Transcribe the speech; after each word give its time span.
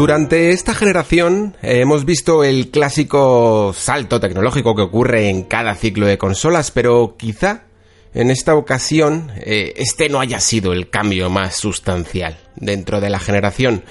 Durante 0.00 0.52
esta 0.52 0.72
generación 0.72 1.58
eh, 1.60 1.80
hemos 1.82 2.06
visto 2.06 2.42
el 2.42 2.70
clásico 2.70 3.74
salto 3.76 4.18
tecnológico 4.18 4.74
que 4.74 4.80
ocurre 4.80 5.28
en 5.28 5.42
cada 5.42 5.74
ciclo 5.74 6.06
de 6.06 6.16
consolas, 6.16 6.70
pero 6.70 7.16
quizá 7.18 7.64
en 8.14 8.30
esta 8.30 8.54
ocasión 8.54 9.30
eh, 9.36 9.74
este 9.76 10.08
no 10.08 10.18
haya 10.18 10.40
sido 10.40 10.72
el 10.72 10.88
cambio 10.88 11.28
más 11.28 11.56
sustancial 11.56 12.38
dentro 12.56 13.02
de 13.02 13.10
la 13.10 13.18
generación. 13.18 13.84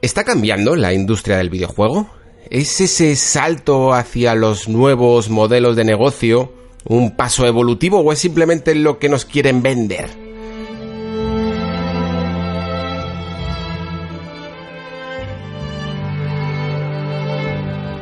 ¿Está 0.00 0.24
cambiando 0.24 0.76
la 0.76 0.94
industria 0.94 1.36
del 1.36 1.50
videojuego? 1.50 2.08
¿Es 2.48 2.80
ese 2.80 3.14
salto 3.14 3.92
hacia 3.92 4.34
los 4.34 4.66
nuevos 4.66 5.28
modelos 5.28 5.76
de 5.76 5.84
negocio 5.84 6.54
un 6.86 7.16
paso 7.16 7.44
evolutivo 7.44 8.00
o 8.00 8.12
es 8.14 8.18
simplemente 8.18 8.74
lo 8.74 8.98
que 8.98 9.10
nos 9.10 9.26
quieren 9.26 9.62
vender? 9.62 10.27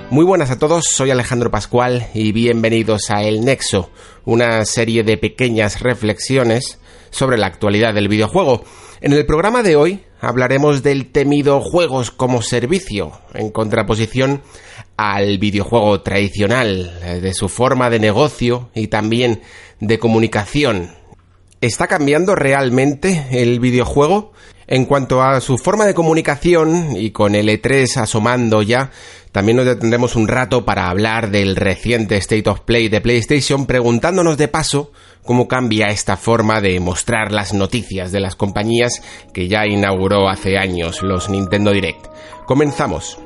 Muy 0.09 0.25
buenas 0.25 0.53
a 0.53 0.59
todos, 0.59 0.85
soy 0.89 1.11
Alejandro 1.11 1.51
Pascual 1.51 2.07
y 2.15 2.31
bienvenidos 2.31 3.11
a 3.11 3.25
El 3.25 3.45
Nexo, 3.45 3.91
una 4.25 4.65
serie 4.65 5.03
de 5.03 5.17
pequeñas 5.17 5.81
reflexiones 5.81 6.79
sobre 7.11 7.37
la 7.39 7.49
actualidad 7.49 7.93
del 7.93 8.07
videojuego. 8.07 8.63
En 9.01 9.13
el 9.13 9.27
programa 9.27 9.65
de 9.65 9.75
hoy 9.75 10.05
hablaremos 10.21 10.85
del 10.85 11.11
temido 11.11 11.61
juegos 11.61 12.13
como 12.13 12.41
servicio, 12.41 13.21
en 13.35 13.51
contraposición 13.51 14.43
al 14.97 15.39
videojuego 15.39 16.01
tradicional, 16.03 16.97
eh, 17.03 17.21
de 17.21 17.35
su 17.35 17.49
forma 17.49 17.91
de 17.91 17.99
negocio 17.99 18.71
y 18.75 18.87
también 18.87 19.43
de 19.81 19.99
comunicación. 19.99 20.93
¿Está 21.61 21.89
cambiando 21.89 22.37
realmente 22.37 23.27
el 23.33 23.59
videojuego? 23.59 24.33
En 24.69 24.85
cuanto 24.85 25.23
a 25.23 25.41
su 25.41 25.59
forma 25.59 25.87
de 25.87 25.95
comunicación, 25.95 26.97
y 26.97 27.11
con 27.11 27.37
el 27.37 27.49
E3 27.49 27.99
asomando 27.99 28.63
ya, 28.63 28.91
también 29.31 29.59
nos 29.59 29.67
detendremos 29.67 30.17
un 30.17 30.27
rato 30.27 30.65
para 30.65 30.89
hablar 30.89 31.31
del 31.31 31.57
reciente 31.57 32.17
State 32.17 32.49
of 32.51 32.61
Play 32.61 32.89
de 32.89 33.01
PlayStation, 33.01 33.67
preguntándonos 33.67 34.37
de 34.37 34.49
paso 34.49 34.93
cómo 35.23 35.47
cambia 35.47 35.89
esta 35.89 36.17
forma 36.17 36.61
de 36.61 36.81
mostrar 36.81 37.33
las 37.33 37.53
noticias 37.53 38.11
de 38.11 38.21
las 38.21 38.35
compañías 38.35 39.03
que 39.33 39.47
ya 39.47 39.67
inauguró 39.67 40.29
hace 40.29 40.57
años 40.59 41.03
los 41.03 41.29
Nintendo 41.29 41.73
Direct. 41.73 42.07
Comenzamos. 42.47 43.19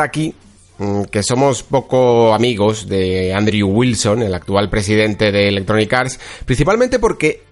Aquí 0.00 0.34
mm, 0.78 1.04
que 1.04 1.22
somos 1.22 1.62
poco 1.62 2.34
amigos 2.34 2.88
de 2.88 3.32
Andrew 3.32 3.68
Wilson, 3.68 4.22
el 4.22 4.34
actual 4.34 4.68
presidente 4.68 5.30
de 5.30 5.48
Electronic 5.48 5.92
Arts, 5.92 6.20
principalmente 6.44 6.98
porque 6.98 7.42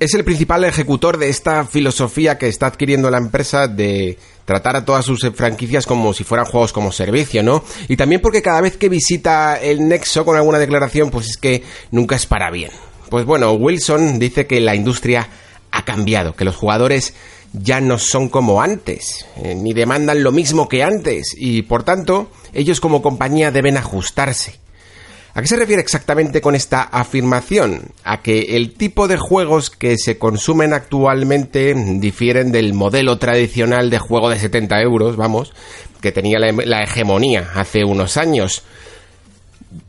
es 0.00 0.14
el 0.14 0.24
principal 0.24 0.64
ejecutor 0.64 1.18
de 1.18 1.28
esta 1.28 1.64
filosofía 1.66 2.38
que 2.38 2.48
está 2.48 2.66
adquiriendo 2.66 3.10
la 3.10 3.18
empresa 3.18 3.68
de 3.68 4.18
tratar 4.46 4.74
a 4.74 4.84
todas 4.84 5.04
sus 5.04 5.20
franquicias 5.34 5.86
como 5.86 6.12
si 6.14 6.24
fueran 6.24 6.46
juegos 6.46 6.72
como 6.72 6.90
servicio, 6.90 7.42
¿no? 7.42 7.62
Y 7.86 7.96
también 7.96 8.20
porque 8.20 8.42
cada 8.42 8.62
vez 8.62 8.76
que 8.76 8.88
visita 8.88 9.60
el 9.60 9.86
Nexo 9.86 10.24
con 10.24 10.36
alguna 10.36 10.58
declaración, 10.58 11.10
pues 11.10 11.28
es 11.28 11.36
que 11.36 11.62
nunca 11.90 12.16
es 12.16 12.26
para 12.26 12.50
bien. 12.50 12.70
Pues 13.10 13.26
bueno, 13.26 13.52
Wilson 13.52 14.18
dice 14.18 14.46
que 14.46 14.60
la 14.60 14.74
industria 14.74 15.28
ha 15.70 15.84
cambiado, 15.84 16.34
que 16.34 16.44
los 16.44 16.56
jugadores 16.56 17.14
ya 17.52 17.80
no 17.80 17.98
son 17.98 18.28
como 18.28 18.62
antes, 18.62 19.26
eh, 19.36 19.54
ni 19.54 19.72
demandan 19.72 20.22
lo 20.22 20.32
mismo 20.32 20.68
que 20.68 20.82
antes, 20.82 21.34
y 21.36 21.62
por 21.62 21.82
tanto, 21.82 22.30
ellos 22.52 22.80
como 22.80 23.02
compañía 23.02 23.50
deben 23.50 23.76
ajustarse. 23.76 24.60
¿A 25.32 25.42
qué 25.42 25.46
se 25.46 25.56
refiere 25.56 25.80
exactamente 25.80 26.40
con 26.40 26.56
esta 26.56 26.82
afirmación? 26.82 27.92
A 28.02 28.20
que 28.20 28.56
el 28.56 28.74
tipo 28.74 29.06
de 29.06 29.16
juegos 29.16 29.70
que 29.70 29.96
se 29.96 30.18
consumen 30.18 30.72
actualmente 30.72 31.72
difieren 31.74 32.50
del 32.50 32.74
modelo 32.74 33.18
tradicional 33.18 33.90
de 33.90 33.98
juego 34.00 34.28
de 34.28 34.40
70 34.40 34.80
euros, 34.82 35.16
vamos, 35.16 35.52
que 36.00 36.10
tenía 36.10 36.40
la, 36.40 36.50
la 36.50 36.82
hegemonía 36.82 37.50
hace 37.54 37.84
unos 37.84 38.16
años. 38.16 38.64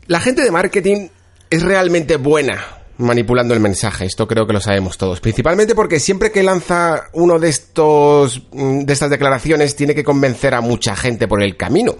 La 0.06 0.20
gente 0.20 0.42
de 0.42 0.52
marketing 0.52 1.08
es 1.50 1.62
realmente 1.62 2.16
buena 2.16 2.81
manipulando 3.02 3.54
el 3.54 3.60
mensaje. 3.60 4.06
Esto 4.06 4.26
creo 4.26 4.46
que 4.46 4.52
lo 4.52 4.60
sabemos 4.60 4.96
todos. 4.96 5.20
Principalmente 5.20 5.74
porque 5.74 6.00
siempre 6.00 6.32
que 6.32 6.42
lanza 6.42 7.08
uno 7.12 7.38
de 7.38 7.48
estos 7.48 8.42
de 8.52 8.92
estas 8.92 9.10
declaraciones 9.10 9.76
tiene 9.76 9.94
que 9.94 10.04
convencer 10.04 10.54
a 10.54 10.60
mucha 10.60 10.96
gente 10.96 11.28
por 11.28 11.42
el 11.42 11.56
camino. 11.56 11.96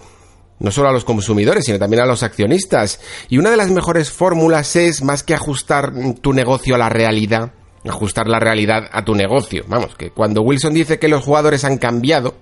No 0.59 0.71
solo 0.71 0.89
a 0.89 0.93
los 0.93 1.03
consumidores, 1.03 1.65
sino 1.65 1.79
también 1.79 2.03
a 2.03 2.05
los 2.05 2.23
accionistas. 2.23 2.99
Y 3.29 3.37
una 3.37 3.51
de 3.51 3.57
las 3.57 3.69
mejores 3.69 4.11
fórmulas 4.11 4.75
es, 4.75 5.01
más 5.01 5.23
que 5.23 5.33
ajustar 5.33 5.91
tu 6.21 6.31
negocio 6.31 6.75
a 6.75 6.77
la 6.77 6.89
realidad, 6.89 7.51
ajustar 7.85 8.27
la 8.27 8.39
realidad 8.39 8.89
a 8.91 9.03
tu 9.03 9.13
negocio. 9.13 9.65
Vamos, 9.67 9.95
que 9.95 10.11
cuando 10.11 10.41
Wilson 10.41 10.73
dice 10.73 10.99
que 10.99 11.07
los 11.07 11.23
jugadores 11.23 11.65
han 11.65 11.77
cambiado, 11.77 12.35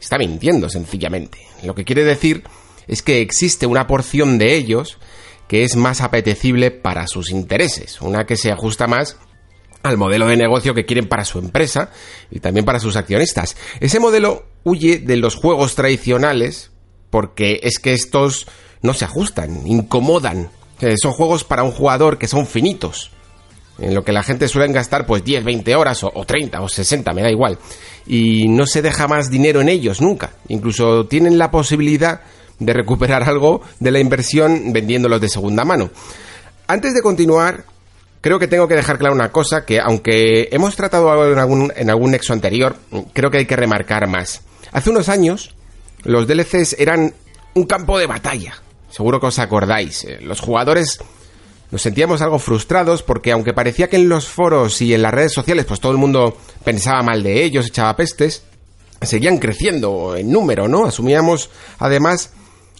está 0.00 0.18
mintiendo 0.18 0.68
sencillamente. 0.68 1.38
Lo 1.64 1.74
que 1.74 1.84
quiere 1.84 2.04
decir 2.04 2.44
es 2.86 3.02
que 3.02 3.20
existe 3.20 3.66
una 3.66 3.86
porción 3.86 4.38
de 4.38 4.54
ellos 4.54 4.98
que 5.48 5.64
es 5.64 5.76
más 5.76 6.00
apetecible 6.00 6.70
para 6.70 7.06
sus 7.06 7.30
intereses, 7.30 8.00
una 8.00 8.26
que 8.26 8.36
se 8.36 8.50
ajusta 8.50 8.86
más 8.86 9.16
al 9.82 9.96
modelo 9.96 10.26
de 10.26 10.36
negocio 10.36 10.74
que 10.74 10.84
quieren 10.84 11.08
para 11.08 11.24
su 11.24 11.38
empresa 11.38 11.90
y 12.30 12.40
también 12.40 12.64
para 12.64 12.80
sus 12.80 12.96
accionistas. 12.96 13.56
Ese 13.80 14.00
modelo 14.00 14.46
huye 14.64 14.98
de 14.98 15.16
los 15.16 15.36
juegos 15.36 15.74
tradicionales 15.74 16.72
porque 17.10 17.60
es 17.62 17.78
que 17.78 17.92
estos 17.92 18.46
no 18.82 18.94
se 18.94 19.04
ajustan, 19.04 19.66
incomodan. 19.66 20.50
Son 21.00 21.12
juegos 21.12 21.44
para 21.44 21.62
un 21.62 21.70
jugador 21.70 22.18
que 22.18 22.28
son 22.28 22.46
finitos. 22.46 23.10
En 23.78 23.94
lo 23.94 24.04
que 24.04 24.12
la 24.12 24.22
gente 24.22 24.48
suele 24.48 24.72
gastar 24.72 25.06
pues 25.06 25.22
10, 25.22 25.44
20 25.44 25.76
horas 25.76 26.02
o, 26.02 26.10
o 26.12 26.24
30 26.24 26.60
o 26.62 26.68
60, 26.68 27.12
me 27.12 27.22
da 27.22 27.30
igual. 27.30 27.58
Y 28.06 28.48
no 28.48 28.66
se 28.66 28.82
deja 28.82 29.06
más 29.06 29.30
dinero 29.30 29.60
en 29.60 29.68
ellos 29.68 30.00
nunca. 30.00 30.32
Incluso 30.48 31.06
tienen 31.06 31.38
la 31.38 31.50
posibilidad 31.50 32.22
de 32.58 32.72
recuperar 32.72 33.22
algo 33.28 33.62
de 33.80 33.90
la 33.90 34.00
inversión 34.00 34.72
vendiéndolos 34.72 35.20
de 35.20 35.28
segunda 35.28 35.64
mano. 35.64 35.90
Antes 36.66 36.94
de 36.94 37.02
continuar, 37.02 37.64
creo 38.20 38.38
que 38.38 38.48
tengo 38.48 38.66
que 38.66 38.74
dejar 38.74 38.98
claro 38.98 39.14
una 39.14 39.30
cosa 39.30 39.64
que 39.64 39.80
aunque 39.80 40.48
hemos 40.50 40.74
tratado 40.76 41.32
en 41.32 41.38
algún, 41.38 41.72
en 41.76 41.90
algún 41.90 42.10
nexo 42.10 42.32
anterior, 42.32 42.76
creo 43.12 43.30
que 43.30 43.38
hay 43.38 43.46
que 43.46 43.56
remarcar 43.56 44.08
más. 44.08 44.42
Hace 44.72 44.90
unos 44.90 45.08
años, 45.08 45.54
los 46.02 46.26
DLCs 46.26 46.76
eran 46.78 47.14
un 47.54 47.64
campo 47.64 47.98
de 47.98 48.06
batalla. 48.06 48.54
Seguro 48.90 49.20
que 49.20 49.26
os 49.26 49.38
acordáis. 49.38 50.06
Los 50.22 50.40
jugadores 50.40 50.98
nos 51.70 51.82
sentíamos 51.82 52.22
algo 52.22 52.38
frustrados 52.38 53.02
porque 53.02 53.32
aunque 53.32 53.52
parecía 53.52 53.88
que 53.88 53.96
en 53.96 54.08
los 54.08 54.26
foros 54.28 54.80
y 54.82 54.94
en 54.94 55.02
las 55.02 55.12
redes 55.12 55.32
sociales 55.32 55.64
pues 55.64 55.80
todo 55.80 55.92
el 55.92 55.98
mundo 55.98 56.36
pensaba 56.64 57.02
mal 57.02 57.22
de 57.22 57.44
ellos, 57.44 57.66
echaba 57.66 57.96
pestes, 57.96 58.42
seguían 59.02 59.38
creciendo 59.38 60.16
en 60.16 60.30
número, 60.30 60.68
¿no? 60.68 60.86
Asumíamos 60.86 61.50
además 61.78 62.32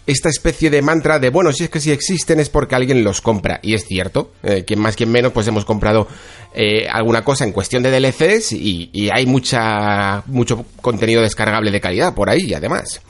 esta 0.07 0.29
especie 0.29 0.69
de 0.69 0.81
mantra 0.81 1.19
de, 1.19 1.29
bueno, 1.29 1.51
si 1.51 1.65
es 1.65 1.69
que 1.69 1.81
si 1.81 1.91
existen 1.91 2.39
es 2.39 2.49
porque 2.49 2.75
alguien 2.75 3.03
los 3.03 3.19
compra. 3.21 3.59
Y 3.61 3.73
es 3.73 3.85
cierto, 3.85 4.31
eh, 4.41 4.63
quien 4.65 4.79
más, 4.79 4.95
quien 4.95 5.11
menos, 5.11 5.33
pues 5.33 5.45
hemos 5.47 5.65
comprado 5.65 6.07
eh, 6.53 6.87
alguna 6.89 7.25
cosa 7.25 7.43
en 7.43 7.51
cuestión 7.51 7.83
de 7.83 7.91
DLCs 7.91 8.53
y, 8.53 9.09
hay 9.11 9.25
mucha, 9.25 10.23
mucho 10.27 10.65
contenido 10.81 11.21
descargable 11.21 11.71
de 11.71 11.81
calidad 11.81 12.15
por 12.15 12.29
ahí, 12.29 12.53
además. 12.53 13.01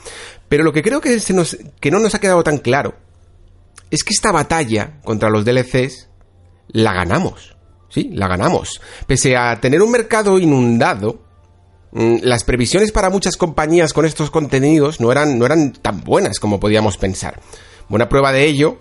Pero 0.48 0.64
lo 0.64 0.72
que 0.72 0.82
creo 0.82 1.00
que, 1.00 1.20
se 1.20 1.32
nos, 1.32 1.56
que 1.80 1.90
no 1.92 2.00
nos 2.00 2.16
ha 2.16 2.20
quedado 2.20 2.42
tan 2.42 2.58
claro 2.58 2.96
es 3.90 4.02
que 4.02 4.12
esta 4.12 4.32
batalla 4.32 5.00
contra 5.04 5.30
los 5.30 5.44
DLCs 5.44 6.08
la 6.68 6.92
ganamos. 6.92 7.56
Sí, 7.90 8.10
la 8.12 8.26
ganamos. 8.26 8.80
Pese 9.06 9.36
a 9.36 9.60
tener 9.60 9.82
un 9.82 9.92
mercado 9.92 10.38
inundado, 10.38 11.22
las 11.92 12.44
previsiones 12.44 12.92
para 12.92 13.10
muchas 13.10 13.36
compañías 13.36 13.92
con 13.92 14.04
estos 14.04 14.30
contenidos 14.30 15.00
no 15.00 15.10
eran, 15.10 15.38
no 15.38 15.46
eran 15.46 15.72
tan 15.72 16.02
buenas 16.02 16.38
como 16.38 16.60
podíamos 16.60 16.98
pensar. 16.98 17.40
Buena 17.88 18.08
prueba 18.08 18.32
de 18.32 18.44
ello 18.44 18.78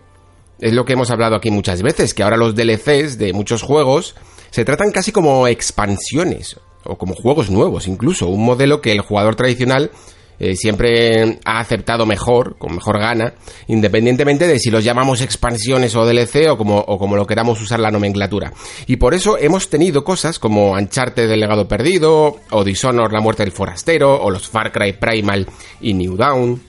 es 0.59 0.74
lo 0.74 0.86
que 0.86 0.94
hemos 0.94 1.12
hablado 1.12 1.36
aquí 1.36 1.51
muchas 1.51 1.81
veces, 1.81 2.13
que 2.13 2.24
ahora 2.24 2.38
los 2.38 2.56
DLCs 2.56 3.18
de 3.18 3.31
muchos 3.33 3.62
juegos 3.62 4.15
se 4.50 4.65
tratan 4.65 4.92
casi 4.92 5.12
como 5.12 5.48
expansiones, 5.48 6.59
o 6.83 6.98
como 6.98 7.15
juegos 7.15 7.50
nuevos 7.50 7.88
incluso, 7.88 8.27
un 8.27 8.44
modelo 8.44 8.81
que 8.81 8.92
el 8.92 9.01
jugador 9.01 9.36
tradicional 9.36 9.92
eh, 10.39 10.56
siempre 10.56 11.39
ha 11.45 11.60
aceptado 11.60 12.06
mejor, 12.06 12.57
con 12.57 12.75
mejor 12.75 13.00
gana, 13.00 13.34
independientemente 13.68 14.48
de 14.48 14.60
si 14.60 14.69
los 14.69 14.84
llamamos 14.84 15.22
expansiones 15.22 15.95
o 15.95 16.06
DLC 16.06 16.50
o 16.50 16.57
como, 16.57 16.78
o 16.80 16.98
como 16.98 17.16
lo 17.16 17.25
queramos 17.25 17.62
usar 17.62 17.80
la 17.80 17.92
nomenclatura. 17.92 18.54
Y 18.86 18.98
por 18.98 19.13
eso 19.13 19.38
hemos 19.38 19.69
tenido 19.69 20.04
cosas 20.04 20.39
como 20.39 20.75
Ancharte 20.75 21.28
del 21.28 21.39
legado 21.39 21.68
perdido, 21.68 22.38
o 22.51 22.63
Dishonor 22.63 23.13
la 23.13 23.22
muerte 23.22 23.44
del 23.44 23.51
forastero, 23.51 24.22
o 24.22 24.30
los 24.30 24.48
Far 24.48 24.72
Cry 24.72 24.94
Primal 24.94 25.48
y 25.81 25.94
New 25.94 26.16
Dawn. 26.16 26.62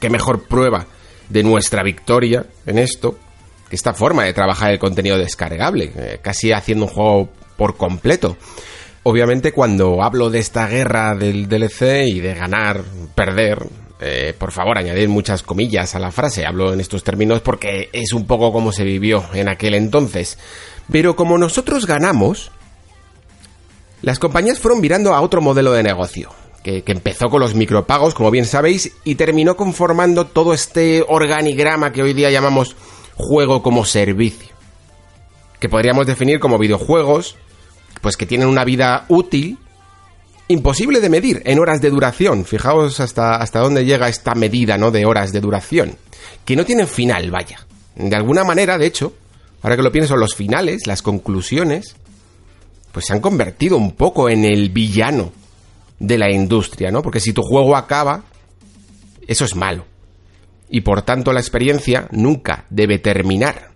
Qué 0.00 0.10
mejor 0.10 0.46
prueba 0.46 0.86
de 1.28 1.42
nuestra 1.42 1.82
victoria 1.82 2.44
en 2.66 2.78
esto 2.78 3.18
que 3.68 3.76
esta 3.76 3.94
forma 3.94 4.24
de 4.24 4.34
trabajar 4.34 4.72
el 4.72 4.78
contenido 4.78 5.16
descargable, 5.16 5.90
eh, 5.96 6.18
casi 6.20 6.52
haciendo 6.52 6.84
un 6.84 6.90
juego 6.90 7.28
por 7.56 7.76
completo. 7.76 8.36
Obviamente 9.06 9.52
cuando 9.52 10.02
hablo 10.02 10.30
de 10.30 10.38
esta 10.38 10.66
guerra 10.66 11.14
del 11.14 11.46
DLC 11.46 12.06
y 12.08 12.20
de 12.20 12.34
ganar, 12.34 12.82
perder, 13.14 13.66
eh, 14.00 14.34
por 14.36 14.50
favor 14.50 14.78
añadir 14.78 15.10
muchas 15.10 15.42
comillas 15.42 15.94
a 15.94 15.98
la 15.98 16.10
frase, 16.10 16.46
hablo 16.46 16.72
en 16.72 16.80
estos 16.80 17.04
términos 17.04 17.42
porque 17.42 17.90
es 17.92 18.14
un 18.14 18.26
poco 18.26 18.50
como 18.50 18.72
se 18.72 18.82
vivió 18.82 19.22
en 19.34 19.48
aquel 19.48 19.74
entonces. 19.74 20.38
Pero 20.90 21.16
como 21.16 21.36
nosotros 21.36 21.86
ganamos, 21.86 22.50
las 24.00 24.18
compañías 24.18 24.58
fueron 24.58 24.80
mirando 24.80 25.14
a 25.14 25.20
otro 25.20 25.42
modelo 25.42 25.72
de 25.72 25.82
negocio, 25.82 26.30
que, 26.62 26.82
empezó 26.86 27.28
con 27.28 27.40
los 27.40 27.54
micropagos, 27.54 28.14
como 28.14 28.30
bien 28.30 28.46
sabéis, 28.46 28.92
y 29.04 29.16
terminó 29.16 29.54
conformando 29.54 30.26
todo 30.26 30.54
este 30.54 31.04
organigrama 31.06 31.92
que 31.92 32.02
hoy 32.02 32.14
día 32.14 32.30
llamamos 32.30 32.74
juego 33.16 33.62
como 33.62 33.84
servicio, 33.84 34.48
que 35.60 35.68
podríamos 35.68 36.06
definir 36.06 36.40
como 36.40 36.58
videojuegos, 36.58 37.36
pues 38.04 38.18
que 38.18 38.26
tienen 38.26 38.48
una 38.48 38.66
vida 38.66 39.06
útil 39.08 39.56
imposible 40.48 41.00
de 41.00 41.08
medir 41.08 41.40
en 41.46 41.58
horas 41.58 41.80
de 41.80 41.88
duración. 41.88 42.44
Fijaos 42.44 43.00
hasta, 43.00 43.36
hasta 43.36 43.60
dónde 43.60 43.86
llega 43.86 44.10
esta 44.10 44.34
medida, 44.34 44.76
¿no? 44.76 44.90
De 44.90 45.06
horas 45.06 45.32
de 45.32 45.40
duración. 45.40 45.96
Que 46.44 46.54
no 46.54 46.66
tienen 46.66 46.86
final, 46.86 47.30
vaya. 47.30 47.66
De 47.94 48.14
alguna 48.14 48.44
manera, 48.44 48.76
de 48.76 48.84
hecho, 48.84 49.14
ahora 49.62 49.76
que 49.76 49.82
lo 49.82 49.90
pienso, 49.90 50.16
los 50.16 50.34
finales, 50.34 50.86
las 50.86 51.00
conclusiones, 51.00 51.96
pues 52.92 53.06
se 53.06 53.14
han 53.14 53.22
convertido 53.22 53.78
un 53.78 53.92
poco 53.92 54.28
en 54.28 54.44
el 54.44 54.68
villano 54.68 55.32
de 55.98 56.18
la 56.18 56.30
industria, 56.30 56.90
¿no? 56.90 57.00
Porque 57.00 57.20
si 57.20 57.32
tu 57.32 57.40
juego 57.40 57.74
acaba, 57.74 58.24
eso 59.26 59.46
es 59.46 59.56
malo. 59.56 59.86
Y 60.68 60.82
por 60.82 61.00
tanto 61.00 61.32
la 61.32 61.40
experiencia 61.40 62.06
nunca 62.10 62.66
debe 62.68 62.98
terminar. 62.98 63.70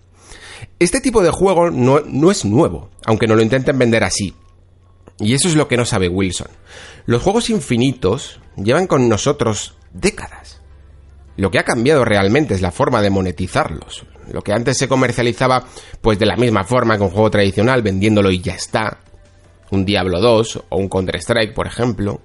Este 0.79 1.01
tipo 1.01 1.23
de 1.23 1.31
juego 1.31 1.71
no, 1.71 2.01
no 2.01 2.31
es 2.31 2.45
nuevo, 2.45 2.91
aunque 3.05 3.27
no 3.27 3.35
lo 3.35 3.43
intenten 3.43 3.79
vender 3.79 4.05
así. 4.05 4.35
Y 5.19 5.35
eso 5.35 5.49
es 5.49 5.57
lo 5.57 5.67
que 5.69 5.77
no 5.77 5.85
sabe 5.85 6.09
Wilson. 6.09 6.49
Los 7.07 7.23
juegos 7.23 7.51
infinitos 7.51 8.41
llevan 8.57 8.87
con 8.87 9.09
nosotros 9.09 9.75
décadas. 9.93 10.61
Lo 11.37 11.51
que 11.51 11.59
ha 11.59 11.65
cambiado 11.65 12.05
realmente 12.05 12.55
es 12.55 12.63
la 12.63 12.71
forma 12.71 13.01
de 13.01 13.11
monetizarlos. 13.11 14.05
Lo 14.33 14.43
que 14.43 14.53
antes 14.53 14.77
se 14.77 14.89
comercializaba 14.89 15.65
pues 16.01 16.19
de 16.19 16.27
la 16.27 16.37
misma 16.37 16.65
forma 16.65 16.97
que 16.97 17.03
un 17.03 17.11
juego 17.11 17.31
tradicional, 17.31 17.83
vendiéndolo 17.83 18.31
y 18.31 18.41
ya 18.41 18.55
está. 18.55 18.99
Un 19.71 19.85
Diablo 19.85 20.21
2 20.21 20.65
o 20.69 20.77
un 20.77 20.89
Counter-Strike, 20.89 21.55
por 21.55 21.67
ejemplo. 21.67 22.21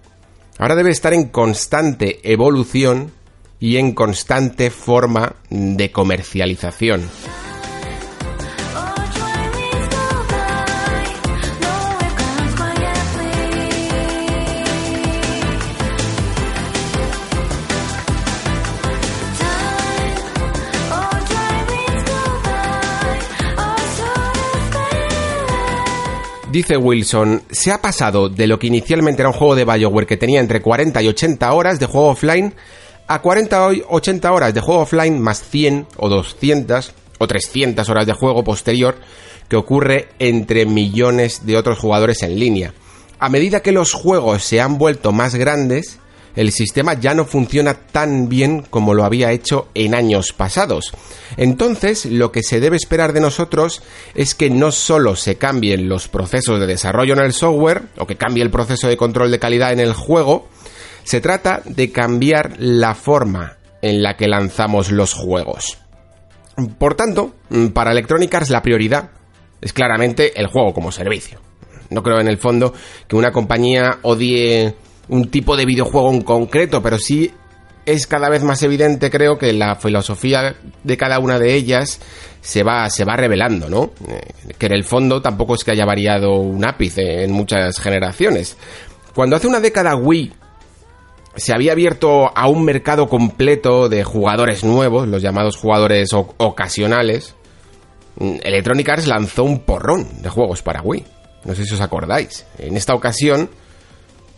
Ahora 0.58 0.76
debe 0.76 0.92
estar 0.92 1.14
en 1.14 1.30
constante 1.30 2.20
evolución 2.24 3.12
y 3.60 3.78
en 3.78 3.94
constante 3.94 4.70
forma 4.70 5.36
de 5.50 5.92
comercialización. 5.92 7.02
Dice 26.54 26.78
Wilson, 26.78 27.42
se 27.50 27.72
ha 27.72 27.82
pasado 27.82 28.30
de 28.30 28.46
lo 28.46 28.60
que 28.60 28.68
inicialmente 28.68 29.24
era 29.24 29.30
un 29.30 29.36
juego 29.36 29.56
de 29.56 29.66
Bioware 29.66 30.06
que 30.06 30.18
tenía 30.18 30.40
entre 30.40 30.62
40 30.62 31.02
y 31.02 31.08
80 31.08 31.52
horas 31.52 31.80
de 31.80 31.88
juego 31.88 32.10
offline 32.10 32.54
a 33.08 33.24
40 33.24 33.70
o 33.70 33.96
80 33.96 34.32
horas 34.32 34.54
de 34.54 34.62
juego 34.62 34.82
offline 34.82 35.20
más 35.20 35.42
100 35.42 35.88
o 35.98 36.10
200 36.10 36.94
o 37.18 37.26
300 37.26 37.90
horas 37.90 38.06
de 38.06 38.14
juego 38.14 38.44
posterior 38.44 38.98
que 39.50 39.56
ocurre 39.56 40.10
entre 40.20 40.68
millones 40.68 41.44
de 41.44 41.58
otros 41.58 41.80
jugadores 41.80 42.22
en 42.22 42.40
línea. 42.40 42.76
A 43.18 43.30
medida 43.30 43.62
que 43.62 43.72
los 43.72 43.92
juegos 43.92 44.44
se 44.44 44.62
han 44.62 44.78
vuelto 44.78 45.12
más 45.12 45.34
grandes, 45.34 45.98
el 46.36 46.52
sistema 46.52 46.94
ya 46.96 47.14
no 47.14 47.26
funciona 47.26 47.74
tan 47.74 48.30
bien 48.30 48.64
como 48.70 48.94
lo 48.94 49.04
había 49.04 49.32
hecho 49.32 49.70
en 49.74 49.96
años 49.96 50.34
pasados. 50.34 50.94
Entonces, 51.38 52.06
lo 52.06 52.32
que 52.32 52.44
se 52.44 52.60
debe 52.60 52.78
esperar 52.78 53.14
de 53.14 53.22
nosotros 53.22 53.84
es 54.16 54.36
que 54.36 54.50
no 54.50 54.72
solo 54.72 55.16
se 55.16 55.38
cambien 55.38 55.90
los 55.90 56.08
procesos 56.08 56.60
de 56.60 56.68
desarrollo 56.68 57.14
en 57.14 57.20
el 57.20 57.34
software, 57.34 57.84
o 57.98 58.08
que 58.08 58.18
cambie 58.18 58.44
el 58.44 58.52
proceso 58.52 58.88
de 58.88 58.98
control 58.98 59.32
de 59.32 59.40
calidad 59.40 59.72
en 59.72 59.80
el 59.80 59.94
juego, 59.94 60.48
se 61.04 61.22
trata 61.22 61.62
de 61.66 61.92
cambiar 61.92 62.56
la 62.58 62.96
forma 62.96 63.58
en 63.82 64.02
la 64.02 64.16
que 64.16 64.28
lanzamos 64.28 64.92
los 64.92 65.14
juegos. 65.14 65.78
Por 66.78 66.96
tanto, 66.96 67.36
para 67.74 67.92
Electronic 67.92 68.34
Arts 68.34 68.50
la 68.50 68.62
prioridad 68.62 69.10
es 69.62 69.74
claramente 69.74 70.40
el 70.40 70.48
juego 70.48 70.74
como 70.74 70.92
servicio. 70.92 71.40
No 71.90 72.04
creo 72.04 72.20
en 72.20 72.28
el 72.28 72.38
fondo 72.38 72.74
que 73.08 73.16
una 73.16 73.32
compañía 73.32 74.00
odie 74.02 74.76
un 75.10 75.30
tipo 75.30 75.56
de 75.58 75.66
videojuego 75.66 76.12
en 76.12 76.22
concreto, 76.22 76.82
pero 76.82 76.98
sí 76.98 77.32
es 77.86 78.08
cada 78.08 78.30
vez 78.30 78.44
más 78.44 78.64
evidente, 78.64 79.10
creo, 79.10 79.38
que 79.38 79.52
la 79.54 79.76
filosofía 79.76 80.56
de 80.84 80.98
cada 80.98 81.20
una 81.20 81.40
de 81.40 81.54
ellas 81.54 82.00
se 82.42 82.64
va, 82.64 82.90
se 82.90 83.06
va 83.06 83.16
revelando, 83.16 83.70
¿no? 83.70 83.92
Eh, 84.08 84.54
que 84.58 84.68
en 84.68 84.74
el 84.74 84.84
fondo 84.84 85.22
tampoco 85.22 85.56
es 85.56 85.64
que 85.64 85.72
haya 85.72 85.86
variado 85.86 86.36
un 86.36 86.66
ápice 86.66 87.24
en 87.24 87.32
muchas 87.32 87.80
generaciones. 87.80 88.58
Cuando 89.14 89.36
hace 89.36 89.48
una 89.48 89.60
década 89.60 89.96
Wii 89.96 90.34
se 91.36 91.54
había 91.54 91.72
abierto 91.72 92.32
a 92.36 92.48
un 92.48 92.64
mercado 92.64 93.08
completo 93.10 93.90
de 93.90 94.04
jugadores 94.04 94.64
nuevos, 94.64 95.08
los 95.08 95.22
llamados 95.22 95.58
jugadores 95.58 96.10
ocasionales, 96.14 97.36
mm, 98.18 98.36
Electronic 98.44 98.90
Arts 98.90 99.08
lanzó 99.08 99.44
un 99.44 99.60
porrón 99.60 100.22
de 100.22 100.30
juegos 100.30 100.62
para 100.62 100.82
Wii. 100.82 101.06
No 101.46 101.56
sé 101.56 101.66
si 101.66 101.74
os 101.74 101.82
acordáis. 101.82 102.46
En 102.58 102.78
esta 102.78 102.94
ocasión, 102.94 103.50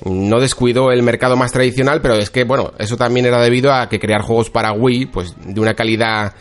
no 0.03 0.39
descuidó 0.39 0.91
el 0.91 1.03
mercado 1.03 1.37
más 1.37 1.51
tradicional, 1.51 2.01
pero 2.01 2.15
es 2.15 2.29
que, 2.29 2.43
bueno, 2.43 2.73
eso 2.77 2.97
también 2.97 3.25
era 3.25 3.41
debido 3.41 3.73
a 3.73 3.87
que 3.87 3.99
crear 3.99 4.21
juegos 4.21 4.49
para 4.49 4.73
Wii, 4.73 5.07
pues 5.07 5.35
de 5.45 5.59
una 5.59 5.73
calidad 5.73 6.33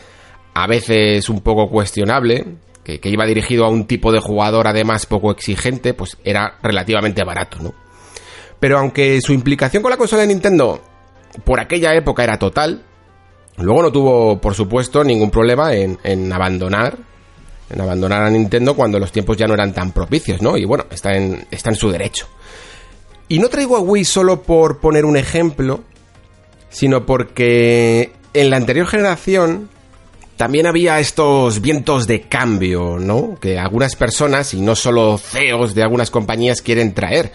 a 0.54 0.66
veces 0.66 1.28
un 1.28 1.40
poco 1.40 1.68
cuestionable, 1.68 2.56
que, 2.82 3.00
iba 3.04 3.25
dirigido 3.25 3.64
a 3.64 3.70
un 3.70 3.87
tipo 3.87 4.12
de 4.12 4.20
jugador 4.20 4.66
además 4.66 5.06
poco 5.06 5.30
exigente, 5.30 5.94
pues 5.94 6.16
era 6.25 6.58
relativamente 6.62 7.25
barato, 7.25 7.58
¿no? 7.61 7.75
Pero 8.61 8.78
aunque 8.78 9.20
su 9.20 9.32
implicación 9.32 9.82
con 9.82 9.90
la 9.90 9.96
consola 9.96 10.23
de 10.23 10.28
Nintendo 10.28 10.80
por 11.44 11.61
aquella 11.61 11.94
época 11.94 12.23
era 12.23 12.38
total, 12.38 12.84
luego 13.56 13.82
no 13.82 13.92
tuvo, 13.92 14.40
por 14.40 14.54
supuesto, 14.54 15.02
ningún 15.02 15.30
problema 15.30 15.75
en, 15.75 15.99
en 16.02 16.32
abandonar 16.32 16.99
en 17.70 17.80
abandonar 17.80 18.23
a 18.23 18.30
Nintendo 18.30 18.75
cuando 18.75 18.99
los 18.99 19.11
tiempos 19.11 19.37
ya 19.37 19.46
no 19.46 19.54
eran 19.54 19.73
tan 19.73 19.92
propicios, 19.92 20.42
¿no? 20.42 20.56
Y 20.56 20.64
bueno, 20.64 20.84
está 20.90 21.16
en, 21.16 21.46
está 21.50 21.70
en 21.70 21.76
su 21.76 21.90
derecho. 21.90 22.26
Y 23.28 23.38
no 23.38 23.49
traigo 23.49 23.76
a 23.76 23.81
Wii 23.81 24.04
solo 24.04 24.43
por 24.43 24.78
poner 24.78 25.04
un 25.04 25.16
ejemplo, 25.16 25.83
sino 26.69 27.07
porque 27.07 28.12
en 28.35 28.50
la 28.50 28.57
anterior 28.57 28.87
generación 28.87 29.71
también 30.37 30.66
había 30.66 30.99
estos 30.99 31.61
vientos 31.61 32.07
de 32.07 32.23
cambio, 32.23 32.99
¿no? 32.99 33.38
Que 33.40 33.59
algunas 33.59 33.97
personas, 33.97 34.52
y 34.54 34.61
no 34.61 34.75
solo 34.75 35.16
CEOs 35.19 35.75
de 35.75 35.83
algunas 35.83 36.11
compañías, 36.11 36.61
quieren 36.61 36.93
traer. 36.93 37.33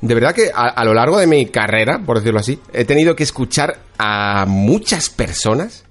De 0.00 0.14
verdad 0.14 0.34
que 0.34 0.50
a, 0.54 0.84
lo 0.84 0.94
largo 0.94 1.18
de 1.18 1.26
mi 1.26 1.46
carrera, 1.46 2.00
por 2.06 2.18
decirlo 2.18 2.38
así, 2.38 2.60
he 2.72 2.84
tenido 2.84 3.16
que 3.16 3.24
escuchar 3.24 3.80
a 3.98 4.46
muchas 4.46 5.10
personas 5.10 5.84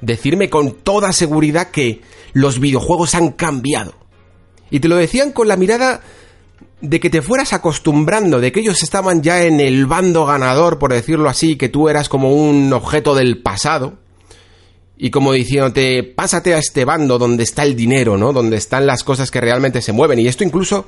decirme 0.00 0.48
con 0.48 0.72
toda 0.72 1.12
seguridad 1.12 1.70
que 1.70 2.00
los 2.32 2.60
videojuegos 2.60 3.16
han 3.16 3.32
cambiado. 3.32 3.94
Y 4.70 4.78
te 4.78 4.86
lo 4.86 4.96
decían 4.96 5.32
con 5.32 5.48
la 5.48 5.56
mirada 5.56 6.00
de 6.80 7.00
que 7.00 7.10
te 7.10 7.22
fueras 7.22 7.52
acostumbrando, 7.52 8.40
de 8.40 8.52
que 8.52 8.60
ellos 8.60 8.82
estaban 8.82 9.22
ya 9.22 9.44
en 9.44 9.60
el 9.60 9.86
bando 9.86 10.26
ganador, 10.26 10.78
por 10.78 10.92
decirlo 10.92 11.28
así, 11.28 11.56
que 11.56 11.68
tú 11.68 11.88
eras 11.88 12.08
como 12.08 12.32
un 12.32 12.72
objeto 12.72 13.14
del 13.14 13.42
pasado, 13.42 13.98
y 15.02 15.10
como 15.10 15.32
diciéndote, 15.32 16.02
pásate 16.02 16.54
a 16.54 16.58
este 16.58 16.84
bando 16.84 17.18
donde 17.18 17.42
está 17.42 17.62
el 17.62 17.74
dinero, 17.74 18.18
¿no? 18.18 18.34
Donde 18.34 18.58
están 18.58 18.86
las 18.86 19.02
cosas 19.02 19.30
que 19.30 19.40
realmente 19.40 19.80
se 19.80 19.92
mueven. 19.92 20.18
Y 20.18 20.28
esto 20.28 20.44
incluso 20.44 20.84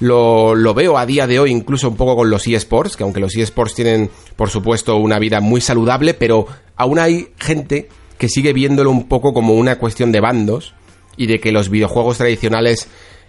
lo, 0.00 0.54
lo 0.54 0.74
veo 0.74 0.98
a 0.98 1.06
día 1.06 1.26
de 1.26 1.40
hoy, 1.40 1.50
incluso 1.50 1.88
un 1.88 1.96
poco 1.96 2.14
con 2.14 2.28
los 2.28 2.46
eSports, 2.46 2.96
que 2.96 3.04
aunque 3.04 3.20
los 3.20 3.34
eSports 3.34 3.74
tienen, 3.74 4.10
por 4.36 4.50
supuesto, 4.50 4.96
una 4.96 5.18
vida 5.18 5.40
muy 5.40 5.62
saludable, 5.62 6.12
pero 6.12 6.46
aún 6.76 6.98
hay 6.98 7.28
gente 7.38 7.88
que 8.18 8.28
sigue 8.28 8.52
viéndolo 8.52 8.90
un 8.90 9.08
poco 9.08 9.32
como 9.32 9.54
una 9.54 9.78
cuestión 9.78 10.12
de 10.12 10.20
bandos 10.20 10.74
y 11.16 11.26
de 11.26 11.40
que 11.40 11.50
los 11.50 11.70
videojuegos 11.70 12.18
tradicionales 12.18 12.86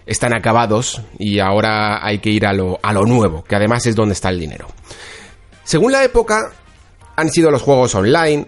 están 0.09 0.33
acabados 0.33 1.01
y 1.19 1.39
ahora 1.39 2.03
hay 2.03 2.17
que 2.17 2.31
ir 2.31 2.45
a 2.47 2.53
lo, 2.53 2.79
a 2.81 2.91
lo 2.91 3.05
nuevo, 3.05 3.43
que 3.43 3.55
además 3.55 3.85
es 3.85 3.95
donde 3.95 4.13
está 4.13 4.29
el 4.29 4.39
dinero. 4.39 4.67
Según 5.63 5.91
la 5.91 6.03
época, 6.03 6.51
han 7.15 7.29
sido 7.29 7.51
los 7.51 7.61
juegos 7.61 7.93
online, 7.93 8.47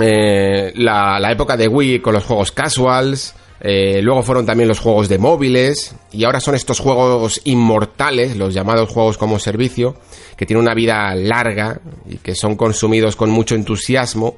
eh, 0.00 0.72
la, 0.76 1.18
la, 1.18 1.32
época 1.32 1.56
de 1.56 1.66
Wii 1.66 1.98
con 2.00 2.14
los 2.14 2.24
juegos 2.24 2.52
casuals, 2.52 3.34
eh, 3.60 4.00
luego 4.00 4.22
fueron 4.22 4.46
también 4.46 4.68
los 4.68 4.78
juegos 4.78 5.08
de 5.08 5.18
móviles, 5.18 5.96
y 6.12 6.24
ahora 6.24 6.38
son 6.38 6.54
estos 6.54 6.78
juegos 6.78 7.40
inmortales, 7.42 8.36
los 8.36 8.54
llamados 8.54 8.88
juegos 8.88 9.18
como 9.18 9.40
servicio, 9.40 9.96
que 10.36 10.46
tienen 10.46 10.62
una 10.62 10.74
vida 10.74 11.12
larga 11.16 11.80
y 12.08 12.18
que 12.18 12.36
son 12.36 12.54
consumidos 12.54 13.16
con 13.16 13.30
mucho 13.30 13.56
entusiasmo 13.56 14.36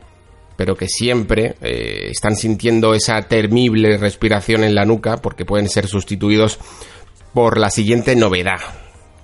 pero 0.59 0.75
que 0.75 0.89
siempre 0.89 1.55
eh, 1.61 2.09
están 2.11 2.35
sintiendo 2.35 2.93
esa 2.93 3.23
temible 3.23 3.97
respiración 3.97 4.65
en 4.65 4.75
la 4.75 4.85
nuca 4.85 5.19
porque 5.19 5.45
pueden 5.45 5.69
ser 5.69 5.87
sustituidos 5.87 6.59
por 7.33 7.59
la 7.59 7.71
siguiente 7.71 8.17
novedad. 8.17 8.59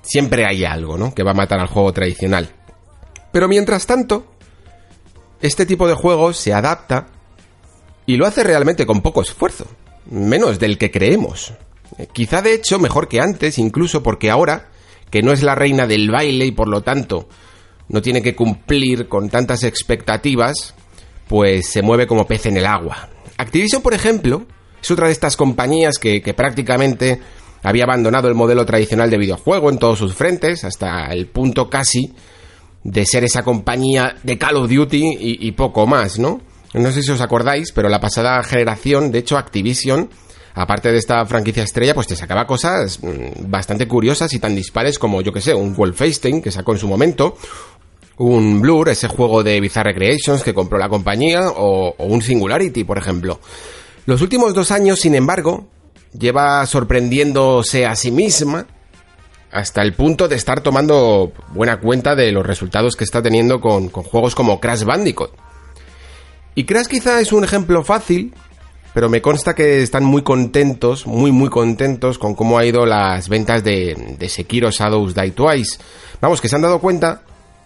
Siempre 0.01 0.47
hay 0.47 0.65
algo, 0.65 0.97
¿no? 0.97 1.13
Que 1.13 1.25
va 1.25 1.33
a 1.33 1.35
matar 1.35 1.59
al 1.59 1.67
juego 1.67 1.93
tradicional. 1.93 2.51
Pero 3.33 3.49
mientras 3.49 3.85
tanto, 3.85 4.27
este 5.43 5.67
tipo 5.67 5.89
de 5.89 5.95
juegos 5.95 6.37
se 6.37 6.55
adapta 6.55 7.09
y 8.07 8.17
lo 8.17 8.27
hace 8.27 8.45
realmente 8.45 8.87
con 8.87 9.03
poco 9.03 9.21
esfuerzo, 9.21 9.67
menos 10.09 10.61
del 10.61 10.79
que 10.79 10.93
creemos. 10.93 11.53
Eh, 11.99 12.07
quizá 12.13 12.43
de 12.43 12.55
hecho 12.55 12.79
mejor 12.79 13.09
que 13.09 13.21
antes, 13.21 13.59
incluso 13.59 14.05
porque 14.05 14.31
ahora, 14.31 14.69
que 15.11 15.23
no 15.25 15.33
es 15.33 15.43
la 15.43 15.57
reina 15.57 15.89
del 15.89 16.13
baile 16.13 16.47
y 16.47 16.53
por 16.53 16.69
lo 16.69 16.83
tanto 16.83 17.29
no 17.89 18.03
tiene 18.03 18.23
que 18.23 18.37
cumplir 18.37 19.09
con 19.09 19.31
tantas 19.31 19.65
expectativas, 19.65 20.77
pues 21.29 21.69
se 21.69 21.83
mueve 21.83 22.07
como 22.07 22.27
pez 22.27 22.47
en 22.47 22.57
el 22.57 22.67
agua. 22.67 23.09
Activision, 23.37 23.83
por 23.83 23.95
ejemplo, 23.95 24.47
es 24.83 24.91
otra 24.91 25.07
de 25.07 25.13
estas 25.13 25.37
compañías 25.37 25.99
que, 25.99 26.21
prácticamente 26.37 27.21
había 27.63 27.85
abandonado 27.85 28.29
el 28.29 28.35
modelo 28.35 28.67
tradicional 28.67 29.09
de 29.11 29.17
videojuego 29.17 29.71
en 29.71 29.79
todos 29.79 29.99
sus 29.99 30.15
frentes, 30.15 30.65
hasta 30.65 31.07
el 31.07 31.27
punto 31.27 31.71
casi 31.71 32.15
de 32.83 33.07
ser 33.07 33.25
esa 33.25 33.43
compañía 33.43 34.17
de 34.23 34.37
Call 34.37 34.57
of 34.57 34.71
Duty 34.71 35.17
y, 35.19 35.53
poco 35.53 35.87
más, 35.87 36.19
¿no? 36.19 36.43
No 36.75 36.93
sé 36.93 37.03
si 37.03 37.11
os 37.11 37.21
acordáis, 37.21 37.73
pero 37.73 37.89
la 37.89 38.01
pasada 38.01 38.43
generación, 38.43 39.11
de 39.11 39.21
hecho 39.21 39.39
Activision, 39.39 40.11
aparte 40.55 40.93
de 40.93 40.99
esta 40.99 41.25
franquicia 41.25 41.63
estrella, 41.63 41.95
pues 41.95 42.07
te 42.07 42.17
sacaba 42.17 42.47
cosas 42.47 43.01
mm, 43.03 43.51
bastante 43.51 43.89
curiosas 43.89 44.33
y 44.35 44.39
tan 44.39 44.55
dispares 44.55 44.99
como, 44.99 45.23
yo 45.23 45.33
que 45.33 45.41
sé, 45.41 45.55
un 45.55 45.75
Wolfenstein 45.75 46.43
que 46.43 46.51
sacó 46.51 46.73
en 46.73 46.79
su 46.79 46.89
momento, 46.89 47.37
un 48.19 48.61
Blur, 48.61 48.89
ese 48.89 49.09
juego 49.09 49.43
de 49.43 49.61
Bizarre 49.61 49.95
Creations 49.95 50.43
que 50.43 50.55
compró 50.55 50.79
la 50.79 50.89
compañía, 50.89 51.49
o, 51.49 51.95
un 51.99 52.23
Singularity, 52.23 52.85
por 52.85 52.99
ejemplo. 52.99 53.41
Los 54.07 54.21
últimos 54.21 54.55
dos 54.55 54.71
años, 54.71 55.01
sin 55.01 55.15
embargo, 55.15 55.67
lleva 56.17 56.65
sorprendiéndose 56.67 57.87
a 57.87 57.97
sí 57.97 58.11
misma 58.11 58.67
hasta 59.51 59.83
el 59.83 59.95
punto 59.95 60.29
de 60.29 60.37
estar 60.37 60.61
tomando 60.61 61.33
buena 61.53 61.81
cuenta 61.81 62.15
de 62.15 62.33
los 62.33 62.45
resultados 62.45 62.97
que 62.97 63.05
está 63.05 63.23
teniendo 63.23 63.61
con, 63.61 63.89
con 63.89 64.03
juegos 64.03 64.35
como 64.35 64.61
Crash 64.61 64.83
Bandicoot. 64.85 65.31
Y 66.57 66.65
Crash 66.65 66.87
quizá 66.87 67.21
es 67.21 67.33
un 67.33 67.45
ejemplo 67.45 67.83
fácil, 67.83 68.35
pero 68.93 69.09
me 69.09 69.23
consta 69.23 69.55
que 69.55 69.83
están 69.83 70.05
muy 70.05 70.23
contentos, 70.23 71.07
muy 71.07 71.33
muy 71.33 71.51
contentos 71.51 72.19
con 72.19 72.35
cómo 72.35 72.59
ha 72.59 72.65
ido 72.65 72.87
las 72.87 73.29
ventas 73.29 73.65
de, 73.65 74.17
de 74.19 74.29
Sekiro 74.29 74.71
Shadows 74.71 75.15
Die 75.15 75.33
Twice. 75.33 75.79
Vamos, 76.21 76.41
que 76.41 76.49
se 76.49 76.57
han 76.57 76.63
dado 76.63 76.79
cuenta 76.81 77.23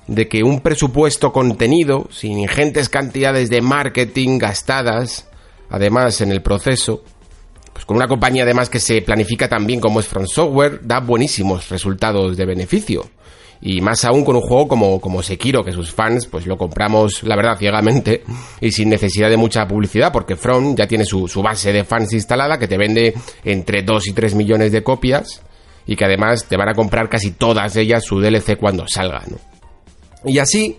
de 0.09 0.27
que 0.27 0.43
un 0.43 0.61
presupuesto 0.61 1.33
contenido, 1.33 2.09
sin 2.11 2.38
ingentes 2.38 2.88
cantidades 2.88 3.50
de 3.50 3.61
marketing 3.61 4.38
gastadas, 4.38 5.29
además 5.71 6.21
en 6.23 6.33
el 6.33 6.43
proceso, 6.43 7.05
pues 7.73 7.85
con 7.85 7.97
una 7.97 8.09
compañía 8.09 8.43
además 8.43 8.71
que 8.71 8.81
se 8.81 9.03
planifica 9.03 9.49
también 9.49 9.81
como 9.81 10.00
es 10.00 10.09
Front 10.09 10.29
Software, 10.29 10.81
da 10.83 11.00
buenísimos 11.00 11.69
resultados 11.69 12.37
de 12.37 12.47
beneficio. 12.47 13.05
Y 13.61 13.81
más 13.81 14.05
aún 14.05 14.25
con 14.25 14.37
un 14.37 14.43
juego 14.43 14.69
como, 14.69 15.00
como 15.00 15.23
Sekiro, 15.23 15.65
que 15.65 15.73
sus 15.73 15.93
fans 15.93 16.27
pues 16.27 16.47
lo 16.47 16.57
compramos, 16.57 17.25
la 17.25 17.37
verdad, 17.37 17.59
ciegamente 17.59 18.23
y 18.61 18.71
sin 18.71 18.88
necesidad 18.88 19.29
de 19.29 19.37
mucha 19.37 19.67
publicidad, 19.67 20.12
porque 20.12 20.37
Front 20.37 20.79
ya 20.79 20.87
tiene 20.87 21.05
su, 21.05 21.29
su 21.29 21.43
base 21.43 21.73
de 21.73 21.85
fans 21.85 22.12
instalada 22.15 22.59
que 22.59 22.69
te 22.69 22.79
vende 22.79 23.15
entre 23.45 23.83
2 23.83 24.09
y 24.09 24.12
3 24.12 24.35
millones 24.37 24.73
de 24.73 24.83
copias 24.83 25.43
y 25.87 25.97
que 25.97 26.05
además 26.05 26.47
te 26.47 26.57
van 26.57 26.69
a 26.69 26.75
comprar 26.75 27.09
casi 27.09 27.33
todas 27.33 27.77
ellas 27.77 28.05
su 28.05 28.21
DLC 28.21 28.57
cuando 28.57 28.85
salga, 28.88 29.25
¿no? 29.29 29.48
Y 30.25 30.39
así, 30.39 30.79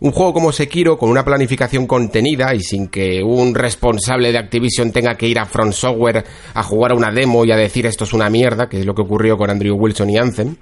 un 0.00 0.12
juego 0.12 0.32
como 0.32 0.52
Sekiro, 0.52 0.96
con 0.96 1.10
una 1.10 1.24
planificación 1.24 1.86
contenida 1.86 2.54
y 2.54 2.60
sin 2.60 2.88
que 2.88 3.22
un 3.22 3.54
responsable 3.54 4.30
de 4.32 4.38
Activision 4.38 4.92
tenga 4.92 5.16
que 5.16 5.26
ir 5.26 5.38
a 5.38 5.46
Front 5.46 5.72
Software 5.72 6.24
a 6.54 6.62
jugar 6.62 6.92
a 6.92 6.94
una 6.94 7.10
demo 7.10 7.44
y 7.44 7.52
a 7.52 7.56
decir 7.56 7.86
esto 7.86 8.04
es 8.04 8.12
una 8.12 8.30
mierda, 8.30 8.68
que 8.68 8.80
es 8.80 8.86
lo 8.86 8.94
que 8.94 9.02
ocurrió 9.02 9.36
con 9.36 9.50
Andrew 9.50 9.76
Wilson 9.76 10.10
y 10.10 10.18
Anthem, 10.18 10.56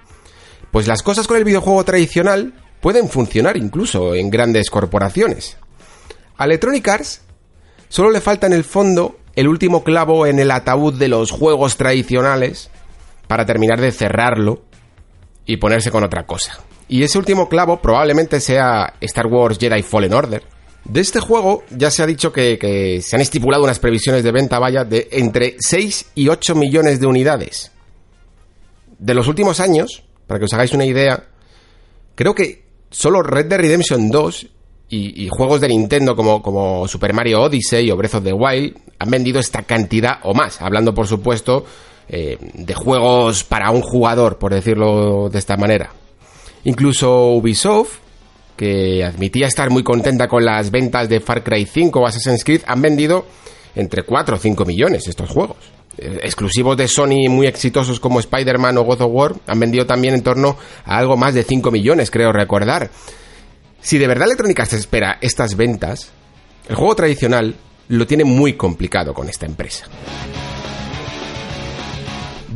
pues 0.70 0.86
las 0.86 1.02
cosas 1.02 1.26
con 1.26 1.36
el 1.36 1.44
videojuego 1.44 1.84
tradicional 1.84 2.54
pueden 2.80 3.08
funcionar 3.08 3.56
incluso 3.56 4.14
en 4.14 4.30
grandes 4.30 4.70
corporaciones. 4.70 5.56
A 6.38 6.44
Electronic 6.44 6.88
Arts 6.88 7.22
solo 7.88 8.10
le 8.10 8.20
falta 8.20 8.46
en 8.46 8.52
el 8.52 8.64
fondo 8.64 9.18
el 9.34 9.48
último 9.48 9.84
clavo 9.84 10.26
en 10.26 10.38
el 10.38 10.50
ataúd 10.50 10.94
de 10.94 11.08
los 11.08 11.30
juegos 11.30 11.76
tradicionales 11.76 12.70
para 13.26 13.44
terminar 13.44 13.80
de 13.80 13.92
cerrarlo 13.92 14.62
y 15.44 15.58
ponerse 15.58 15.90
con 15.90 16.04
otra 16.04 16.26
cosa. 16.26 16.58
Y 16.88 17.02
ese 17.02 17.18
último 17.18 17.48
clavo 17.48 17.80
probablemente 17.80 18.40
sea 18.40 18.94
Star 19.00 19.26
Wars 19.26 19.58
Jedi 19.58 19.82
Fallen 19.82 20.14
Order. 20.14 20.42
De 20.84 21.00
este 21.00 21.18
juego 21.18 21.64
ya 21.70 21.90
se 21.90 22.02
ha 22.02 22.06
dicho 22.06 22.32
que, 22.32 23.00
se 23.02 23.16
han 23.16 23.22
estipulado 23.22 23.64
unas 23.64 23.80
previsiones 23.80 24.22
de 24.22 24.30
venta, 24.30 24.58
vaya, 24.60 24.84
de 24.84 25.08
entre 25.10 25.56
6 25.58 26.12
y 26.14 26.28
8 26.28 26.54
millones 26.54 27.00
de 27.00 27.06
unidades. 27.06 27.72
De 28.98 29.14
los 29.14 29.26
últimos 29.26 29.58
años, 29.58 30.04
para 30.28 30.38
que 30.38 30.44
os 30.44 30.52
hagáis 30.52 30.72
una 30.72 30.84
idea, 30.84 31.24
creo 32.14 32.34
que 32.34 32.64
solo 32.90 33.22
Red 33.22 33.46
Dead 33.46 33.58
Redemption 33.58 34.10
2 34.10 34.46
y, 34.88 35.28
juegos 35.28 35.60
de 35.60 35.68
Nintendo 35.68 36.14
como, 36.14 36.86
Super 36.86 37.12
Mario 37.12 37.42
Odyssey 37.42 37.90
o 37.90 37.96
Breath 37.96 38.14
of 38.14 38.24
the 38.24 38.32
Wild 38.32 38.76
han 39.00 39.10
vendido 39.10 39.40
esta 39.40 39.62
cantidad 39.62 40.20
o 40.22 40.34
más, 40.34 40.62
hablando 40.62 40.94
por 40.94 41.08
supuesto 41.08 41.64
eh, 42.08 42.38
de 42.54 42.74
juegos 42.74 43.42
para 43.42 43.72
un 43.72 43.82
jugador, 43.82 44.38
por 44.38 44.54
decirlo 44.54 45.28
de 45.28 45.38
esta 45.40 45.56
manera. 45.56 45.90
Incluso 46.64 47.32
Ubisoft, 47.32 47.98
que 48.56 49.04
admitía 49.04 49.46
estar 49.46 49.70
muy 49.70 49.82
contenta 49.82 50.28
con 50.28 50.44
las 50.44 50.70
ventas 50.70 51.08
de 51.08 51.20
Far 51.20 51.44
Cry 51.44 51.66
5 51.66 52.00
o 52.00 52.06
Assassin's 52.06 52.44
Creed, 52.44 52.62
han 52.66 52.82
vendido 52.82 53.26
entre 53.74 54.02
4 54.02 54.36
o 54.36 54.38
5 54.38 54.64
millones 54.64 55.06
estos 55.06 55.30
juegos. 55.30 55.58
Eh, 55.98 56.20
exclusivos 56.22 56.76
de 56.76 56.88
Sony 56.88 57.28
muy 57.28 57.46
exitosos 57.46 58.00
como 58.00 58.20
Spider-Man 58.20 58.76
o 58.78 58.84
God 58.84 59.00
of 59.02 59.12
War 59.12 59.34
han 59.46 59.60
vendido 59.60 59.86
también 59.86 60.14
en 60.14 60.22
torno 60.22 60.56
a 60.84 60.98
algo 60.98 61.16
más 61.16 61.34
de 61.34 61.42
5 61.42 61.70
millones, 61.70 62.10
creo 62.10 62.32
recordar. 62.32 62.90
Si 63.80 63.98
de 63.98 64.06
verdad 64.06 64.26
Electrónica 64.26 64.66
se 64.66 64.76
espera 64.76 65.18
estas 65.20 65.56
ventas, 65.56 66.10
el 66.68 66.74
juego 66.74 66.96
tradicional 66.96 67.54
lo 67.88 68.06
tiene 68.06 68.24
muy 68.24 68.54
complicado 68.54 69.14
con 69.14 69.28
esta 69.28 69.46
empresa. 69.46 69.86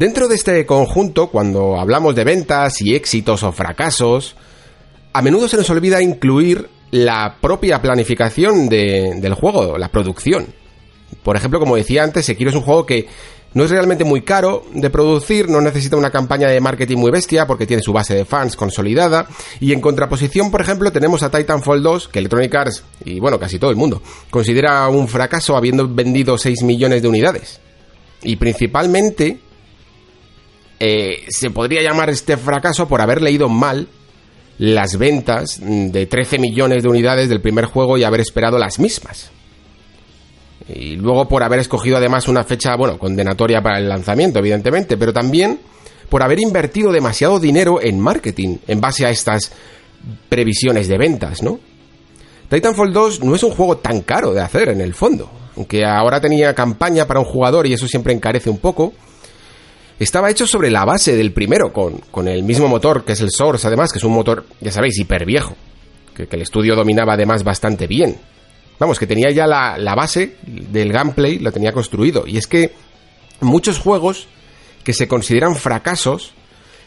Dentro 0.00 0.28
de 0.28 0.34
este 0.34 0.64
conjunto, 0.64 1.26
cuando 1.26 1.78
hablamos 1.78 2.14
de 2.14 2.24
ventas 2.24 2.80
y 2.80 2.94
éxitos 2.94 3.42
o 3.42 3.52
fracasos, 3.52 4.34
a 5.12 5.20
menudo 5.20 5.46
se 5.46 5.58
nos 5.58 5.68
olvida 5.68 6.00
incluir 6.00 6.70
la 6.90 7.36
propia 7.38 7.82
planificación 7.82 8.70
del 8.70 9.34
juego, 9.34 9.76
la 9.76 9.90
producción. 9.90 10.46
Por 11.22 11.36
ejemplo, 11.36 11.60
como 11.60 11.76
decía 11.76 12.02
antes, 12.02 12.24
Sekiro 12.24 12.48
es 12.48 12.56
un 12.56 12.62
juego 12.62 12.86
que 12.86 13.08
No 13.52 13.64
es 13.64 13.70
realmente 13.70 14.04
muy 14.04 14.22
caro 14.22 14.62
de 14.72 14.88
producir, 14.90 15.50
no 15.50 15.60
necesita 15.60 15.96
una 15.96 16.10
campaña 16.10 16.48
de 16.48 16.60
marketing 16.60 16.96
muy 16.96 17.10
bestia 17.10 17.46
porque 17.46 17.66
tiene 17.66 17.82
su 17.82 17.92
base 17.92 18.14
de 18.14 18.24
fans 18.24 18.56
consolidada. 18.56 19.26
Y 19.58 19.72
en 19.72 19.82
contraposición, 19.82 20.50
por 20.50 20.62
ejemplo, 20.62 20.92
tenemos 20.92 21.22
a 21.24 21.30
Titanfall 21.30 21.82
2, 21.82 22.08
que 22.08 22.20
Electronic 22.20 22.54
Arts, 22.54 22.84
y 23.04 23.18
bueno, 23.18 23.38
casi 23.38 23.58
todo 23.58 23.70
el 23.70 23.76
mundo, 23.76 24.00
considera 24.30 24.88
un 24.88 25.08
fracaso 25.08 25.56
habiendo 25.56 25.86
vendido 25.86 26.38
6 26.38 26.62
millones 26.62 27.02
de 27.02 27.08
unidades. 27.08 27.60
Y 28.22 28.36
principalmente 28.36 29.40
eh, 30.80 31.26
se 31.28 31.50
podría 31.50 31.82
llamar 31.82 32.08
este 32.10 32.36
fracaso 32.36 32.88
por 32.88 33.02
haber 33.02 33.20
leído 33.20 33.48
mal 33.48 33.86
las 34.58 34.96
ventas 34.96 35.60
de 35.62 36.06
13 36.06 36.38
millones 36.38 36.82
de 36.82 36.88
unidades 36.88 37.28
del 37.28 37.40
primer 37.40 37.66
juego 37.66 37.96
y 37.96 38.04
haber 38.04 38.20
esperado 38.20 38.58
las 38.58 38.78
mismas. 38.78 39.30
Y 40.68 40.96
luego 40.96 41.28
por 41.28 41.42
haber 41.42 41.60
escogido 41.60 41.96
además 41.96 42.28
una 42.28 42.44
fecha, 42.44 42.76
bueno, 42.76 42.98
condenatoria 42.98 43.62
para 43.62 43.78
el 43.78 43.88
lanzamiento, 43.88 44.38
evidentemente, 44.38 44.96
pero 44.96 45.12
también 45.12 45.58
por 46.08 46.22
haber 46.22 46.40
invertido 46.40 46.92
demasiado 46.92 47.38
dinero 47.38 47.80
en 47.80 48.00
marketing 48.00 48.58
en 48.66 48.80
base 48.80 49.06
a 49.06 49.10
estas 49.10 49.52
previsiones 50.28 50.88
de 50.88 50.98
ventas, 50.98 51.42
¿no? 51.42 51.60
Titanfall 52.48 52.92
2 52.92 53.22
no 53.22 53.34
es 53.34 53.42
un 53.42 53.52
juego 53.52 53.78
tan 53.78 54.00
caro 54.00 54.32
de 54.32 54.40
hacer 54.40 54.70
en 54.70 54.80
el 54.80 54.94
fondo, 54.94 55.30
aunque 55.56 55.84
ahora 55.84 56.20
tenía 56.20 56.54
campaña 56.54 57.06
para 57.06 57.20
un 57.20 57.26
jugador 57.26 57.66
y 57.66 57.72
eso 57.72 57.86
siempre 57.86 58.12
encarece 58.12 58.50
un 58.50 58.58
poco. 58.58 58.92
Estaba 60.00 60.30
hecho 60.30 60.46
sobre 60.46 60.70
la 60.70 60.86
base 60.86 61.14
del 61.14 61.30
primero, 61.30 61.74
con, 61.74 61.98
con 62.10 62.26
el 62.26 62.42
mismo 62.42 62.68
motor 62.68 63.04
que 63.04 63.12
es 63.12 63.20
el 63.20 63.30
Source, 63.30 63.66
además, 63.66 63.92
que 63.92 63.98
es 63.98 64.04
un 64.04 64.14
motor, 64.14 64.46
ya 64.58 64.72
sabéis, 64.72 64.98
hiper 64.98 65.26
viejo, 65.26 65.54
que, 66.16 66.26
el 66.30 66.40
estudio 66.40 66.74
dominaba 66.74 67.12
además 67.12 67.44
bastante 67.44 67.86
bien. 67.86 68.16
Vamos, 68.78 68.98
que 68.98 69.06
tenía 69.06 69.30
ya 69.30 69.46
la, 69.46 69.76
la 69.76 69.94
base 69.94 70.36
del 70.42 70.90
gameplay, 70.90 71.38
lo 71.38 71.52
tenía 71.52 71.72
construido. 71.72 72.26
Y 72.26 72.38
es 72.38 72.46
que 72.46 72.72
muchos 73.42 73.78
juegos 73.78 74.26
que 74.84 74.94
se 74.94 75.06
consideran 75.06 75.54
fracasos, 75.54 76.32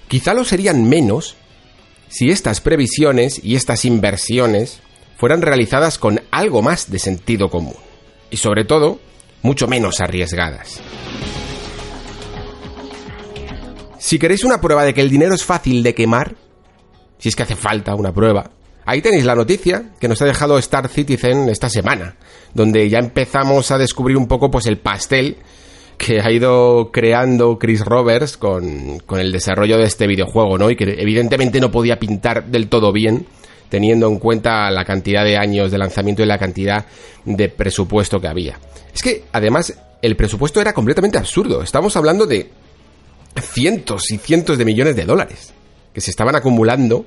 quizá 0.08 0.34
lo 0.34 0.44
serían 0.44 0.90
menos 0.90 1.36
si 2.10 2.32
estas 2.32 2.62
previsiones 2.62 3.40
y 3.44 3.56
estas 3.56 3.86
inversiones 3.86 4.82
fueran 5.18 5.44
realizadas 5.44 6.00
con 6.00 6.20
algo 6.32 6.64
más 6.64 6.90
de 6.90 6.98
sentido 6.98 7.50
común. 7.50 7.76
Y 8.32 8.38
sobre 8.38 8.66
todo, 8.66 9.00
mucho 9.44 9.68
menos 9.68 10.00
arriesgadas. 10.00 10.82
Si 14.04 14.20
queréis 14.20 14.44
una 14.44 14.60
prueba 14.60 14.84
de 14.84 14.94
que 14.94 15.00
el 15.00 15.10
dinero 15.10 15.34
es 15.34 15.46
fácil 15.46 15.82
de 15.82 15.96
quemar, 15.96 16.36
si 17.20 17.30
es 17.30 17.38
que 17.38 17.44
hace 17.44 17.56
falta 17.56 17.96
una 17.96 18.12
prueba, 18.14 18.52
Ahí 18.86 19.02
tenéis 19.02 19.24
la 19.24 19.34
noticia 19.34 19.92
que 19.98 20.10
nos 20.10 20.22
ha 20.22 20.26
dejado 20.26 20.58
Star 20.58 20.90
Citizen 20.90 21.48
esta 21.48 21.70
semana, 21.70 22.18
donde 22.54 22.90
ya 22.90 23.00
empezamos 23.00 23.72
a 23.72 23.78
descubrir 23.78 24.18
un 24.18 24.28
poco 24.28 24.52
pues 24.52 24.66
el 24.66 24.78
pastel 24.78 25.38
que 25.98 26.20
ha 26.20 26.30
ido 26.30 26.92
creando 26.92 27.58
Chris 27.58 27.86
Roberts 27.86 28.36
con, 28.36 29.00
con 29.06 29.22
el 29.22 29.32
desarrollo 29.32 29.78
de 29.78 29.86
este 29.86 30.06
videojuego, 30.06 30.58
¿no? 30.58 30.70
Y 30.70 30.76
que 30.76 30.84
evidentemente 30.98 31.62
no 31.62 31.72
podía 31.72 31.98
pintar 31.98 32.48
del 32.48 32.68
todo 32.68 32.92
bien, 32.92 33.26
teniendo 33.70 34.10
en 34.10 34.20
cuenta 34.20 34.70
la 34.70 34.84
cantidad 34.84 35.24
de 35.24 35.38
años 35.38 35.72
de 35.72 35.78
lanzamiento 35.78 36.24
y 36.24 36.26
la 36.26 36.38
cantidad 36.38 36.86
de 37.24 37.48
presupuesto 37.48 38.20
que 38.20 38.28
había. 38.28 38.60
Es 38.94 39.02
que, 39.02 39.24
además, 39.32 39.80
el 40.02 40.18
presupuesto 40.18 40.60
era 40.60 40.74
completamente 40.74 41.18
absurdo. 41.18 41.64
Estamos 41.64 41.96
hablando 41.96 42.26
de 42.26 42.50
cientos 43.42 44.12
y 44.12 44.18
cientos 44.18 44.58
de 44.58 44.66
millones 44.66 44.96
de 44.96 45.06
dólares 45.06 45.54
que 45.94 46.02
se 46.02 46.12
estaban 46.12 46.36
acumulando 46.36 47.06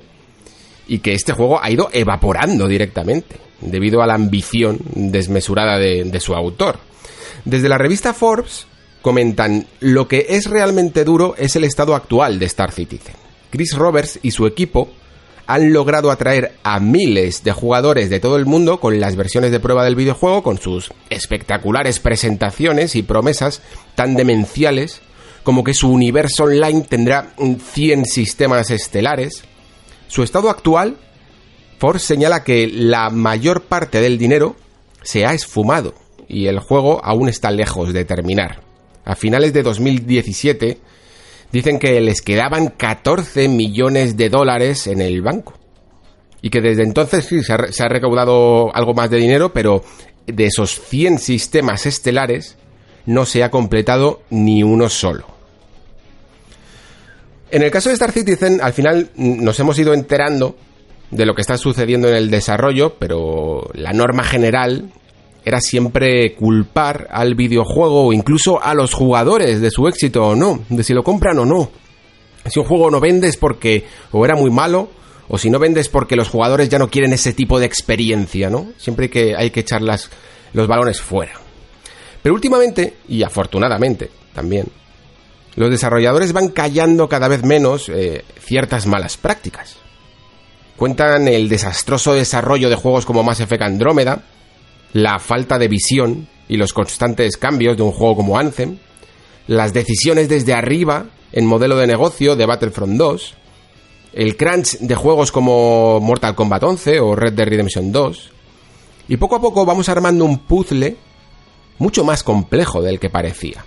y 0.87 0.99
que 0.99 1.13
este 1.13 1.33
juego 1.33 1.61
ha 1.61 1.69
ido 1.69 1.89
evaporando 1.91 2.67
directamente 2.67 3.35
debido 3.61 4.01
a 4.01 4.07
la 4.07 4.13
ambición 4.13 4.79
desmesurada 4.93 5.77
de, 5.77 6.19
su 6.19 6.33
autor. 6.33 6.79
Desde 7.45 7.69
la 7.69 7.77
revista 7.77 8.13
Forbes 8.13 8.67
comentan 9.01 9.67
lo 9.79 10.07
que 10.07 10.27
es 10.29 10.49
realmente 10.49 11.03
duro 11.03 11.35
es 11.37 11.55
el 11.55 11.63
estado 11.63 11.95
actual 11.95 12.39
de 12.39 12.45
Star 12.45 12.71
Citizen. 12.71 13.15
Chris 13.49 13.73
Roberts 13.75 14.19
y 14.21 14.31
su 14.31 14.45
equipo 14.45 14.89
han 15.47 15.71
logrado 15.71 16.11
atraer 16.11 16.55
a 16.63 16.79
miles 16.79 17.43
de 17.43 17.53
jugadores 17.53 18.09
de 18.09 18.19
todo 18.19 18.35
el 18.35 18.45
mundo 18.45 18.81
con 18.81 18.99
las 18.99 19.15
versiones 19.15 19.51
de 19.51 19.61
prueba 19.61 19.85
del 19.85 19.95
videojuego, 19.95 20.43
con 20.43 20.57
sus 20.57 20.91
espectaculares 21.09 21.99
presentaciones 21.99 22.95
y 22.95 23.03
promesas 23.03 23.61
tan 23.95 24.15
demenciales 24.15 25.01
como 25.47 25.63
que 25.63 25.73
su 25.73 25.89
universo 25.89 26.43
online 26.43 26.81
tendrá 26.81 27.31
100 27.37 28.03
sistemas 28.03 28.69
estelares, 28.69 29.45
su 30.09 30.21
estado 30.21 30.49
actual, 30.49 30.97
Ford 31.79 31.99
señala 31.99 32.43
que 32.43 32.67
la 32.67 33.09
mayor 33.09 33.61
parte 33.61 34.01
del 34.01 34.17
dinero 34.17 34.57
se 35.03 35.25
ha 35.25 35.31
esfumado 35.31 35.93
y 36.27 36.47
el 36.47 36.59
juego 36.59 36.99
aún 37.01 37.29
está 37.29 37.49
lejos 37.49 37.93
de 37.93 38.03
terminar. 38.03 38.59
A 39.05 39.15
finales 39.15 39.53
de 39.53 39.63
2017 39.63 40.79
dicen 41.53 41.79
que 41.79 42.01
les 42.01 42.21
quedaban 42.21 42.67
14 42.67 43.47
millones 43.47 44.17
de 44.17 44.27
dólares 44.27 44.85
en 44.87 44.99
el 44.99 45.21
banco. 45.21 45.53
Y 46.41 46.49
que 46.49 46.59
desde 46.59 46.83
entonces 46.83 47.23
sí 47.23 47.41
se 47.41 47.53
ha, 47.53 47.71
se 47.71 47.83
ha 47.83 47.87
recaudado 47.87 48.75
algo 48.75 48.93
más 48.93 49.09
de 49.09 49.15
dinero, 49.15 49.53
pero 49.53 49.81
de 50.25 50.45
esos 50.45 50.81
100 50.89 51.19
sistemas 51.19 51.85
estelares 51.85 52.57
no 53.05 53.25
se 53.25 53.45
ha 53.45 53.49
completado 53.49 54.23
ni 54.29 54.61
uno 54.61 54.89
solo. 54.89 55.36
En 57.49 57.61
el 57.61 57.71
caso 57.71 57.89
de 57.89 57.93
Star 57.93 58.11
Citizen, 58.11 58.59
al 58.61 58.73
final 58.73 59.09
nos 59.15 59.59
hemos 59.59 59.79
ido 59.79 59.93
enterando 59.93 60.57
de 61.11 61.25
lo 61.25 61.33
que 61.33 61.41
está 61.41 61.57
sucediendo 61.57 62.09
en 62.09 62.15
el 62.15 62.29
desarrollo, 62.29 62.95
pero 62.99 63.69
la 63.73 63.93
norma 63.93 64.23
general 64.23 64.91
era 65.45 65.61
siempre 65.61 66.35
culpar 66.35 67.07
al 67.09 67.35
videojuego 67.35 68.07
o 68.07 68.13
incluso 68.13 68.61
a 68.61 68.73
los 68.73 68.93
jugadores 68.93 69.61
de 69.61 69.71
su 69.71 69.87
éxito 69.87 70.27
o 70.27 70.35
no, 70.35 70.59
de 70.67 70.83
si 70.83 70.93
lo 70.93 71.03
compran 71.03 71.39
o 71.39 71.45
no. 71.45 71.71
Si 72.45 72.59
un 72.59 72.65
juego 72.65 72.91
no 72.91 72.99
vende 72.99 73.29
es 73.29 73.37
porque 73.37 73.85
o 74.11 74.25
era 74.25 74.35
muy 74.35 74.51
malo, 74.51 74.89
o 75.29 75.37
si 75.37 75.49
no 75.49 75.59
vendes 75.59 75.87
porque 75.87 76.17
los 76.17 76.27
jugadores 76.27 76.67
ya 76.67 76.79
no 76.79 76.89
quieren 76.89 77.13
ese 77.13 77.31
tipo 77.31 77.59
de 77.59 77.65
experiencia, 77.65 78.49
¿no? 78.49 78.67
Siempre 78.77 79.05
hay 79.05 79.09
que, 79.09 79.35
hay 79.37 79.49
que 79.51 79.61
echar 79.61 79.81
las, 79.81 80.09
los 80.51 80.67
balones 80.67 81.01
fuera. 81.01 81.33
Pero 82.21 82.35
últimamente, 82.35 82.95
y 83.07 83.23
afortunadamente 83.23 84.09
también, 84.33 84.67
los 85.57 85.71
desarrolladores 85.71 86.33
van 86.33 86.49
callando 86.49 87.09
cada 87.09 87.27
vez 87.27 87.43
menos 87.43 87.89
eh, 87.89 88.23
ciertas 88.39 88.85
malas 88.85 89.17
prácticas. 89.17 89.77
Cuentan 90.77 91.27
el 91.27 91.49
desastroso 91.49 92.13
desarrollo 92.13 92.69
de 92.69 92.75
juegos 92.75 93.07
como 93.07 93.23
Mass 93.23 93.39
Effect 93.39 93.63
Andrómeda, 93.63 94.21
la 94.93 95.17
falta 95.17 95.57
de 95.57 95.67
visión 95.67 96.27
y 96.47 96.57
los 96.57 96.73
constantes 96.73 97.37
cambios 97.37 97.75
de 97.75 97.81
un 97.81 97.91
juego 97.91 98.17
como 98.17 98.37
Anthem, 98.37 98.77
las 99.47 99.73
decisiones 99.73 100.29
desde 100.29 100.53
arriba 100.53 101.07
en 101.31 101.47
modelo 101.47 101.75
de 101.75 101.87
negocio 101.87 102.35
de 102.35 102.45
Battlefront 102.45 102.95
2, 102.95 103.33
el 104.13 104.37
crunch 104.37 104.77
de 104.77 104.93
juegos 104.93 105.31
como 105.31 105.99
Mortal 105.99 106.35
Kombat 106.35 106.61
11 106.61 106.99
o 106.99 107.15
Red 107.15 107.33
Dead 107.33 107.47
Redemption 107.47 107.91
2, 107.91 108.31
y 109.07 109.17
poco 109.17 109.37
a 109.37 109.41
poco 109.41 109.65
vamos 109.65 109.89
armando 109.89 110.23
un 110.23 110.37
puzzle 110.37 110.97
mucho 111.79 112.03
más 112.03 112.21
complejo 112.21 112.83
del 112.83 112.99
que 112.99 113.09
parecía. 113.09 113.65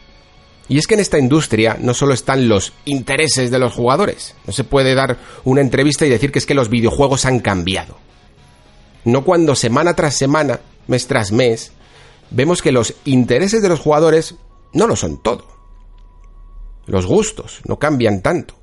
Y 0.71 0.79
es 0.79 0.87
que 0.87 0.95
en 0.95 1.01
esta 1.01 1.19
industria 1.19 1.77
no 1.81 1.95
solo 1.95 2.15
están 2.15 2.49
los 2.49 2.73
intereses 2.85 3.51
de 3.51 3.59
los 3.59 3.75
jugadores. 3.75 4.37
No 4.47 4.53
se 4.53 4.63
puede 4.63 4.95
dar 4.95 5.19
una 5.43 5.63
entrevista 5.63 6.07
y 6.07 6.09
decir 6.09 6.31
que 6.31 6.39
es 6.39 6.47
que 6.47 6.55
los 6.55 6.71
videojuegos 6.71 7.25
han 7.25 7.41
cambiado. 7.41 7.99
No 9.05 9.25
cuando 9.25 9.57
semana 9.57 9.95
tras 9.95 10.17
semana, 10.17 10.61
mes 10.87 11.09
tras 11.09 11.33
mes, 11.33 11.73
vemos 12.31 12.63
que 12.63 12.71
los 12.71 12.95
intereses 13.05 13.63
de 13.63 13.69
los 13.69 13.81
jugadores 13.81 14.37
no 14.73 14.87
lo 14.87 14.95
son 14.95 15.21
todo. 15.21 15.45
Los 16.87 17.05
gustos 17.05 17.63
no 17.65 17.81
cambian 17.81 18.23
tanto. 18.23 18.55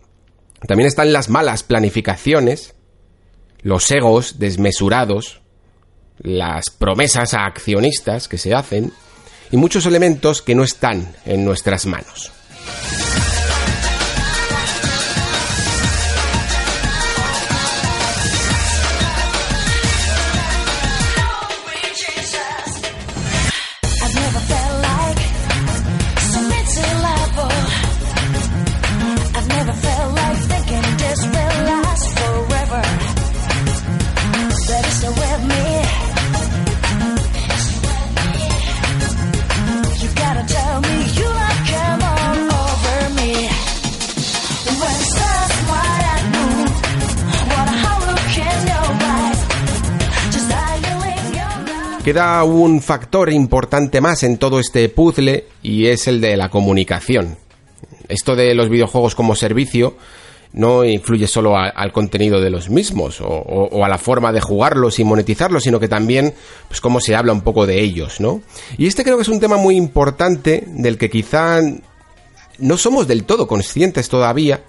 También 0.65 0.87
están 0.87 1.11
las 1.11 1.27
malas 1.27 1.63
planificaciones, 1.63 2.73
los 3.63 3.91
egos 3.91 4.39
desmesurados, 4.39 5.41
las 6.19 6.69
promesas 6.69 7.33
a 7.33 7.43
accionistas 7.43 8.29
que 8.29 8.37
se 8.37 8.53
hacen, 8.53 8.93
y 9.51 9.57
muchos 9.57 9.85
elementos 9.85 10.41
que 10.41 10.55
no 10.55 10.63
están 10.63 11.07
en 11.25 11.45
nuestras 11.45 11.85
manos. 11.85 12.31
Queda 52.17 52.43
un 52.45 52.81
factor 52.81 53.31
importante 53.31 54.01
más 54.01 54.23
en 54.23 54.39
todo 54.39 54.59
este 54.59 54.89
puzzle 54.89 55.45
y 55.61 55.85
es 55.85 56.07
el 56.07 56.19
de 56.19 56.35
la 56.35 56.49
comunicación. 56.49 57.37
Esto 58.07 58.35
de 58.35 58.55
los 58.55 58.69
videojuegos 58.69 59.13
como 59.13 59.35
servicio 59.35 59.97
no 60.53 60.83
influye 60.83 61.27
solo 61.27 61.55
al 61.55 61.91
contenido 61.91 62.41
de 62.41 62.49
los 62.49 62.71
mismos 62.71 63.21
o, 63.21 63.85
a 63.85 63.87
la 63.87 63.99
forma 63.99 64.33
de 64.33 64.41
jugarlos 64.41 64.97
y 64.97 65.03
monetizarlos, 65.03 65.61
sino 65.61 65.79
que 65.79 65.87
también, 65.87 66.33
pues, 66.67 66.81
cómo 66.81 66.99
se 67.01 67.15
habla 67.15 67.33
un 67.33 67.41
poco 67.41 67.67
de 67.67 67.81
ellos, 67.81 68.19
¿no? 68.19 68.41
Y 68.79 68.87
este 68.87 69.03
creo 69.03 69.17
que 69.17 69.21
es 69.21 69.29
un 69.29 69.39
tema 69.39 69.57
muy 69.57 69.75
importante 69.75 70.63
del 70.65 70.97
que 70.97 71.11
quizá 71.11 71.59
no 72.57 72.77
somos 72.77 73.07
del 73.07 73.25
todo 73.25 73.45
conscientes 73.45 74.09
todavía, 74.09 74.63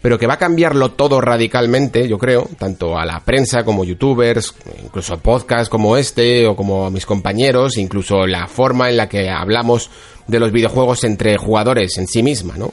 pero 0.00 0.18
que 0.18 0.26
va 0.26 0.34
a 0.34 0.38
cambiarlo 0.38 0.92
todo 0.92 1.20
radicalmente, 1.20 2.08
yo 2.08 2.18
creo, 2.18 2.48
tanto 2.58 2.98
a 2.98 3.04
la 3.04 3.20
prensa 3.20 3.64
como 3.64 3.84
youtubers, 3.84 4.54
incluso 4.82 5.18
podcasts 5.18 5.68
como 5.68 5.96
este 5.96 6.46
o 6.46 6.54
como 6.54 6.86
a 6.86 6.90
mis 6.90 7.04
compañeros, 7.04 7.76
incluso 7.78 8.26
la 8.26 8.46
forma 8.46 8.88
en 8.88 8.96
la 8.96 9.08
que 9.08 9.28
hablamos 9.28 9.90
de 10.26 10.38
los 10.38 10.52
videojuegos 10.52 11.02
entre 11.04 11.36
jugadores 11.36 11.98
en 11.98 12.06
sí 12.06 12.22
misma, 12.22 12.56
¿no? 12.56 12.72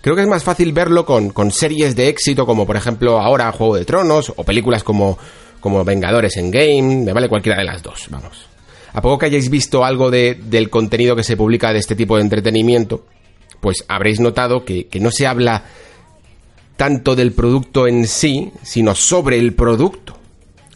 Creo 0.00 0.14
que 0.14 0.22
es 0.22 0.28
más 0.28 0.44
fácil 0.44 0.72
verlo 0.72 1.06
con, 1.06 1.50
series 1.50 1.96
de 1.96 2.08
éxito 2.08 2.44
como 2.44 2.66
por 2.66 2.76
ejemplo 2.76 3.18
ahora 3.20 3.50
Juego 3.52 3.76
de 3.76 3.86
Tronos 3.86 4.34
o 4.36 4.44
películas 4.44 4.84
como, 4.84 5.18
como 5.60 5.82
Vengadores 5.82 6.36
en 6.36 6.50
Game, 6.50 7.04
me 7.04 7.12
vale 7.14 7.28
cualquiera 7.28 7.58
de 7.58 7.64
las 7.64 7.82
dos, 7.82 8.06
vamos. 8.10 8.46
A 8.92 9.00
poco 9.00 9.18
que 9.18 9.26
hayáis 9.26 9.48
visto 9.48 9.82
algo 9.82 10.10
de, 10.10 10.34
del 10.34 10.70
contenido 10.70 11.16
que 11.16 11.24
se 11.24 11.36
publica 11.36 11.72
de 11.72 11.78
este 11.78 11.96
tipo 11.96 12.16
de 12.16 12.22
entretenimiento, 12.22 13.06
pues 13.60 13.84
habréis 13.88 14.20
notado 14.20 14.64
que, 14.64 14.86
que 14.86 15.00
no 15.00 15.10
se 15.10 15.26
habla 15.26 15.64
tanto 16.76 17.14
del 17.14 17.32
producto 17.32 17.86
en 17.86 18.06
sí, 18.06 18.52
sino 18.62 18.94
sobre 18.94 19.38
el 19.38 19.54
producto. 19.54 20.18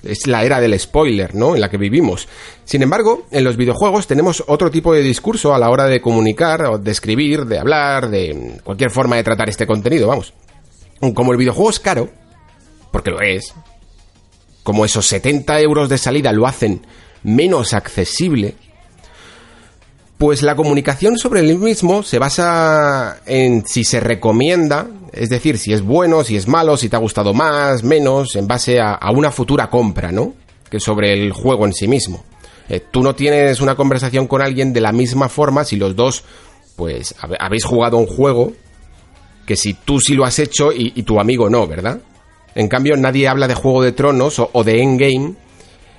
Es 0.02 0.26
la 0.26 0.44
era 0.44 0.60
del 0.60 0.78
spoiler, 0.78 1.34
¿no? 1.34 1.54
En 1.54 1.60
la 1.60 1.68
que 1.68 1.76
vivimos. 1.76 2.28
Sin 2.64 2.82
embargo, 2.82 3.26
en 3.30 3.42
los 3.44 3.56
videojuegos 3.56 4.06
tenemos 4.06 4.44
otro 4.46 4.70
tipo 4.70 4.94
de 4.94 5.02
discurso 5.02 5.54
a 5.54 5.58
la 5.58 5.70
hora 5.70 5.86
de 5.86 6.00
comunicar, 6.00 6.64
o 6.66 6.78
de 6.78 6.90
escribir, 6.90 7.46
de 7.46 7.58
hablar, 7.58 8.08
de 8.08 8.60
cualquier 8.62 8.90
forma 8.90 9.16
de 9.16 9.24
tratar 9.24 9.48
este 9.48 9.66
contenido, 9.66 10.06
vamos. 10.06 10.32
Como 11.14 11.32
el 11.32 11.38
videojuego 11.38 11.70
es 11.70 11.80
caro, 11.80 12.08
porque 12.92 13.10
lo 13.10 13.20
es, 13.20 13.54
como 14.62 14.84
esos 14.84 15.06
70 15.06 15.60
euros 15.60 15.88
de 15.88 15.98
salida 15.98 16.32
lo 16.32 16.46
hacen 16.46 16.86
menos 17.22 17.74
accesible, 17.74 18.54
pues 20.18 20.42
la 20.42 20.56
comunicación 20.56 21.16
sobre 21.16 21.40
el 21.40 21.56
mismo 21.58 22.02
se 22.02 22.18
basa 22.18 23.20
en 23.24 23.64
si 23.64 23.84
se 23.84 24.00
recomienda, 24.00 24.88
es 25.12 25.30
decir, 25.30 25.58
si 25.58 25.72
es 25.72 25.80
bueno, 25.80 26.24
si 26.24 26.36
es 26.36 26.48
malo, 26.48 26.76
si 26.76 26.88
te 26.88 26.96
ha 26.96 26.98
gustado 26.98 27.32
más, 27.32 27.84
menos, 27.84 28.34
en 28.34 28.48
base 28.48 28.80
a, 28.80 28.98
una 29.14 29.30
futura 29.30 29.70
compra, 29.70 30.10
¿no? 30.10 30.34
Que 30.68 30.80
sobre 30.80 31.12
el 31.12 31.32
juego 31.32 31.66
en 31.66 31.72
sí 31.72 31.86
mismo. 31.86 32.24
Eh, 32.68 32.82
tú 32.90 33.02
no 33.02 33.14
tienes 33.14 33.60
una 33.60 33.76
conversación 33.76 34.26
con 34.26 34.42
alguien 34.42 34.72
de 34.72 34.80
la 34.80 34.90
misma 34.90 35.28
forma 35.28 35.64
si 35.64 35.76
los 35.76 35.94
dos, 35.94 36.24
pues, 36.74 37.14
habéis 37.38 37.64
jugado 37.64 37.96
un 37.96 38.06
juego 38.06 38.52
que 39.46 39.56
si 39.56 39.72
tú 39.72 40.00
sí 40.00 40.14
lo 40.14 40.24
has 40.24 40.38
hecho 40.40 40.72
y, 40.72 41.02
tu 41.04 41.20
amigo 41.20 41.48
no, 41.48 41.66
¿verdad? 41.66 42.00
En 42.56 42.68
cambio, 42.68 42.96
nadie 42.96 43.28
habla 43.28 43.46
de 43.46 43.54
Juego 43.54 43.82
de 43.82 43.92
Tronos 43.92 44.40
o, 44.40 44.50
o 44.52 44.64
de 44.64 44.82
Endgame 44.82 45.36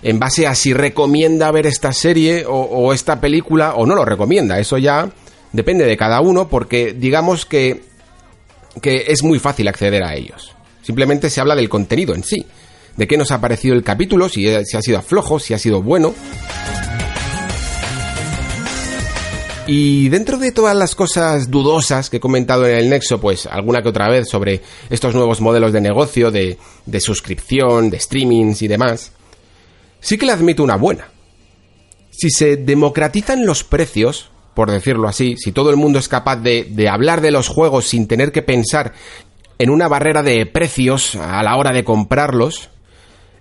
en 0.01 0.19
base 0.19 0.47
a 0.47 0.55
si 0.55 0.73
recomienda 0.73 1.51
ver 1.51 1.67
esta 1.67 1.91
serie 1.93 2.45
o, 2.47 2.93
esta 2.93 3.19
película 3.19 3.75
o 3.75 3.85
no 3.85 3.95
lo 3.95 4.05
recomienda. 4.05 4.59
Eso 4.59 4.77
ya 4.77 5.09
depende 5.51 5.85
de 5.85 5.97
cada 5.97 6.21
uno 6.21 6.47
porque 6.47 6.93
digamos 6.93 7.45
que, 7.45 7.83
que 8.81 9.05
es 9.07 9.23
muy 9.23 9.39
fácil 9.39 9.67
acceder 9.67 10.03
a 10.03 10.15
ellos. 10.15 10.55
Simplemente 10.81 11.29
se 11.29 11.41
habla 11.41 11.55
del 11.55 11.69
contenido 11.69 12.15
en 12.15 12.23
sí, 12.23 12.45
de 12.95 13.07
qué 13.07 13.17
nos 13.17 13.31
ha 13.31 13.41
parecido 13.41 13.75
el 13.75 13.83
capítulo, 13.83 14.29
si, 14.29 14.45
si 14.65 14.77
ha 14.77 14.81
sido 14.81 15.01
flojo, 15.01 15.39
si 15.39 15.53
ha 15.53 15.59
sido 15.59 15.81
bueno. 15.81 16.13
Y 19.71 20.09
dentro 20.09 20.39
de 20.39 20.51
todas 20.51 20.75
las 20.75 20.95
cosas 20.95 21.51
dudosas 21.51 22.09
que 22.09 22.17
he 22.17 22.19
comentado 22.19 22.65
en 22.65 22.75
el 22.75 22.89
Nexo, 22.89 23.21
pues 23.21 23.45
alguna 23.45 23.83
que 23.83 23.89
otra 23.89 24.09
vez 24.09 24.27
sobre 24.27 24.61
estos 24.89 25.13
nuevos 25.13 25.41
modelos 25.41 25.73
de 25.73 25.79
negocio, 25.79 26.31
de, 26.31 26.57
de 26.87 26.99
suscripción, 26.99 27.91
de 27.91 27.99
streamings 27.99 28.63
y 28.63 28.67
demás, 28.67 29.11
sí 29.99 30.17
que 30.17 30.25
le 30.25 30.31
admito 30.31 30.63
una 30.63 30.75
buena. 30.75 31.07
Si 32.11 32.29
se 32.29 32.57
democratizan 32.57 33.45
los 33.45 33.63
precios, 33.63 34.29
por 34.53 34.71
decirlo 34.71 35.07
así, 35.07 35.37
si 35.37 35.51
todo 35.51 35.69
el 35.69 35.77
mundo 35.77 35.99
es 35.99 36.09
capaz 36.09 36.37
de, 36.37 36.89
hablar 36.91 37.21
de 37.21 37.31
los 37.31 37.47
juegos 37.47 37.87
sin 37.87 38.07
tener 38.07 38.31
que 38.31 38.41
pensar 38.41 38.93
en 39.57 39.69
una 39.69 39.87
barrera 39.87 40.21
de 40.23 40.45
precios 40.45 41.15
a 41.15 41.41
la 41.43 41.55
hora 41.55 41.71
de 41.71 41.83
comprarlos, 41.83 42.69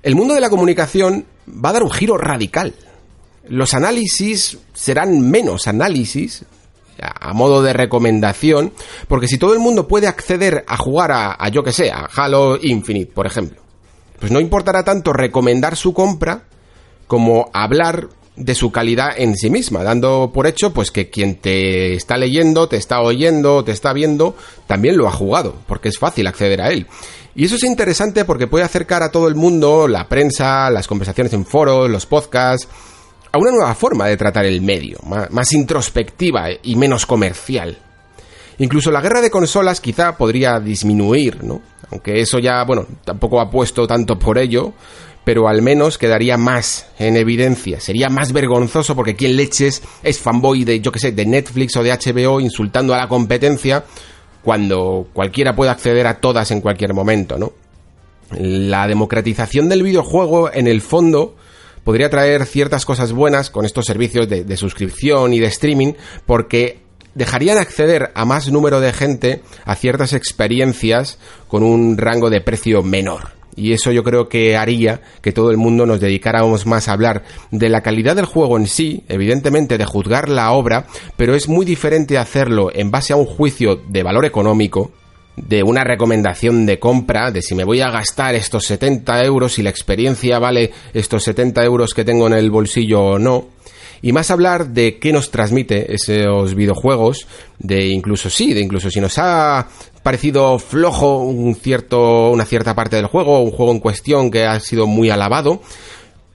el 0.02 0.14
mundo 0.14 0.34
de 0.34 0.40
la 0.40 0.50
comunicación 0.50 1.26
va 1.48 1.70
a 1.70 1.72
dar 1.72 1.82
un 1.82 1.90
giro 1.90 2.18
radical. 2.18 2.74
Los 3.48 3.74
análisis 3.74 4.58
serán 4.74 5.28
menos 5.28 5.66
análisis, 5.66 6.44
a 7.00 7.32
modo 7.32 7.62
de 7.62 7.72
recomendación, 7.72 8.72
porque 9.08 9.28
si 9.28 9.38
todo 9.38 9.54
el 9.54 9.60
mundo 9.60 9.88
puede 9.88 10.06
acceder 10.06 10.64
a 10.66 10.76
jugar 10.76 11.10
a, 11.12 11.36
a 11.38 11.48
yo 11.48 11.62
que 11.62 11.72
sé, 11.72 11.90
a 11.90 12.08
Halo 12.14 12.58
Infinite, 12.60 13.12
por 13.12 13.26
ejemplo, 13.26 13.60
pues 14.18 14.32
no 14.32 14.40
importará 14.40 14.84
tanto 14.84 15.12
recomendar 15.12 15.76
su 15.76 15.92
compra 15.92 16.42
como 17.06 17.50
hablar 17.52 18.08
de 18.38 18.54
su 18.54 18.70
calidad 18.70 19.10
en 19.16 19.36
sí 19.36 19.50
misma, 19.50 19.82
dando 19.82 20.30
por 20.32 20.46
hecho 20.46 20.72
pues 20.72 20.90
que 20.90 21.10
quien 21.10 21.36
te 21.36 21.94
está 21.94 22.16
leyendo, 22.16 22.68
te 22.68 22.76
está 22.76 23.00
oyendo, 23.00 23.64
te 23.64 23.72
está 23.72 23.92
viendo, 23.92 24.36
también 24.66 24.96
lo 24.96 25.08
ha 25.08 25.12
jugado, 25.12 25.56
porque 25.66 25.88
es 25.88 25.98
fácil 25.98 26.26
acceder 26.26 26.60
a 26.60 26.68
él. 26.68 26.86
Y 27.34 27.44
eso 27.44 27.56
es 27.56 27.64
interesante 27.64 28.24
porque 28.24 28.46
puede 28.46 28.64
acercar 28.64 29.02
a 29.02 29.10
todo 29.10 29.28
el 29.28 29.34
mundo, 29.34 29.88
la 29.88 30.08
prensa, 30.08 30.70
las 30.70 30.86
conversaciones 30.86 31.32
en 31.32 31.44
foros, 31.44 31.90
los 31.90 32.06
podcasts, 32.06 32.68
a 33.30 33.38
una 33.38 33.50
nueva 33.50 33.74
forma 33.74 34.06
de 34.06 34.16
tratar 34.16 34.46
el 34.46 34.60
medio, 34.62 34.98
más, 35.04 35.52
introspectiva 35.52 36.46
y 36.62 36.76
menos 36.76 37.06
comercial. 37.06 37.78
Incluso 38.58 38.90
la 38.90 39.00
guerra 39.00 39.20
de 39.20 39.30
consolas 39.30 39.80
quizá 39.80 40.16
podría 40.16 40.58
disminuir, 40.58 41.44
¿no? 41.44 41.60
Aunque 41.90 42.20
eso 42.20 42.38
ya, 42.38 42.64
bueno, 42.64 42.86
tampoco 43.04 43.40
ha 43.40 43.50
puesto 43.50 43.86
tanto 43.86 44.18
por 44.18 44.36
ello, 44.36 44.72
pero 45.24 45.48
al 45.48 45.62
menos 45.62 45.96
quedaría 45.96 46.36
más 46.36 46.86
en 46.98 47.16
evidencia. 47.16 47.80
Sería 47.80 48.08
más 48.08 48.32
vergonzoso 48.32 48.96
porque 48.96 49.14
quien 49.14 49.36
leches 49.36 49.82
es 50.02 50.18
fanboy 50.18 50.64
de, 50.64 50.80
yo 50.80 50.90
que 50.90 50.98
sé, 50.98 51.12
de 51.12 51.24
Netflix 51.24 51.76
o 51.76 51.82
de 51.82 51.92
HBO 51.92 52.40
insultando 52.40 52.94
a 52.94 52.98
la 52.98 53.08
competencia 53.08 53.84
cuando 54.42 55.06
cualquiera 55.12 55.54
puede 55.54 55.70
acceder 55.70 56.06
a 56.06 56.20
todas 56.20 56.50
en 56.50 56.60
cualquier 56.60 56.94
momento, 56.94 57.38
¿no? 57.38 57.52
La 58.38 58.88
democratización 58.88 59.68
del 59.68 59.82
videojuego, 59.82 60.52
en 60.52 60.66
el 60.66 60.80
fondo, 60.80 61.36
podría 61.84 62.10
traer 62.10 62.44
ciertas 62.44 62.84
cosas 62.84 63.12
buenas 63.12 63.50
con 63.50 63.64
estos 63.64 63.86
servicios 63.86 64.28
de 64.28 64.56
suscripción 64.56 65.32
y 65.32 65.38
de 65.38 65.46
streaming, 65.46 65.92
porque 66.26 66.87
dejarían 67.18 67.58
acceder 67.58 68.12
a 68.14 68.24
más 68.24 68.48
número 68.50 68.80
de 68.80 68.92
gente 68.92 69.42
a 69.64 69.74
ciertas 69.74 70.12
experiencias 70.12 71.18
con 71.48 71.64
un 71.64 71.98
rango 71.98 72.30
de 72.30 72.40
precio 72.40 72.82
menor. 72.82 73.36
Y 73.56 73.72
eso 73.72 73.90
yo 73.90 74.04
creo 74.04 74.28
que 74.28 74.56
haría 74.56 75.00
que 75.20 75.32
todo 75.32 75.50
el 75.50 75.56
mundo 75.56 75.84
nos 75.84 76.00
dedicáramos 76.00 76.64
más 76.64 76.86
a 76.86 76.92
hablar 76.92 77.24
de 77.50 77.68
la 77.68 77.80
calidad 77.80 78.14
del 78.14 78.24
juego 78.24 78.56
en 78.56 78.68
sí, 78.68 79.02
evidentemente 79.08 79.78
de 79.78 79.84
juzgar 79.84 80.28
la 80.28 80.52
obra, 80.52 80.86
pero 81.16 81.34
es 81.34 81.48
muy 81.48 81.66
diferente 81.66 82.18
hacerlo 82.18 82.70
en 82.72 82.92
base 82.92 83.12
a 83.12 83.16
un 83.16 83.26
juicio 83.26 83.74
de 83.88 84.04
valor 84.04 84.24
económico, 84.24 84.92
de 85.34 85.64
una 85.64 85.82
recomendación 85.82 86.66
de 86.66 86.78
compra, 86.78 87.32
de 87.32 87.42
si 87.42 87.56
me 87.56 87.64
voy 87.64 87.80
a 87.80 87.90
gastar 87.90 88.36
estos 88.36 88.64
70 88.66 89.24
euros, 89.24 89.58
y 89.58 89.62
la 89.62 89.70
experiencia 89.70 90.38
vale 90.38 90.70
estos 90.94 91.24
70 91.24 91.64
euros 91.64 91.94
que 91.94 92.04
tengo 92.04 92.28
en 92.28 92.34
el 92.34 92.52
bolsillo 92.52 93.02
o 93.02 93.18
no, 93.18 93.48
y 94.02 94.12
más 94.12 94.30
hablar 94.30 94.68
de 94.68 94.98
qué 94.98 95.12
nos 95.12 95.30
transmite 95.30 95.94
esos 95.94 96.54
videojuegos, 96.54 97.26
de 97.58 97.88
incluso 97.88 98.30
sí, 98.30 98.54
de 98.54 98.60
incluso 98.60 98.90
si 98.90 99.00
nos 99.00 99.18
ha 99.18 99.68
parecido 100.02 100.58
flojo 100.58 101.18
un 101.18 101.54
cierto, 101.54 102.30
una 102.30 102.44
cierta 102.44 102.74
parte 102.74 102.96
del 102.96 103.06
juego, 103.06 103.40
un 103.42 103.50
juego 103.50 103.72
en 103.72 103.80
cuestión 103.80 104.30
que 104.30 104.46
ha 104.46 104.58
sido 104.60 104.86
muy 104.86 105.10
alabado, 105.10 105.60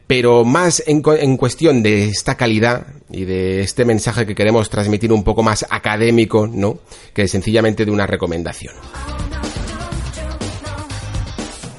pero 0.06 0.43
más 0.43 0.84
en, 0.86 1.02
en, 1.19 1.38
cuestión 1.38 1.82
de 1.82 2.06
esta 2.10 2.36
calidad 2.36 2.86
y 3.10 3.26
de 3.26 3.62
este 3.62 3.86
mensaje 3.86 4.26
que 4.26 4.36
queremos 4.36 4.69
transmitir 4.69 5.12
un 5.12 5.23
poco 5.23 5.41
más 5.41 5.65
académico, 5.69 6.45
¿no? 6.45 6.78
Que 7.13 7.28
sencillamente 7.28 7.86
de 7.86 7.91
una 7.91 8.06
recomendación. 8.06 8.76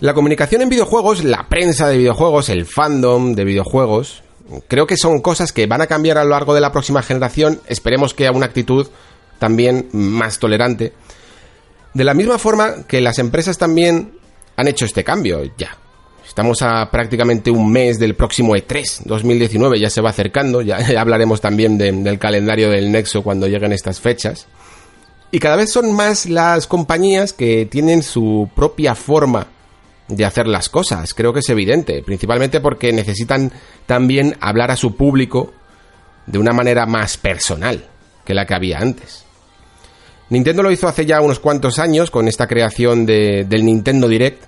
La 0.00 0.14
comunicación 0.14 0.62
en 0.62 0.68
videojuegos, 0.68 1.22
la 1.22 1.48
prensa 1.48 1.88
de 1.88 1.98
videojuegos, 1.98 2.48
el 2.48 2.66
fandom 2.66 3.34
de 3.34 3.44
videojuegos, 3.44 4.23
creo 4.68 4.86
que 4.86 4.96
son 4.96 5.20
cosas 5.20 5.52
que 5.52 5.66
van 5.66 5.80
a 5.80 5.86
cambiar 5.86 6.18
a 6.18 6.24
lo 6.24 6.30
largo 6.30 6.54
de 6.54 6.60
la 6.60 6.72
próxima 6.72 7.02
generación. 7.02 7.60
Esperemos 7.66 8.14
que 8.14 8.26
a 8.26 8.32
una 8.32 8.46
actitud 8.46 8.88
también 9.38 9.88
más 9.92 10.38
tolerante. 10.38 10.92
De 11.92 12.04
la 12.04 12.14
misma 12.14 12.38
forma 12.38 12.86
que 12.86 13.00
las 13.00 13.18
empresas 13.18 13.58
también 13.58 14.18
han 14.56 14.68
hecho 14.68 14.84
este 14.84 15.04
cambio 15.04 15.42
ya. 15.56 15.78
Estamos 16.26 16.62
a 16.62 16.90
prácticamente 16.90 17.50
un 17.50 17.70
mes 17.70 17.98
del 17.98 18.14
próximo 18.14 18.54
E3 18.54 19.02
2019, 19.04 19.78
ya 19.78 19.90
se 19.90 20.00
va 20.00 20.10
acercando, 20.10 20.62
ya, 20.62 20.78
hablaremos 20.98 21.40
también 21.40 21.78
del 21.78 22.18
calendario 22.18 22.70
del 22.70 22.90
Nexo 22.90 23.22
cuando 23.22 23.46
lleguen 23.46 23.72
estas 23.72 24.00
fechas. 24.00 24.46
Y 25.30 25.38
cada 25.38 25.56
vez 25.56 25.70
son 25.70 25.92
más 25.92 26.26
las 26.26 26.66
compañías 26.66 27.32
que 27.32 27.66
tienen 27.66 28.02
su 28.02 28.48
propia 28.54 28.94
forma 28.94 29.48
de 30.08 30.24
hacer 30.24 30.46
las 30.46 30.68
cosas, 30.68 31.14
creo 31.14 31.32
que 31.32 31.40
es 31.40 31.48
evidente, 31.48 32.02
principalmente 32.02 32.60
porque 32.60 32.92
necesitan 32.92 33.52
también 33.86 34.36
hablar 34.40 34.70
a 34.70 34.76
su 34.76 34.96
público 34.96 35.52
de 36.26 36.38
una 36.38 36.52
manera 36.52 36.86
más 36.86 37.16
personal 37.16 37.86
que 38.24 38.34
la 38.34 38.46
que 38.46 38.54
había 38.54 38.78
antes. 38.78 39.24
Nintendo 40.30 40.62
lo 40.62 40.70
hizo 40.70 40.88
hace 40.88 41.06
ya 41.06 41.20
unos 41.20 41.38
cuantos 41.38 41.78
años 41.78 42.10
con 42.10 42.28
esta 42.28 42.46
creación 42.46 43.06
de, 43.06 43.44
del 43.48 43.64
Nintendo 43.64 44.08
Direct 44.08 44.44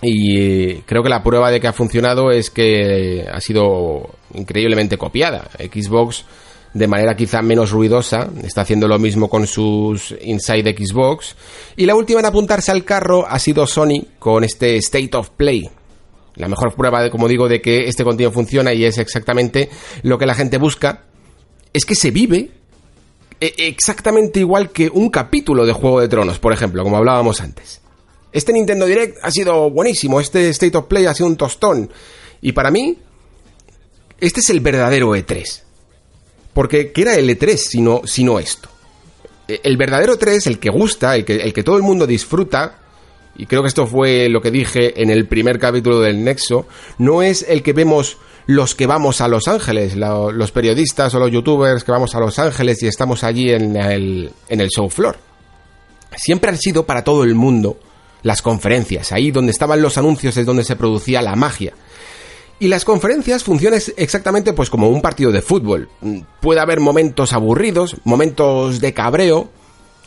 y 0.00 0.76
creo 0.82 1.02
que 1.02 1.08
la 1.08 1.22
prueba 1.22 1.50
de 1.50 1.60
que 1.60 1.68
ha 1.68 1.72
funcionado 1.72 2.30
es 2.30 2.50
que 2.50 3.26
ha 3.30 3.40
sido 3.40 4.10
increíblemente 4.34 4.96
copiada. 4.96 5.48
Xbox 5.58 6.24
de 6.74 6.86
manera 6.86 7.16
quizá 7.16 7.42
menos 7.42 7.70
ruidosa, 7.70 8.28
está 8.42 8.62
haciendo 8.62 8.86
lo 8.88 8.98
mismo 8.98 9.28
con 9.28 9.46
sus 9.46 10.14
Inside 10.20 10.76
Xbox. 10.76 11.34
Y 11.76 11.86
la 11.86 11.94
última 11.94 12.20
en 12.20 12.26
apuntarse 12.26 12.70
al 12.70 12.84
carro 12.84 13.26
ha 13.26 13.38
sido 13.38 13.66
Sony 13.66 14.06
con 14.18 14.44
este 14.44 14.76
State 14.76 15.16
of 15.16 15.30
Play. 15.30 15.68
La 16.36 16.48
mejor 16.48 16.74
prueba, 16.74 17.02
de, 17.02 17.10
como 17.10 17.26
digo, 17.26 17.48
de 17.48 17.60
que 17.60 17.88
este 17.88 18.04
contenido 18.04 18.30
funciona 18.30 18.72
y 18.72 18.84
es 18.84 18.98
exactamente 18.98 19.70
lo 20.02 20.18
que 20.18 20.26
la 20.26 20.34
gente 20.34 20.58
busca, 20.58 21.04
es 21.72 21.84
que 21.84 21.94
se 21.94 22.10
vive 22.10 22.50
e, 23.40 23.54
exactamente 23.58 24.40
igual 24.40 24.70
que 24.70 24.88
un 24.88 25.10
capítulo 25.10 25.66
de 25.66 25.72
Juego 25.72 26.00
de 26.00 26.08
Tronos, 26.08 26.38
por 26.38 26.52
ejemplo, 26.52 26.84
como 26.84 26.96
hablábamos 26.96 27.40
antes. 27.40 27.80
Este 28.30 28.52
Nintendo 28.52 28.86
Direct 28.86 29.18
ha 29.22 29.30
sido 29.30 29.70
buenísimo, 29.70 30.20
este 30.20 30.50
State 30.50 30.76
of 30.76 30.86
Play 30.86 31.06
ha 31.06 31.14
sido 31.14 31.28
un 31.28 31.36
tostón. 31.36 31.90
Y 32.40 32.52
para 32.52 32.70
mí, 32.70 32.98
este 34.20 34.40
es 34.40 34.50
el 34.50 34.60
verdadero 34.60 35.16
E3 35.16 35.67
porque, 36.58 36.90
¿qué 36.90 37.02
era 37.02 37.14
el 37.14 37.30
E3 37.30 37.56
sino, 37.56 38.02
sino 38.04 38.40
esto? 38.40 38.68
E, 39.46 39.60
el 39.62 39.76
verdadero 39.76 40.18
E3, 40.18 40.44
el 40.48 40.58
que 40.58 40.70
gusta, 40.70 41.14
el 41.14 41.24
que, 41.24 41.36
el 41.36 41.52
que 41.52 41.62
todo 41.62 41.76
el 41.76 41.84
mundo 41.84 42.04
disfruta, 42.04 42.80
y 43.36 43.46
creo 43.46 43.62
que 43.62 43.68
esto 43.68 43.86
fue 43.86 44.28
lo 44.28 44.40
que 44.40 44.50
dije 44.50 45.00
en 45.00 45.08
el 45.10 45.28
primer 45.28 45.60
capítulo 45.60 46.00
del 46.00 46.24
Nexo, 46.24 46.66
no 46.98 47.22
es 47.22 47.46
el 47.48 47.62
que 47.62 47.74
vemos 47.74 48.18
los 48.46 48.74
que 48.74 48.88
vamos 48.88 49.20
a 49.20 49.28
Los 49.28 49.46
Ángeles, 49.46 49.94
los 49.94 50.50
periodistas 50.50 51.14
o 51.14 51.20
los 51.20 51.30
youtubers 51.30 51.84
que 51.84 51.92
vamos 51.92 52.16
a 52.16 52.18
Los 52.18 52.40
Ángeles 52.40 52.82
y 52.82 52.88
estamos 52.88 53.22
allí 53.22 53.52
en 53.52 53.76
el, 53.76 54.32
en 54.48 54.60
el 54.60 54.68
show 54.68 54.90
floor. 54.90 55.16
Siempre 56.16 56.50
han 56.50 56.58
sido 56.58 56.84
para 56.84 57.04
todo 57.04 57.22
el 57.22 57.36
mundo 57.36 57.78
las 58.24 58.42
conferencias, 58.42 59.12
ahí 59.12 59.30
donde 59.30 59.52
estaban 59.52 59.80
los 59.80 59.96
anuncios 59.96 60.36
es 60.36 60.44
donde 60.44 60.64
se 60.64 60.74
producía 60.74 61.22
la 61.22 61.36
magia. 61.36 61.74
Y 62.60 62.68
las 62.68 62.84
conferencias 62.84 63.44
funcionan 63.44 63.80
exactamente 63.96 64.52
pues 64.52 64.68
como 64.68 64.88
un 64.88 65.00
partido 65.00 65.30
de 65.30 65.42
fútbol. 65.42 65.88
Puede 66.40 66.60
haber 66.60 66.80
momentos 66.80 67.32
aburridos, 67.32 67.96
momentos 68.04 68.80
de 68.80 68.92
cabreo 68.92 69.48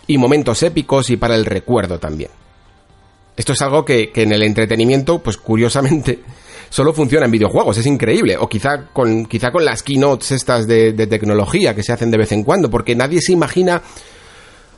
y 0.05 0.17
momentos 0.17 0.61
épicos 0.63 1.09
y 1.09 1.17
para 1.17 1.35
el 1.35 1.45
recuerdo 1.45 1.97
también. 1.97 2.31
Esto 3.37 3.53
es 3.53 3.61
algo 3.61 3.85
que, 3.85 4.11
en 4.13 4.33
el 4.33 4.43
entretenimiento, 4.43 5.19
pues 5.19 5.37
curiosamente, 5.37 6.19
solo 6.69 6.93
funciona 6.93 7.25
en 7.25 7.31
videojuegos, 7.31 7.77
es 7.77 7.85
increíble. 7.85 8.35
O 8.37 8.49
quizá 8.49 8.87
con, 8.91 9.25
quizá 9.25 9.51
con 9.51 9.63
las 9.63 9.81
keynotes 9.81 10.31
estas 10.31 10.67
de 10.67 11.07
tecnología 11.07 11.73
que 11.73 11.83
se 11.83 11.93
hacen 11.93 12.11
de 12.11 12.17
vez 12.17 12.33
en 12.33 12.43
cuando, 12.43 12.69
porque 12.69 12.95
nadie 12.95 13.21
se 13.21 13.31
imagina 13.31 13.81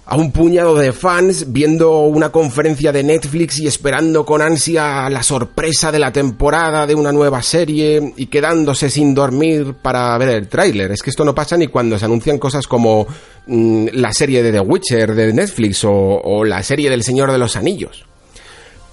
a 0.06 0.18
un 0.18 0.32
puñado 0.32 0.76
de 0.76 0.92
fans 0.92 1.54
viendo 1.54 2.02
una 2.02 2.30
conferencia 2.30 2.92
de 2.92 3.04
Netflix 3.04 3.60
y 3.60 3.68
esperando 3.68 4.26
con 4.26 4.42
ansia 4.42 5.10
la 5.10 5.24
sorpresa 5.24 5.92
de 5.92 6.00
la 6.00 6.12
temporada 6.12 6.86
de 6.86 6.94
una 6.94 7.12
nueva 7.12 7.42
serie 7.42 8.14
y 8.18 8.26
quedándose 8.26 8.90
sin 8.90 9.14
dormir 9.14 9.76
para 9.82 10.18
ver 10.18 10.30
el 10.30 10.48
tráiler. 10.50 10.92
Es 10.92 11.02
que 11.02 11.10
esto 11.10 11.24
no 11.24 11.34
pasa 11.34 11.56
ni 11.56 11.68
cuando 11.68 11.98
se 11.98 12.06
anuncian 12.06 12.38
cosas 12.38 12.68
como 12.68 13.08
mm, 13.48 13.88
la 13.94 14.12
serie 14.12 14.44
de 14.44 14.52
The 14.52 14.60
Witcher 14.60 15.16
de 15.16 15.32
Netflix 15.32 15.86
o, 15.86 15.92
o 15.92 16.44
la 16.44 16.62
serie 16.64 16.90
del 16.90 17.04
Señor 17.04 17.32
de 17.32 17.38
los 17.38 17.56
Anillos. 17.56 18.06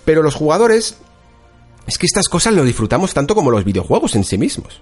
Pero 0.04 0.22
los 0.22 0.36
jugadores 0.36 0.96
es 1.86 1.98
que 1.98 2.06
estas 2.06 2.28
cosas 2.28 2.54
lo 2.54 2.64
disfrutamos 2.64 3.12
tanto 3.14 3.34
como 3.34 3.50
los 3.50 3.64
videojuegos 3.64 4.14
en 4.14 4.22
sí 4.22 4.38
mismos. 4.38 4.80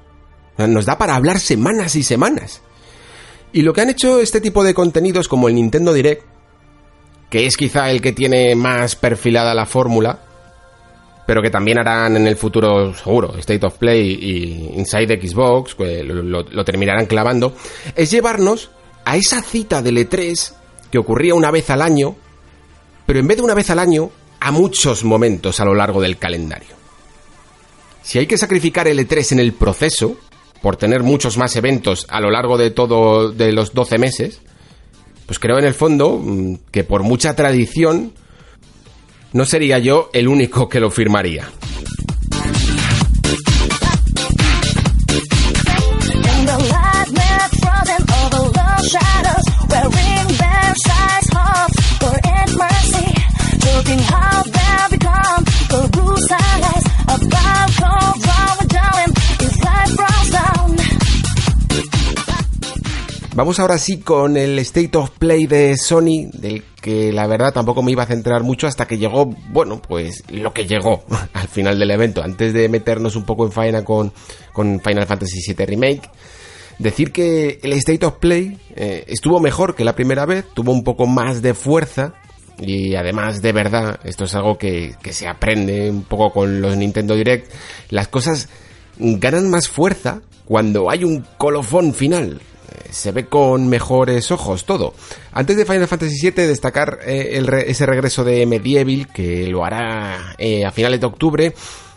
Nos 0.59 0.85
da 0.85 0.99
para 0.99 1.15
hablar 1.15 1.41
semanas 1.41 1.97
y 1.97 2.03
semanas. 2.03 2.61
Y 3.53 3.63
lo 3.63 3.73
que 3.73 3.81
han 3.81 3.91
hecho 3.91 4.21
este 4.21 4.41
tipo 4.41 4.63
de 4.63 4.75
contenidos 4.75 5.29
como 5.29 5.49
el 5.49 5.55
Nintendo 5.55 5.93
Direct, 5.93 6.25
que 7.31 7.47
es 7.47 7.57
quizá 7.57 7.91
el 7.91 8.01
que 8.01 8.13
tiene 8.13 8.55
más 8.55 8.97
perfilada 8.97 9.55
la 9.55 9.67
fórmula, 9.67 10.21
pero 11.27 11.43
que 11.43 11.51
también 11.51 11.79
harán 11.79 12.17
en 12.17 12.27
el 12.27 12.37
futuro 12.37 12.95
seguro, 12.95 13.37
State 13.39 13.67
of 13.67 13.77
Play 13.77 14.19
y 14.19 14.79
Inside 14.79 15.21
Xbox, 15.21 15.75
que 15.75 16.03
lo, 16.03 16.65
terminarán 16.65 17.05
clavando, 17.05 17.55
es 17.95 18.11
llevarnos 18.11 18.71
a 19.05 19.17
esa 19.17 19.43
cita 19.43 19.83
del 19.83 19.99
E3 19.99 20.55
que 20.91 20.99
ocurría 20.99 21.35
una 21.35 21.51
vez 21.51 21.69
al 21.69 21.83
año, 21.83 22.17
pero 23.05 23.19
en 23.19 23.27
vez 23.27 23.37
de 23.37 23.43
una 23.43 23.55
vez 23.55 23.69
al 23.69 23.79
año, 23.79 24.11
a 24.41 24.51
muchos 24.51 25.05
momentos 25.05 25.61
a 25.61 25.67
lo 25.67 25.75
largo 25.75 26.01
del 26.01 26.17
calendario. 26.17 26.77
Si 28.03 28.19
hay 28.19 28.27
que 28.27 28.39
sacrificar 28.39 28.89
el 28.89 28.99
E3 29.07 29.33
en 29.33 29.41
el 29.41 29.53
proceso, 29.53 30.17
por 30.63 30.77
tener 30.77 31.03
muchos 31.03 31.37
más 31.37 31.57
eventos 31.57 32.07
a 32.09 32.21
lo 32.21 32.31
largo 32.31 32.59
de 32.59 32.71
todo 32.71 33.31
de 33.31 33.53
los 33.53 33.75
12 33.75 33.99
meses, 33.99 34.41
pues 35.27 35.39
creo 35.39 35.59
en 35.59 35.65
el 35.65 35.75
fondo 35.75 36.19
mm, 36.19 36.55
que 36.71 36.85
por 36.85 37.03
mucha 37.03 37.37
tradición 37.37 38.13
no 39.33 39.45
sería 39.45 39.79
yo 39.79 40.11
el 40.13 40.29
único 40.29 40.69
que 40.69 40.81
lo 40.81 40.91
firmaría. 40.91 41.49
Vamos 63.39 63.61
ahora 63.61 63.79
sí 63.79 63.99
con 64.01 64.37
el 64.37 64.59
State 64.59 64.99
of 64.99 65.11
Play 65.11 65.47
de 65.47 65.77
Sony, 65.77 66.29
del 66.33 66.65
que 66.83 67.13
la 67.13 67.29
verdad 67.29 67.53
tampoco 67.53 67.85
me 67.85 67.93
iba 67.93 68.03
a 68.03 68.07
centrar 68.07 68.43
mucho 68.43 68.67
hasta 68.67 68.85
que 68.85 68.99
llegó, 68.99 69.27
bueno, 69.27 69.81
pues 69.81 70.25
lo 70.29 70.53
que 70.53 70.67
llegó 70.67 71.05
al 71.35 71.47
final 71.47 71.79
del 71.79 71.93
evento. 71.93 72.21
Antes 72.21 72.53
de 72.53 72.69
meternos 72.69 73.15
un 73.15 73.23
poco 73.23 73.47
en 73.47 73.53
faena 73.53 73.85
con, 73.85 74.13
Final 74.53 75.07
Fantasy 75.07 75.55
VII 75.55 75.67
Remake, 75.67 76.11
decir 76.81 77.13
que 77.13 77.61
el 77.63 77.75
State 77.75 78.05
of 78.07 78.17
Play 78.17 78.59
eh, 78.75 79.05
estuvo 79.07 79.39
mejor 79.39 79.77
que 79.77 79.85
la 79.85 79.95
primera 79.95 80.27
vez, 80.27 80.45
tuvo 80.53 80.73
un 80.73 80.83
poco 80.83 81.07
más 81.07 81.41
de 81.41 81.55
fuerza, 81.55 82.15
y 82.59 82.97
además 82.97 83.41
de 83.41 83.53
verdad, 83.53 84.01
esto 84.03 84.25
es 84.25 84.35
algo 84.35 84.59
que, 84.59 84.97
se 85.13 85.29
aprende 85.29 85.89
un 85.89 86.03
poco 86.03 86.33
con 86.33 86.61
los 86.61 86.77
Nintendo 86.77 87.15
Direct, 87.15 87.53
las 87.91 88.09
cosas 88.09 88.49
ganan 88.99 89.49
más 89.49 89.69
fuerza 89.69 90.23
cuando 90.45 90.91
hay 90.91 91.05
un 91.05 91.25
colofón 91.39 91.95
final 91.95 92.41
se 92.91 93.13
ve 93.13 93.27
con 93.27 93.69
mejores 93.69 94.31
ojos 94.31 94.65
todo. 94.65 94.95
Antes 95.33 95.57
de 95.57 95.65
Final 95.65 95.89
Fantasy 95.89 96.31
VII, 96.31 96.47
destacar 96.47 97.01
eh, 97.05 97.43
ese 97.67 97.87
regreso 97.87 98.25
de 98.25 98.47
Medieval, 98.47 99.09
que 99.13 99.47
lo 99.49 99.65
hará 99.65 100.35
eh, 100.39 100.65
a 100.65 100.71
finales 100.71 101.01
de 101.01 101.07
octubre. 101.07 101.55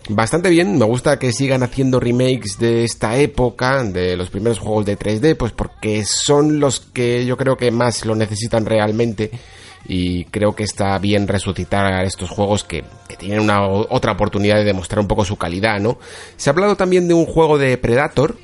Bastante 0.10 0.49
bien, 0.49 0.77
me 0.77 0.86
gusta 0.86 1.19
que 1.19 1.32
sigan 1.32 1.63
haciendo 1.63 1.99
remakes 1.99 2.58
de 2.58 2.84
esta 2.84 3.17
época, 3.17 3.84
de 3.84 4.17
los 4.17 4.30
primeros 4.30 4.60
juegos 4.60 4.86
de 4.86 4.97
3D, 4.97 5.38
pues 5.38 5.51
porque 5.51 6.04
son 6.06 6.60
los 6.60 6.80
que 6.80 7.25
yo 7.25 7.38
creo 7.38 7.56
que 7.56 7.71
más 7.71 8.06
lo 8.06 8.15
necesitan 8.15 8.65
realmente 8.65 9.32
y 9.86 10.25
creo 10.25 10.56
que 10.56 10.63
está 10.63 10.97
bien 10.99 11.27
resucitar 11.27 12.04
estos 12.04 12.30
juegos 12.30 12.63
que, 12.63 12.84
que, 13.08 13.15
tienen 13.15 13.39
una 13.39 13.67
otra 13.67 14.13
oportunidad 14.13 14.56
de 14.56 14.63
demostrar 14.63 14.99
un 14.99 15.08
poco 15.08 15.25
su 15.25 15.38
calidad, 15.38 15.80
¿no? 15.80 15.97
Se 16.38 16.49
ha 16.49 16.54
hablado 16.54 16.75
también 16.75 17.08
de 17.08 17.13
un 17.13 17.25
juego 17.25 17.58
de 17.58 17.77
Predator, 17.77 18.38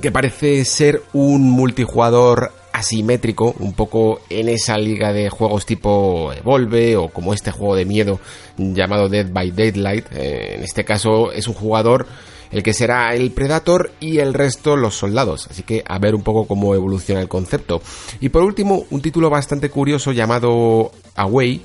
que 0.00 0.10
parece 0.10 0.64
ser 0.64 1.02
un 1.12 1.50
multijugador 1.50 2.52
asimétrico, 2.72 3.54
un 3.58 3.72
poco 3.72 4.20
en 4.30 4.48
esa 4.48 4.78
liga 4.78 5.12
de 5.12 5.30
juegos 5.30 5.66
tipo 5.66 6.32
Evolve 6.32 6.96
o 6.96 7.08
como 7.08 7.34
este 7.34 7.50
juego 7.50 7.74
de 7.74 7.84
miedo 7.84 8.20
llamado 8.56 9.08
Dead 9.08 9.30
by 9.30 9.50
Daylight. 9.50 10.06
Eh, 10.12 10.54
en 10.56 10.62
este 10.62 10.84
caso 10.84 11.32
es 11.32 11.48
un 11.48 11.54
jugador 11.54 12.06
el 12.50 12.62
que 12.62 12.72
será 12.72 13.14
el 13.14 13.30
Predator 13.30 13.92
y 14.00 14.18
el 14.18 14.34
resto 14.34 14.76
los 14.76 14.96
soldados. 14.96 15.46
Así 15.50 15.62
que 15.62 15.82
a 15.86 15.98
ver 15.98 16.14
un 16.14 16.22
poco 16.22 16.46
cómo 16.46 16.74
evoluciona 16.74 17.20
el 17.20 17.28
concepto. 17.28 17.80
Y 18.20 18.28
por 18.28 18.42
último, 18.42 18.84
un 18.90 19.00
título 19.00 19.30
bastante 19.30 19.70
curioso 19.70 20.12
llamado 20.12 20.92
Away, 21.16 21.62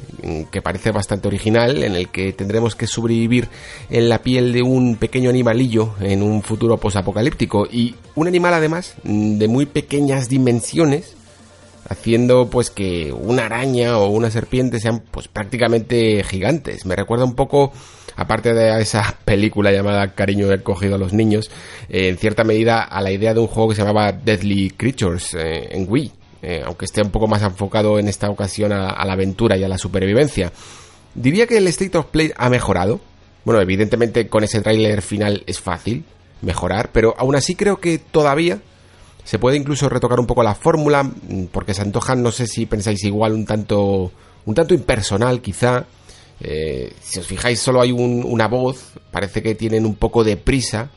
que 0.52 0.62
parece 0.62 0.92
bastante 0.92 1.28
original, 1.28 1.84
en 1.84 1.96
el 1.96 2.10
que 2.10 2.34
tendremos 2.34 2.76
que 2.76 2.88
sobrevivir 2.88 3.50
en 3.90 4.10
la 4.10 4.20
piel 4.20 4.52
de 4.54 4.62
un 4.62 4.96
pequeño 4.96 5.30
animalillo 5.30 5.94
en 6.00 6.24
un 6.24 6.42
futuro 6.42 6.78
posapocalíptico. 6.78 7.68
Y 7.72 7.96
un 8.16 8.28
animal 8.28 8.54
además 8.54 8.96
de 9.04 9.48
muy 9.48 9.66
pequeñas 9.66 10.30
dimensiones 10.30 11.16
haciendo 11.88 12.50
pues 12.50 12.70
que 12.70 13.12
una 13.12 13.46
araña 13.46 13.98
o 13.98 14.08
una 14.08 14.32
serpiente 14.32 14.80
sean 14.80 15.04
pues 15.12 15.28
prácticamente 15.28 16.24
gigantes. 16.24 16.86
Me 16.86 16.96
recuerda 16.96 17.26
un 17.26 17.36
poco 17.36 17.72
aparte 18.16 18.54
de 18.54 18.82
esa 18.82 19.18
película 19.26 19.72
llamada 19.72 20.14
Cariño 20.14 20.48
del 20.48 20.64
cogido 20.64 20.96
a 20.96 20.98
los 20.98 21.14
niños, 21.14 21.50
eh, 21.90 22.10
en 22.10 22.18
cierta 22.18 22.44
medida 22.44 22.84
a 22.84 23.02
la 23.02 23.12
idea 23.12 23.34
de 23.34 23.40
un 23.40 23.48
juego 23.48 23.70
que 23.70 23.76
se 23.76 23.82
llamaba 23.82 24.12
Deadly 24.12 24.72
Creatures 24.72 25.34
eh, 25.36 25.70
en 25.72 25.86
Wii, 25.90 26.12
eh, 26.42 26.64
aunque 26.66 26.86
esté 26.86 27.02
un 27.02 27.12
poco 27.12 27.28
más 27.28 27.42
enfocado 27.42 28.00
en 28.00 28.08
esta 28.08 28.30
ocasión 28.30 28.72
a, 28.74 29.06
la 29.06 29.14
aventura 29.14 29.58
y 29.58 29.64
a 29.64 29.68
la 29.68 29.78
supervivencia. 29.78 30.52
Diría 31.16 31.48
que 31.48 31.58
el 31.58 31.68
State 31.68 31.98
of 31.98 32.08
Play 32.08 32.32
ha 32.36 32.50
mejorado, 32.50 33.00
Bueno, 33.46 33.62
evidentemente 33.62 34.28
con 34.30 34.44
ese 34.44 34.62
tráiler 34.62 35.02
final 35.02 35.44
es 35.48 35.60
fácil 35.60 36.06
mejorar, 36.42 36.92
pero 36.92 37.16
aún 37.18 37.36
así 37.36 37.56
creo 37.56 37.80
que 37.80 37.98
todavía 37.98 38.60
se 39.24 39.40
puede 39.40 39.58
incluso 39.58 39.90
retocar 39.90 40.20
un 40.20 40.28
poco 40.28 40.44
la 40.44 40.56
fórmula, 40.56 41.04
mm, 41.04 41.46
porque 41.52 41.74
se 41.74 41.82
antoja, 41.82 42.16
no 42.16 42.32
sé 42.32 42.48
si 42.48 42.66
pensáis 42.66 43.04
igual, 43.04 43.34
un 43.34 43.46
tanto, 43.46 44.12
un 44.46 44.56
tanto 44.56 44.74
impersonal 44.74 45.42
quizá. 45.42 45.86
Eh, 46.40 46.94
si 47.02 47.20
os 47.20 47.28
fijáis, 47.28 47.60
solo 47.60 47.82
hay 47.82 47.92
una 47.92 48.48
voz, 48.48 48.94
parece 49.12 49.42
que 49.42 49.56
tienen 49.56 49.86
un 49.86 49.96
poco 49.96 50.24
de 50.24 50.38
prisa. 50.38 50.90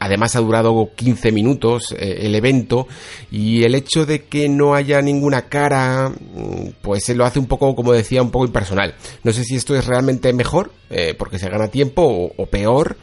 Además 0.00 0.34
ha 0.34 0.40
durado 0.40 0.90
15 0.96 1.30
minutos 1.30 1.92
eh, 1.92 2.20
el 2.22 2.34
evento 2.34 2.88
y 3.30 3.64
el 3.64 3.74
hecho 3.74 4.06
de 4.06 4.24
que 4.24 4.48
no 4.48 4.74
haya 4.74 5.02
ninguna 5.02 5.50
cara, 5.50 6.08
mm, 6.08 6.68
pues 6.80 7.04
se 7.04 7.14
lo 7.14 7.26
hace 7.26 7.38
un 7.38 7.46
poco, 7.46 7.74
como 7.76 7.92
decía, 7.92 8.22
un 8.22 8.30
poco 8.30 8.46
impersonal. 8.46 8.94
No 9.24 9.32
sé 9.32 9.44
si 9.44 9.56
esto 9.56 9.76
es 9.76 9.84
realmente 9.84 10.32
mejor, 10.32 10.72
eh, 10.88 11.14
porque 11.18 11.38
se 11.38 11.50
gana 11.50 11.68
tiempo, 11.68 12.32
o 12.34 12.46
peor, 12.46 12.96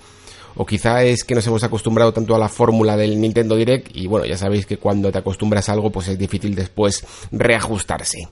o 0.55 0.65
quizá 0.65 1.03
es 1.03 1.23
que 1.23 1.35
nos 1.35 1.45
hemos 1.45 1.63
acostumbrado 1.63 2.13
tanto 2.13 2.35
a 2.35 2.39
la 2.39 2.49
fórmula 2.49 2.97
del 2.97 3.19
Nintendo 3.19 3.55
Direct 3.55 3.95
y 3.95 4.07
bueno, 4.07 4.25
ya 4.25 4.37
sabéis 4.37 4.65
que 4.65 4.77
cuando 4.77 5.11
te 5.11 5.19
acostumbras 5.19 5.69
a 5.69 5.73
algo 5.73 5.91
pues 5.91 6.07
es 6.07 6.17
difícil 6.17 6.55
después 6.55 7.05
reajustarse. 7.31 8.29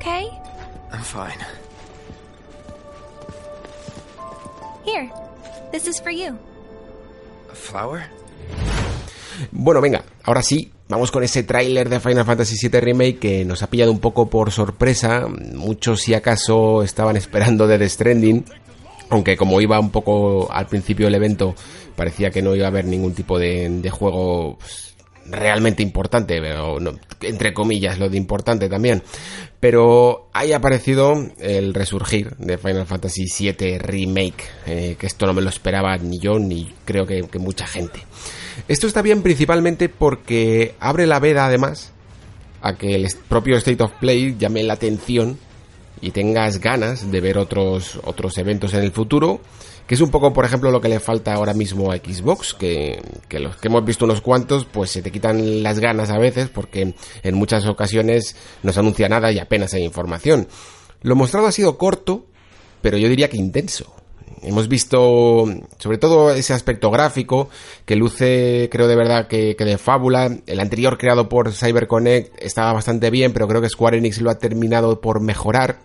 Okay? 0.00 0.26
I'm 0.92 1.02
fine. 1.02 1.38
Here. 4.84 5.10
This 5.72 5.86
is 5.86 6.00
for 6.00 6.10
you. 6.10 6.36
A 7.50 7.54
flower? 7.54 8.02
Bueno, 9.52 9.80
venga, 9.80 10.04
ahora 10.24 10.42
sí, 10.42 10.72
vamos 10.88 11.10
con 11.10 11.22
ese 11.22 11.42
tráiler 11.42 11.88
de 11.88 12.00
Final 12.00 12.24
Fantasy 12.24 12.56
VII 12.68 12.80
Remake 12.80 13.18
que 13.18 13.44
nos 13.44 13.62
ha 13.62 13.68
pillado 13.68 13.92
un 13.92 14.00
poco 14.00 14.28
por 14.28 14.50
sorpresa. 14.50 15.26
Muchos, 15.28 16.00
si 16.00 16.14
acaso, 16.14 16.82
estaban 16.82 17.16
esperando 17.16 17.66
de 17.66 17.78
The 17.78 17.88
Stranding. 17.88 18.44
Aunque 19.10 19.36
como 19.36 19.60
iba 19.60 19.78
un 19.80 19.90
poco 19.90 20.50
al 20.52 20.66
principio 20.66 21.06
del 21.06 21.16
evento, 21.16 21.54
parecía 21.96 22.30
que 22.30 22.42
no 22.42 22.54
iba 22.54 22.66
a 22.66 22.68
haber 22.68 22.84
ningún 22.84 23.14
tipo 23.14 23.38
de, 23.38 23.90
juego 23.90 24.56
pues, 24.58 24.94
realmente 25.26 25.82
importante, 25.82 26.40
pero 26.40 26.78
entre 27.22 27.52
comillas 27.52 27.98
lo 27.98 28.08
de 28.08 28.16
importante 28.16 28.68
también. 28.68 29.02
Pero 29.60 30.28
ahí 30.32 30.52
ha 30.52 30.56
aparecido 30.56 31.12
el 31.38 31.74
resurgir 31.74 32.36
de 32.36 32.58
Final 32.58 32.86
Fantasy 32.86 33.24
VII 33.26 33.78
Remake, 33.78 34.44
eh, 34.66 34.96
que 34.98 35.06
esto 35.06 35.26
no 35.26 35.34
me 35.34 35.42
lo 35.42 35.50
esperaba 35.50 35.96
ni 35.98 36.18
yo 36.18 36.38
ni 36.38 36.72
creo 36.84 37.06
que 37.06 37.38
mucha 37.38 37.66
gente. 37.66 38.00
Esto 38.68 38.86
está 38.86 39.02
bien 39.02 39.22
principalmente 39.22 39.88
porque 39.88 40.74
abre 40.80 41.06
la 41.06 41.18
veda 41.18 41.46
además 41.46 41.92
a 42.62 42.74
que 42.76 42.94
el 42.94 43.08
propio 43.28 43.56
State 43.56 43.82
of 43.82 43.92
Play 44.00 44.36
llame 44.38 44.62
la 44.62 44.74
atención 44.74 45.38
y 46.00 46.10
tengas 46.10 46.60
ganas 46.60 47.10
de 47.10 47.20
ver 47.20 47.38
otros, 47.38 48.00
otros 48.04 48.36
eventos 48.38 48.74
en 48.74 48.82
el 48.82 48.92
futuro, 48.92 49.40
que 49.90 49.96
es 49.96 50.00
un 50.02 50.12
poco, 50.12 50.32
por 50.32 50.44
ejemplo, 50.44 50.70
lo 50.70 50.80
que 50.80 50.88
le 50.88 51.00
falta 51.00 51.34
ahora 51.34 51.52
mismo 51.52 51.90
a 51.90 51.96
Xbox, 51.96 52.54
que, 52.54 53.02
que 53.26 53.40
los 53.40 53.56
que 53.56 53.66
hemos 53.66 53.84
visto 53.84 54.04
unos 54.04 54.20
cuantos, 54.20 54.64
pues 54.64 54.88
se 54.88 55.02
te 55.02 55.10
quitan 55.10 55.64
las 55.64 55.80
ganas 55.80 56.10
a 56.10 56.18
veces, 56.18 56.48
porque 56.48 56.94
en 57.24 57.34
muchas 57.34 57.66
ocasiones 57.66 58.36
no 58.62 58.72
se 58.72 58.78
anuncia 58.78 59.08
nada 59.08 59.32
y 59.32 59.40
apenas 59.40 59.74
hay 59.74 59.82
información. 59.82 60.46
Lo 61.02 61.16
mostrado 61.16 61.48
ha 61.48 61.50
sido 61.50 61.76
corto, 61.76 62.26
pero 62.80 62.98
yo 62.98 63.08
diría 63.08 63.28
que 63.28 63.36
intenso. 63.36 63.92
Hemos 64.42 64.68
visto 64.68 65.46
sobre 65.78 65.98
todo 65.98 66.30
ese 66.30 66.54
aspecto 66.54 66.92
gráfico 66.92 67.48
que 67.84 67.96
luce, 67.96 68.68
creo 68.70 68.86
de 68.86 68.94
verdad 68.94 69.26
que, 69.26 69.56
de 69.58 69.76
fábula. 69.76 70.30
El 70.46 70.60
anterior 70.60 70.98
creado 70.98 71.28
por 71.28 71.52
CyberConnect 71.52 72.40
estaba 72.40 72.72
bastante 72.72 73.10
bien, 73.10 73.32
pero 73.32 73.48
creo 73.48 73.60
que 73.60 73.68
Square 73.68 73.98
Enix 73.98 74.20
lo 74.20 74.30
ha 74.30 74.38
terminado 74.38 75.00
por 75.00 75.20
mejorar. 75.20 75.80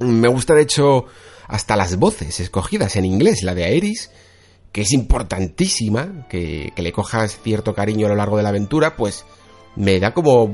Me 0.00 0.28
gusta 0.28 0.54
de 0.54 0.62
hecho 0.62 1.04
hasta 1.52 1.76
las 1.76 1.96
voces 1.96 2.40
escogidas 2.40 2.96
en 2.96 3.04
inglés, 3.04 3.42
la 3.42 3.54
de 3.54 3.64
Aeris, 3.64 4.10
que 4.72 4.80
es 4.80 4.92
importantísima, 4.92 6.26
que, 6.28 6.72
que 6.74 6.82
le 6.82 6.92
cojas 6.92 7.38
cierto 7.44 7.74
cariño 7.74 8.06
a 8.06 8.08
lo 8.08 8.16
largo 8.16 8.38
de 8.38 8.42
la 8.42 8.48
aventura, 8.48 8.96
pues 8.96 9.24
me 9.76 10.00
da 10.00 10.12
como 10.12 10.50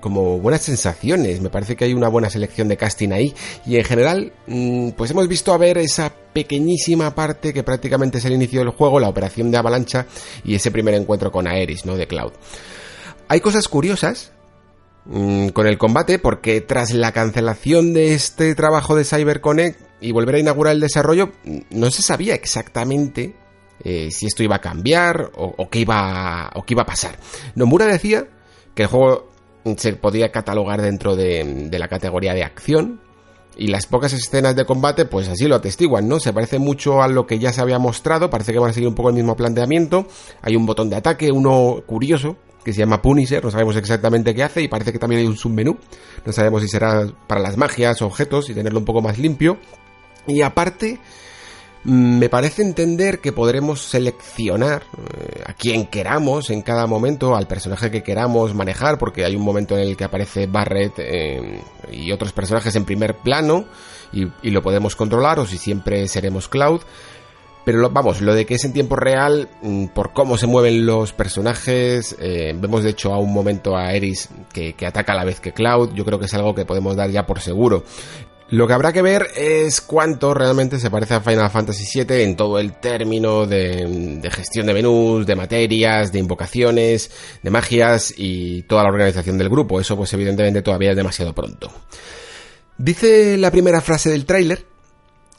como 0.00 0.38
buenas 0.38 0.62
sensaciones. 0.62 1.40
Me 1.40 1.50
parece 1.50 1.76
que 1.76 1.84
hay 1.84 1.92
una 1.92 2.08
buena 2.08 2.30
selección 2.30 2.68
de 2.68 2.76
casting 2.76 3.10
ahí. 3.10 3.34
Y 3.66 3.76
en 3.76 3.84
general, 3.84 4.32
mm, 4.46 4.90
pues 4.90 5.10
hemos 5.10 5.28
visto 5.28 5.52
a 5.52 5.58
ver 5.58 5.76
esa 5.76 6.12
pequeñísima 6.32 7.14
parte 7.14 7.52
que 7.52 7.62
prácticamente 7.62 8.18
es 8.18 8.24
el 8.24 8.32
inicio 8.32 8.60
del 8.60 8.70
juego, 8.70 9.00
la 9.00 9.08
operación 9.08 9.50
de 9.50 9.58
avalancha 9.58 10.06
y 10.44 10.54
ese 10.54 10.70
primer 10.70 10.94
encuentro 10.94 11.30
con 11.30 11.46
Aeris, 11.46 11.84
¿no? 11.84 11.96
De 11.96 12.06
Cloud. 12.06 12.32
Hay 13.28 13.40
cosas 13.40 13.68
curiosas 13.68 14.32
mm, 15.04 15.48
con 15.48 15.66
el 15.66 15.78
combate 15.78 16.18
porque 16.18 16.60
tras 16.60 16.94
la 16.94 17.12
cancelación 17.12 17.92
de 17.92 18.14
este 18.14 18.54
trabajo 18.54 18.94
de 18.94 19.04
CyberConnect 19.04 19.87
y 20.00 20.12
volver 20.12 20.36
a 20.36 20.38
inaugurar 20.38 20.74
el 20.74 20.80
desarrollo, 20.80 21.32
no 21.70 21.90
se 21.90 22.02
sabía 22.02 22.34
exactamente 22.34 23.34
eh, 23.84 24.10
si 24.10 24.26
esto 24.26 24.42
iba 24.42 24.56
a 24.56 24.60
cambiar 24.60 25.30
o, 25.36 25.68
qué 25.70 25.80
iba, 25.80 26.50
o 26.54 26.62
qué 26.64 26.74
iba 26.74 26.82
a 26.82 26.86
pasar. 26.86 27.18
Nomura 27.54 27.86
decía 27.86 28.26
que 28.74 28.82
el 28.82 28.88
juego 28.88 29.28
se 29.76 29.92
podía 29.94 30.30
catalogar 30.30 30.82
dentro 30.82 31.16
de, 31.16 31.68
la 31.70 31.88
categoría 31.88 32.34
de 32.34 32.44
acción. 32.44 33.00
Y 33.56 33.66
las 33.68 33.86
pocas 33.86 34.12
escenas 34.12 34.54
de 34.54 34.64
combate, 34.64 35.04
pues 35.04 35.26
así 35.26 35.48
lo 35.48 35.56
atestiguan, 35.56 36.06
¿no? 36.06 36.20
Se 36.20 36.32
parece 36.32 36.60
mucho 36.60 37.02
a 37.02 37.08
lo 37.08 37.26
que 37.26 37.40
ya 37.40 37.52
se 37.52 37.60
había 37.60 37.80
mostrado, 37.80 38.30
parece 38.30 38.52
que 38.52 38.60
van 38.60 38.70
a 38.70 38.72
seguir 38.72 38.88
un 38.88 38.94
poco 38.94 39.08
el 39.08 39.16
mismo 39.16 39.34
planteamiento. 39.34 40.06
Hay 40.42 40.54
un 40.54 40.64
botón 40.64 40.88
de 40.88 40.94
ataque, 40.94 41.32
uno 41.32 41.82
curioso, 41.84 42.36
que 42.62 42.72
se 42.72 42.78
llama 42.78 43.02
Punisher, 43.02 43.42
no 43.42 43.50
sabemos 43.50 43.74
exactamente 43.74 44.32
qué 44.32 44.44
hace, 44.44 44.62
y 44.62 44.68
parece 44.68 44.92
que 44.92 45.00
también 45.00 45.22
hay 45.22 45.26
un 45.26 45.36
submenú. 45.36 45.76
No 46.24 46.32
sabemos 46.32 46.62
si 46.62 46.68
será 46.68 47.04
para 47.26 47.40
las 47.40 47.56
magias 47.56 48.00
objetos 48.00 48.48
y 48.48 48.54
tenerlo 48.54 48.78
un 48.78 48.84
poco 48.84 49.02
más 49.02 49.18
limpio. 49.18 49.58
Y 50.28 50.42
aparte, 50.42 51.00
me 51.84 52.28
parece 52.28 52.60
entender 52.60 53.20
que 53.20 53.32
podremos 53.32 53.80
seleccionar 53.80 54.82
eh, 54.82 55.42
a 55.46 55.54
quien 55.54 55.86
queramos 55.86 56.50
en 56.50 56.60
cada 56.60 56.86
momento, 56.86 57.34
al 57.34 57.46
personaje 57.46 57.90
que 57.90 58.02
queramos 58.02 58.54
manejar, 58.54 58.98
porque 58.98 59.24
hay 59.24 59.34
un 59.34 59.42
momento 59.42 59.74
en 59.76 59.88
el 59.88 59.96
que 59.96 60.04
aparece 60.04 60.46
Barret 60.46 60.92
eh, 60.98 61.62
y 61.90 62.12
otros 62.12 62.32
personajes 62.32 62.76
en 62.76 62.84
primer 62.84 63.16
plano 63.16 63.64
y, 64.12 64.50
lo 64.50 64.62
podemos 64.62 64.96
controlar, 64.96 65.38
o 65.38 65.46
si 65.46 65.56
siempre 65.56 66.06
seremos 66.08 66.48
Cloud. 66.48 66.82
Pero 67.64 67.90
vamos, 67.90 68.22
lo 68.22 68.34
de 68.34 68.46
que 68.46 68.54
es 68.54 68.64
en 68.64 68.72
tiempo 68.72 68.96
real, 68.96 69.48
mm, 69.62 69.88
por 69.88 70.12
cómo 70.12 70.38
se 70.38 70.46
mueven 70.46 70.86
los 70.86 71.12
personajes, 71.12 72.16
eh, 72.18 72.54
vemos 72.54 72.82
de 72.82 72.90
hecho 72.90 73.12
a 73.12 73.18
un 73.18 73.32
momento 73.32 73.76
a 73.76 73.92
Eris 73.92 74.28
que, 74.52 74.72
que, 74.72 74.86
ataca 74.86 75.12
a 75.12 75.16
la 75.16 75.24
vez 75.24 75.40
que 75.40 75.52
Cloud, 75.52 75.92
yo 75.92 76.04
creo 76.04 76.18
que 76.18 76.26
es 76.26 76.34
algo 76.34 76.54
que 76.54 76.64
podemos 76.64 76.96
dar 76.96 77.10
ya 77.10 77.26
por 77.26 77.40
seguro. 77.40 77.84
Lo 78.50 78.66
que 78.66 78.72
habrá 78.72 78.94
que 78.94 79.02
ver 79.02 79.28
es 79.36 79.82
cuánto 79.82 80.32
realmente 80.32 80.78
se 80.78 80.90
parece 80.90 81.14
a 81.14 81.20
Final 81.20 81.50
Fantasy 81.50 82.02
VII 82.02 82.22
en 82.22 82.34
todo 82.34 82.58
el 82.58 82.72
término 82.80 83.46
de, 83.46 84.20
gestión 84.32 84.66
de 84.66 84.72
menús, 84.72 85.26
de 85.26 85.36
materias, 85.36 86.12
de 86.12 86.18
invocaciones, 86.18 87.10
de 87.42 87.50
magias 87.50 88.14
y 88.16 88.62
toda 88.62 88.84
la 88.84 88.88
organización 88.88 89.36
del 89.36 89.50
grupo. 89.50 89.78
Eso 89.78 89.96
pues 89.98 90.14
evidentemente 90.14 90.62
todavía 90.62 90.90
es 90.90 90.96
demasiado 90.96 91.34
pronto. 91.34 91.70
Dice 92.78 93.36
la 93.36 93.50
primera 93.50 93.82
frase 93.82 94.08
del 94.08 94.24
tráiler 94.24 94.64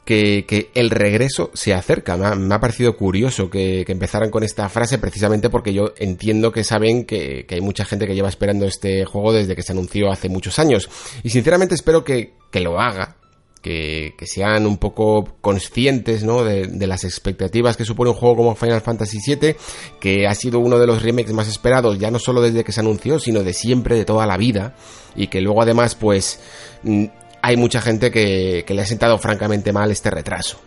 que, 0.04 0.70
el 0.74 0.90
regreso 0.90 1.50
se 1.54 1.74
acerca. 1.74 2.16
Me 2.16 2.54
ha, 2.54 2.60
parecido 2.60 2.96
curioso 2.96 3.50
que, 3.50 3.84
empezaran 3.86 4.30
con 4.30 4.42
esta 4.42 4.68
frase 4.68 4.98
precisamente 4.98 5.50
porque 5.50 5.72
yo 5.72 5.92
entiendo 5.98 6.52
que 6.52 6.64
saben 6.64 7.04
que, 7.04 7.46
hay 7.48 7.60
mucha 7.60 7.84
gente 7.84 8.06
que 8.06 8.14
lleva 8.14 8.28
esperando 8.28 8.66
este 8.66 9.04
juego 9.04 9.32
desde 9.32 9.54
que 9.54 9.62
se 9.62 9.72
anunció 9.72 10.10
hace 10.10 10.28
muchos 10.28 10.58
años. 10.58 10.88
Y 11.22 11.30
sinceramente 11.30 11.74
espero 11.74 12.04
que, 12.04 12.34
lo 12.54 12.80
haga. 12.80 13.16
Que, 13.62 14.14
sean 14.22 14.66
un 14.66 14.78
poco 14.78 15.36
conscientes 15.42 16.24
¿no? 16.24 16.44
de, 16.44 16.66
de, 16.66 16.86
las 16.86 17.04
expectativas 17.04 17.76
que 17.76 17.84
supone 17.84 18.10
un 18.10 18.16
juego 18.16 18.36
como 18.36 18.54
Final 18.54 18.80
Fantasy 18.80 19.18
VII, 19.24 19.54
que 20.00 20.26
ha 20.26 20.34
sido 20.34 20.60
uno 20.60 20.78
de 20.78 20.86
los 20.86 21.02
remakes 21.02 21.34
más 21.34 21.46
esperados, 21.46 21.98
ya 21.98 22.10
no 22.10 22.18
solo 22.18 22.40
desde 22.40 22.64
que 22.64 22.72
se 22.72 22.80
anunció, 22.80 23.20
sino 23.20 23.42
de 23.42 23.52
siempre, 23.52 23.96
de 23.96 24.06
toda 24.06 24.26
la 24.26 24.38
vida, 24.38 24.74
y 25.14 25.26
que 25.26 25.42
luego 25.42 25.60
además 25.60 25.94
pues 25.94 26.40
mm, 26.84 27.04
hay 27.42 27.56
mucha 27.56 27.80
gente 27.80 28.10
que, 28.10 28.64
le 28.66 28.82
ha 28.82 28.86
sentado 28.86 29.18
francamente 29.18 29.72
mal 29.72 29.90
este 29.90 30.10
retraso. 30.10 30.60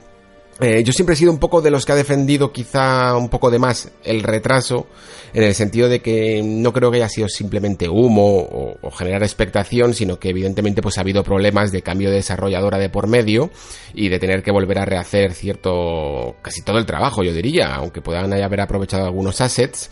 Eh, 0.60 0.84
yo 0.84 0.94
siempre 0.94 1.14
he 1.14 1.18
sido 1.18 1.32
un 1.32 1.40
poco 1.40 1.62
de 1.62 1.72
los 1.72 1.84
que 1.84 1.94
ha 1.94 1.96
defendido 1.96 2.54
quizá 2.54 3.18
un 3.18 3.30
poco 3.30 3.50
de 3.50 3.58
más 3.58 3.92
el 4.04 4.22
retraso, 4.22 4.86
en 5.34 5.44
el 5.44 5.56
sentido 5.56 5.90
de 5.90 6.02
que 6.02 6.44
no 6.44 6.72
creo 6.72 6.92
que 6.92 6.98
haya 6.98 7.10
sido 7.10 7.28
simplemente 7.28 7.90
humo 7.90 8.78
o, 8.82 8.92
generar 8.92 9.24
expectación, 9.24 9.96
sino 9.96 10.20
que 10.20 10.30
evidentemente 10.30 10.84
pues 10.84 11.00
ha 11.00 11.02
habido 11.02 11.24
problemas 11.24 11.72
de 11.72 11.82
cambio 11.82 12.12
de 12.12 12.18
desarrolladora 12.18 12.78
de 12.78 12.90
por 12.90 13.08
medio 13.08 13.50
y 13.96 14.10
de 14.10 14.20
tener 14.20 14.44
que 14.44 14.52
volver 14.52 14.78
a 14.78 14.86
rehacer 14.86 15.34
cierto, 15.34 16.36
casi 16.44 16.62
todo 16.62 16.78
el 16.78 16.86
trabajo 16.86 17.24
yo 17.24 17.34
diría, 17.34 17.74
aunque 17.74 18.02
puedan 18.02 18.32
haber 18.32 18.62
aprovechado 18.62 19.06
algunos 19.06 19.42
assets. 19.42 19.90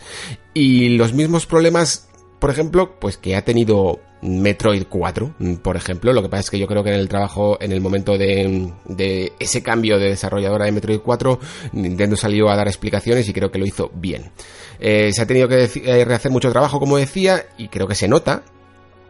Y 0.54 0.90
los 0.90 1.12
mismos 1.12 1.44
problemas 1.46 2.08
por 2.42 2.50
ejemplo, 2.50 2.98
pues 2.98 3.18
que 3.18 3.36
ha 3.36 3.44
tenido 3.44 4.00
Metroid 4.22 4.84
4, 4.88 5.34
por 5.62 5.76
ejemplo. 5.76 6.12
Lo 6.12 6.22
que 6.22 6.28
pasa 6.28 6.40
es 6.40 6.50
que 6.50 6.58
yo 6.58 6.66
creo 6.66 6.82
que 6.82 6.90
en 6.90 7.00
el 7.00 7.08
trabajo, 7.08 7.58
en 7.60 7.72
el 7.72 7.80
momento 7.80 8.16
de, 8.16 8.72
de 8.86 9.32
ese 9.38 9.62
cambio 9.62 9.98
de 9.98 10.10
desarrolladora 10.10 10.64
de 10.64 10.72
Metroid 10.72 11.00
4, 11.00 11.38
Nintendo 11.72 12.16
salió 12.16 12.48
a 12.48 12.56
dar 12.56 12.68
explicaciones 12.68 13.28
y 13.28 13.32
creo 13.32 13.50
que 13.50 13.58
lo 13.58 13.66
hizo 13.66 13.90
bien. 13.94 14.30
Eh, 14.78 15.12
se 15.12 15.22
ha 15.22 15.26
tenido 15.26 15.48
que 15.48 15.68
eh, 15.74 16.04
rehacer 16.04 16.30
mucho 16.30 16.50
trabajo, 16.50 16.78
como 16.78 16.96
decía, 16.96 17.46
y 17.58 17.68
creo 17.68 17.86
que 17.86 17.94
se 17.94 18.08
nota. 18.08 18.42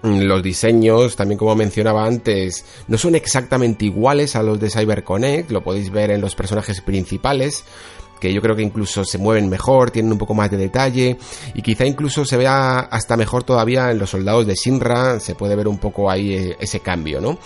Los 0.03 0.43
diseños, 0.43 1.15
también 1.15 1.39
como 1.39 1.55
mencionaba 1.55 2.05
antes, 2.05 2.65
no 2.89 2.99
son 2.99 3.15
exactamente 3.15 3.85
iguales 3.85 4.35
a 4.35 4.43
los 4.43 4.59
de 4.59 4.69
CyberConnect, 4.69 5.53
lo 5.53 5.63
podéis 5.63 5.93
ver 5.93 6.11
en 6.11 6.21
los 6.21 6.35
personajes 6.35 6.81
principales, 6.81 7.65
que 8.23 8.33
yo 8.33 8.41
creo 8.41 8.55
que 8.55 8.63
incluso 8.63 9.05
se 9.05 9.19
mueven 9.19 9.49
mejor, 9.49 9.91
tienen 9.91 10.13
un 10.13 10.19
poco 10.19 10.33
más 10.33 10.49
de 10.49 10.57
detalle 10.57 11.19
y 11.55 11.61
quizá 11.61 11.85
incluso 11.85 12.25
se 12.25 12.37
vea 12.37 12.79
hasta 12.79 13.17
mejor 13.17 13.43
todavía 13.43 13.91
en 13.91 13.99
los 13.99 14.11
soldados 14.11 14.47
de 14.47 14.55
Shinra, 14.55 15.19
se 15.19 15.35
puede 15.35 15.57
ver 15.57 15.67
un 15.67 15.79
poco 15.79 16.09
ahí 16.09 16.35
eh, 16.35 16.57
ese 16.61 16.79
cambio, 16.79 17.21
¿no? 17.21 17.37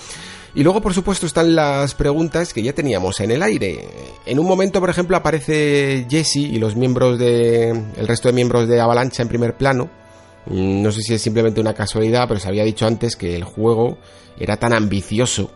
Y 0.54 0.62
luego, 0.62 0.82
por 0.82 0.92
supuesto, 0.92 1.24
están 1.24 1.54
las 1.54 1.94
preguntas 1.94 2.52
que 2.52 2.62
ya 2.62 2.74
teníamos 2.74 3.20
en 3.20 3.30
el 3.30 3.42
aire. 3.42 3.88
En 4.26 4.38
un 4.38 4.46
momento, 4.46 4.80
por 4.80 4.90
ejemplo, 4.90 5.16
aparece 5.16 6.06
Jesse 6.10 6.36
y 6.36 6.58
los 6.58 6.76
miembros 6.76 7.18
de. 7.18 7.70
el 7.70 8.06
resto 8.06 8.28
de 8.28 8.34
miembros 8.34 8.68
de 8.68 8.78
Avalancha 8.78 9.22
en 9.22 9.28
primer 9.28 9.56
plano. 9.56 9.88
Mm, 10.46 10.82
no 10.82 10.92
sé 10.92 11.00
si 11.00 11.14
es 11.14 11.22
simplemente 11.22 11.60
una 11.60 11.72
casualidad, 11.72 12.28
pero 12.28 12.40
se 12.40 12.48
había 12.48 12.64
dicho 12.64 12.86
antes 12.86 13.16
que 13.16 13.34
el 13.34 13.44
juego 13.44 13.96
era 14.38 14.58
tan 14.58 14.74
ambicioso 14.74 15.50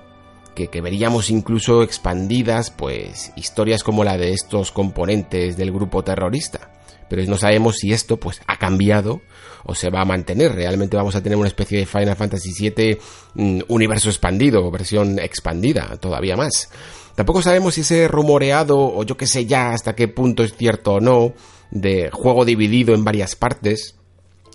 que, 0.68 0.80
veríamos 0.80 1.30
incluso 1.30 1.82
expandidas, 1.82 2.70
pues, 2.70 3.32
historias 3.36 3.82
como 3.82 4.04
la 4.04 4.16
de 4.16 4.32
estos 4.32 4.70
componentes 4.70 5.56
del 5.56 5.72
grupo 5.72 6.02
terrorista. 6.02 6.70
Pero 7.08 7.24
no 7.24 7.36
sabemos 7.36 7.76
si 7.76 7.92
esto, 7.92 8.18
pues, 8.18 8.40
ha 8.46 8.56
cambiado 8.56 9.20
o 9.64 9.74
se 9.74 9.90
va 9.90 10.02
a 10.02 10.04
mantener. 10.04 10.54
Realmente 10.54 10.96
vamos 10.96 11.16
a 11.16 11.22
tener 11.22 11.36
una 11.36 11.48
especie 11.48 11.78
de 11.78 11.86
Final 11.86 12.16
Fantasy 12.16 12.52
VII 12.70 12.98
mm, 13.34 13.60
universo 13.68 14.08
expandido, 14.08 14.70
versión 14.70 15.18
expandida, 15.18 15.96
todavía 15.98 16.36
más. 16.36 16.70
Tampoco 17.14 17.42
sabemos 17.42 17.74
si 17.74 17.82
ese 17.82 18.08
rumoreado, 18.08 18.78
o 18.78 19.02
yo 19.02 19.16
que 19.16 19.26
sé 19.26 19.46
ya 19.46 19.72
hasta 19.72 19.94
qué 19.94 20.08
punto 20.08 20.42
es 20.42 20.54
cierto 20.54 20.94
o 20.94 21.00
no, 21.00 21.34
de 21.70 22.10
juego 22.12 22.44
dividido 22.44 22.94
en 22.94 23.04
varias 23.04 23.36
partes, 23.36 23.96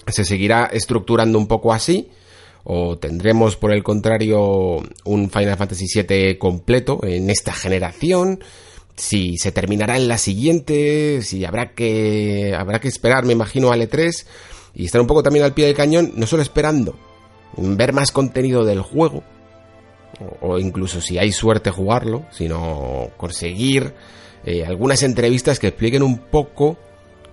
se 0.08 0.26
seguirá 0.26 0.66
estructurando 0.66 1.38
un 1.38 1.48
poco 1.48 1.74
así, 1.74 2.10
o 2.66 2.98
tendremos 2.98 3.56
por 3.56 3.72
el 3.72 3.84
contrario 3.84 4.78
un 5.06 5.30
Final 5.30 5.56
Fantasy 5.56 5.86
VII 5.86 6.38
completo 6.40 7.00
en 7.04 7.30
esta 7.30 7.54
generación 7.54 8.44
si 8.96 9.38
se 9.38 9.52
terminará 9.52 9.98
en 9.98 10.08
la 10.08 10.18
siguiente 10.18 11.22
si 11.22 11.46
habrá 11.46 11.74
que 11.74 12.56
habrá 12.58 12.80
que 12.80 12.88
esperar 12.88 13.24
me 13.24 13.34
imagino 13.34 13.72
al 13.72 13.82
E3 13.82 14.26
y 14.74 14.86
estar 14.86 15.00
un 15.00 15.08
poco 15.08 15.22
también 15.22 15.46
al 15.46 15.54
pie 15.54 15.68
del 15.68 15.76
cañón 15.76 16.14
no 16.16 16.26
solo 16.26 16.42
esperando 16.42 16.98
ver 17.56 17.94
más 17.94 18.12
contenido 18.12 18.66
del 18.66 18.82
juego 18.82 19.24
o 20.42 20.58
incluso 20.58 21.02
si 21.02 21.20
hay 21.20 21.32
suerte 21.32 21.70
jugarlo 21.70 22.26
sino 22.32 23.12
conseguir 23.16 23.94
eh, 24.44 24.66
algunas 24.66 25.04
entrevistas 25.04 25.60
que 25.60 25.68
expliquen 25.68 26.02
un 26.02 26.18
poco 26.18 26.78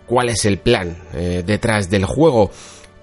cuál 0.07 0.29
es 0.29 0.45
el 0.45 0.59
plan 0.59 0.99
eh, 1.15 1.43
detrás 1.47 1.89
del 1.89 2.05
juego 2.05 2.51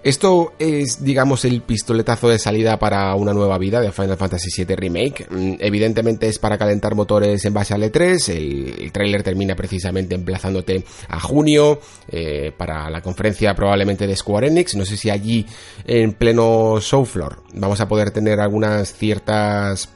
esto 0.04 0.54
es, 0.60 1.04
digamos, 1.04 1.44
el 1.46 1.62
pistoletazo 1.62 2.30
de 2.30 2.40
salida 2.40 2.80
para 2.80 3.14
una 3.16 3.34
nueva 3.34 3.58
vida 3.58 3.82
de 3.82 3.92
Final 3.92 4.18
Fantasy 4.18 4.64
VII 4.64 4.76
Remake. 4.76 5.28
Mm, 5.30 5.56
evidentemente 5.60 6.28
es 6.28 6.40
para 6.40 6.58
calentar 6.58 6.96
motores 6.96 7.44
en 7.46 7.54
base 7.54 7.74
al 7.74 7.84
E3. 7.84 8.30
El, 8.30 8.76
el 8.80 8.92
tráiler 8.92 9.24
termina 9.24 9.56
precisamente 9.56 10.16
emplazándote 10.16 10.84
a 11.10 11.20
junio 11.20 11.80
eh, 12.08 12.52
para 12.56 12.90
la 12.90 13.02
conferencia 13.02 13.54
probablemente 13.54 14.08
de 14.08 14.16
Square 14.16 14.48
Enix. 14.48 14.76
No 14.76 14.86
sé 14.86 14.96
si 14.96 15.10
allí 15.10 15.46
en 15.86 16.14
pleno 16.14 16.80
show 16.80 17.06
floor 17.06 17.44
vamos 17.54 17.82
a 17.82 17.88
poder 17.88 18.12
tener 18.12 18.40
algunas 18.40 18.94
ciertas 18.94 19.90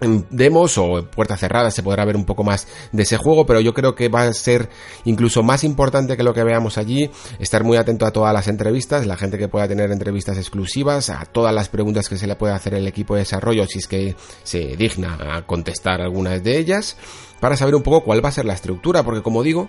en 0.00 0.26
demos 0.30 0.76
o 0.78 0.98
en 0.98 1.06
puerta 1.06 1.36
cerrada 1.36 1.70
se 1.70 1.82
podrá 1.82 2.04
ver 2.04 2.16
un 2.16 2.24
poco 2.24 2.44
más 2.44 2.66
de 2.92 3.02
ese 3.02 3.16
juego, 3.16 3.46
pero 3.46 3.60
yo 3.60 3.74
creo 3.74 3.94
que 3.94 4.08
va 4.08 4.22
a 4.22 4.32
ser 4.32 4.68
incluso 5.04 5.42
más 5.42 5.64
importante 5.64 6.16
que 6.16 6.22
lo 6.22 6.34
que 6.34 6.44
veamos 6.44 6.78
allí, 6.78 7.10
estar 7.38 7.64
muy 7.64 7.76
atento 7.76 8.06
a 8.06 8.12
todas 8.12 8.32
las 8.32 8.48
entrevistas, 8.48 9.06
la 9.06 9.16
gente 9.16 9.38
que 9.38 9.48
pueda 9.48 9.68
tener 9.68 9.90
entrevistas 9.90 10.36
exclusivas, 10.38 11.10
a 11.10 11.24
todas 11.24 11.54
las 11.54 11.68
preguntas 11.68 12.08
que 12.08 12.16
se 12.16 12.26
le 12.26 12.36
puede 12.36 12.54
hacer 12.54 12.74
el 12.74 12.86
equipo 12.86 13.14
de 13.14 13.20
desarrollo 13.20 13.66
si 13.66 13.78
es 13.78 13.86
que 13.86 14.16
se 14.42 14.76
digna 14.76 15.18
a 15.36 15.46
contestar 15.46 16.00
algunas 16.00 16.42
de 16.42 16.58
ellas, 16.58 16.96
para 17.40 17.56
saber 17.56 17.74
un 17.74 17.82
poco 17.82 18.04
cuál 18.04 18.24
va 18.24 18.28
a 18.28 18.32
ser 18.32 18.44
la 18.44 18.54
estructura, 18.54 19.02
porque 19.02 19.22
como 19.22 19.42
digo, 19.42 19.68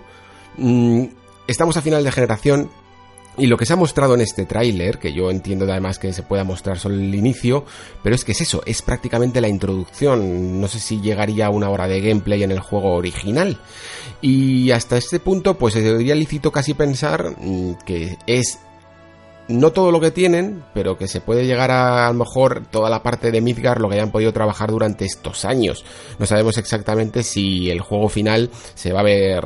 mm, 0.56 1.04
estamos 1.46 1.76
a 1.76 1.82
final 1.82 2.04
de 2.04 2.12
generación, 2.12 2.70
y 3.36 3.46
lo 3.46 3.56
que 3.56 3.64
se 3.64 3.72
ha 3.72 3.76
mostrado 3.76 4.14
en 4.14 4.20
este 4.20 4.44
tráiler, 4.44 4.98
que 4.98 5.12
yo 5.12 5.30
entiendo 5.30 5.64
además 5.64 5.98
que 5.98 6.12
se 6.12 6.22
pueda 6.22 6.44
mostrar 6.44 6.78
solo 6.78 6.96
el 6.96 7.14
inicio, 7.14 7.64
pero 8.02 8.14
es 8.14 8.24
que 8.24 8.32
es 8.32 8.42
eso, 8.42 8.62
es 8.66 8.82
prácticamente 8.82 9.40
la 9.40 9.48
introducción. 9.48 10.60
No 10.60 10.68
sé 10.68 10.78
si 10.78 11.00
llegaría 11.00 11.46
a 11.46 11.50
una 11.50 11.70
hora 11.70 11.88
de 11.88 12.00
gameplay 12.00 12.42
en 12.42 12.52
el 12.52 12.60
juego 12.60 12.94
original. 12.94 13.58
Y 14.20 14.70
hasta 14.70 14.98
este 14.98 15.18
punto, 15.18 15.56
pues 15.56 15.74
sería 15.74 16.14
lícito 16.14 16.52
casi 16.52 16.74
pensar 16.74 17.34
mm, 17.38 17.78
que 17.86 18.18
es 18.26 18.58
no 19.48 19.72
todo 19.72 19.90
lo 19.90 20.00
que 20.00 20.10
tienen, 20.10 20.62
pero 20.74 20.96
que 20.96 21.08
se 21.08 21.20
puede 21.20 21.46
llegar 21.46 21.70
a 21.70 22.06
a 22.06 22.12
lo 22.12 22.18
mejor 22.18 22.66
toda 22.70 22.90
la 22.90 23.02
parte 23.02 23.30
de 23.30 23.40
Midgar 23.40 23.80
lo 23.80 23.88
que 23.88 23.94
hayan 23.94 24.12
podido 24.12 24.32
trabajar 24.32 24.70
durante 24.70 25.04
estos 25.04 25.44
años. 25.44 25.84
No 26.18 26.26
sabemos 26.26 26.58
exactamente 26.58 27.22
si 27.22 27.70
el 27.70 27.80
juego 27.80 28.08
final 28.08 28.50
se 28.74 28.92
va 28.92 29.00
a 29.00 29.04
ver 29.04 29.42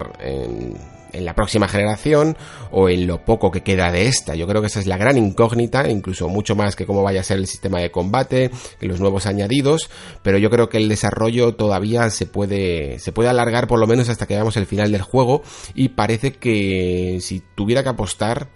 en 1.16 1.24
la 1.24 1.34
próxima 1.34 1.68
generación 1.68 2.36
o 2.70 2.88
en 2.88 3.06
lo 3.06 3.24
poco 3.24 3.50
que 3.50 3.62
queda 3.62 3.90
de 3.90 4.06
esta. 4.06 4.34
Yo 4.34 4.46
creo 4.46 4.60
que 4.60 4.68
esa 4.68 4.80
es 4.80 4.86
la 4.86 4.96
gran 4.96 5.16
incógnita, 5.16 5.88
incluso 5.88 6.28
mucho 6.28 6.54
más 6.54 6.76
que 6.76 6.86
cómo 6.86 7.02
vaya 7.02 7.20
a 7.20 7.24
ser 7.24 7.38
el 7.38 7.46
sistema 7.46 7.80
de 7.80 7.90
combate, 7.90 8.50
los 8.80 9.00
nuevos 9.00 9.26
añadidos, 9.26 9.90
pero 10.22 10.38
yo 10.38 10.50
creo 10.50 10.68
que 10.68 10.78
el 10.78 10.88
desarrollo 10.88 11.54
todavía 11.54 12.10
se 12.10 12.26
puede, 12.26 12.98
se 12.98 13.12
puede 13.12 13.28
alargar 13.28 13.66
por 13.66 13.78
lo 13.78 13.86
menos 13.86 14.08
hasta 14.08 14.26
que 14.26 14.34
veamos 14.34 14.56
el 14.56 14.66
final 14.66 14.92
del 14.92 15.02
juego 15.02 15.42
y 15.74 15.90
parece 15.90 16.32
que 16.32 17.18
si 17.20 17.42
tuviera 17.54 17.82
que 17.82 17.88
apostar, 17.88 18.48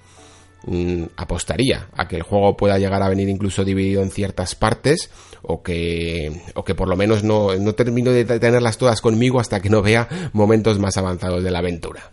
mm, 0.67 1.05
apostaría 1.17 1.89
a 1.97 2.09
que 2.09 2.17
el 2.17 2.23
juego 2.23 2.57
pueda 2.57 2.79
llegar 2.79 3.03
a 3.03 3.09
venir 3.09 3.29
incluso 3.29 3.65
dividido 3.65 4.03
en 4.03 4.11
ciertas 4.11 4.55
partes 4.55 5.11
o 5.43 5.63
que, 5.63 6.43
o 6.55 6.65
que 6.65 6.75
por 6.75 6.89
lo 6.89 6.97
menos 6.97 7.25
no, 7.25 7.55
no 7.57 7.75
termino 7.75 8.11
de 8.11 8.25
tenerlas 8.25 8.79
todas 8.79 9.01
conmigo 9.01 9.41
hasta 9.41 9.61
que 9.61 9.71
no 9.71 9.83
vea 9.83 10.31
momentos 10.33 10.79
más 10.79 10.97
avanzados 10.97 11.43
de 11.43 11.51
la 11.51 11.61
aventura. 11.61 12.13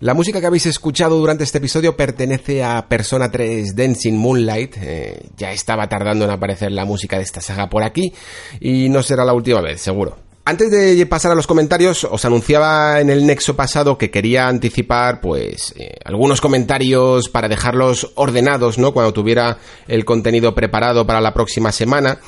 La 0.00 0.14
música 0.14 0.40
que 0.40 0.46
habéis 0.46 0.64
escuchado 0.64 1.18
durante 1.18 1.44
este 1.44 1.58
episodio 1.58 1.94
pertenece 1.94 2.64
a 2.64 2.88
Persona 2.88 3.30
3 3.30 3.76
Dancing 3.76 4.14
Moonlight. 4.14 4.76
Eh, 4.80 5.26
ya 5.36 5.52
estaba 5.52 5.90
tardando 5.90 6.24
en 6.24 6.30
aparecer 6.30 6.72
la 6.72 6.86
música 6.86 7.18
de 7.18 7.24
esta 7.24 7.42
saga 7.42 7.68
por 7.68 7.82
aquí 7.82 8.10
y 8.60 8.88
no 8.88 9.02
será 9.02 9.26
la 9.26 9.34
última 9.34 9.60
vez, 9.60 9.82
seguro. 9.82 10.16
Antes 10.46 10.70
de 10.70 11.04
pasar 11.04 11.32
a 11.32 11.34
los 11.34 11.46
comentarios, 11.46 12.04
os 12.04 12.24
anunciaba 12.24 12.98
en 13.00 13.10
el 13.10 13.26
nexo 13.26 13.54
pasado 13.54 13.98
que 13.98 14.10
quería 14.10 14.48
anticipar, 14.48 15.20
pues, 15.20 15.74
eh, 15.76 15.96
algunos 16.02 16.40
comentarios 16.40 17.28
para 17.28 17.48
dejarlos 17.48 18.12
ordenados, 18.14 18.78
¿no? 18.78 18.94
Cuando 18.94 19.12
tuviera 19.12 19.58
el 19.86 20.06
contenido 20.06 20.54
preparado 20.54 21.06
para 21.06 21.20
la 21.20 21.34
próxima 21.34 21.72
semana. 21.72 22.20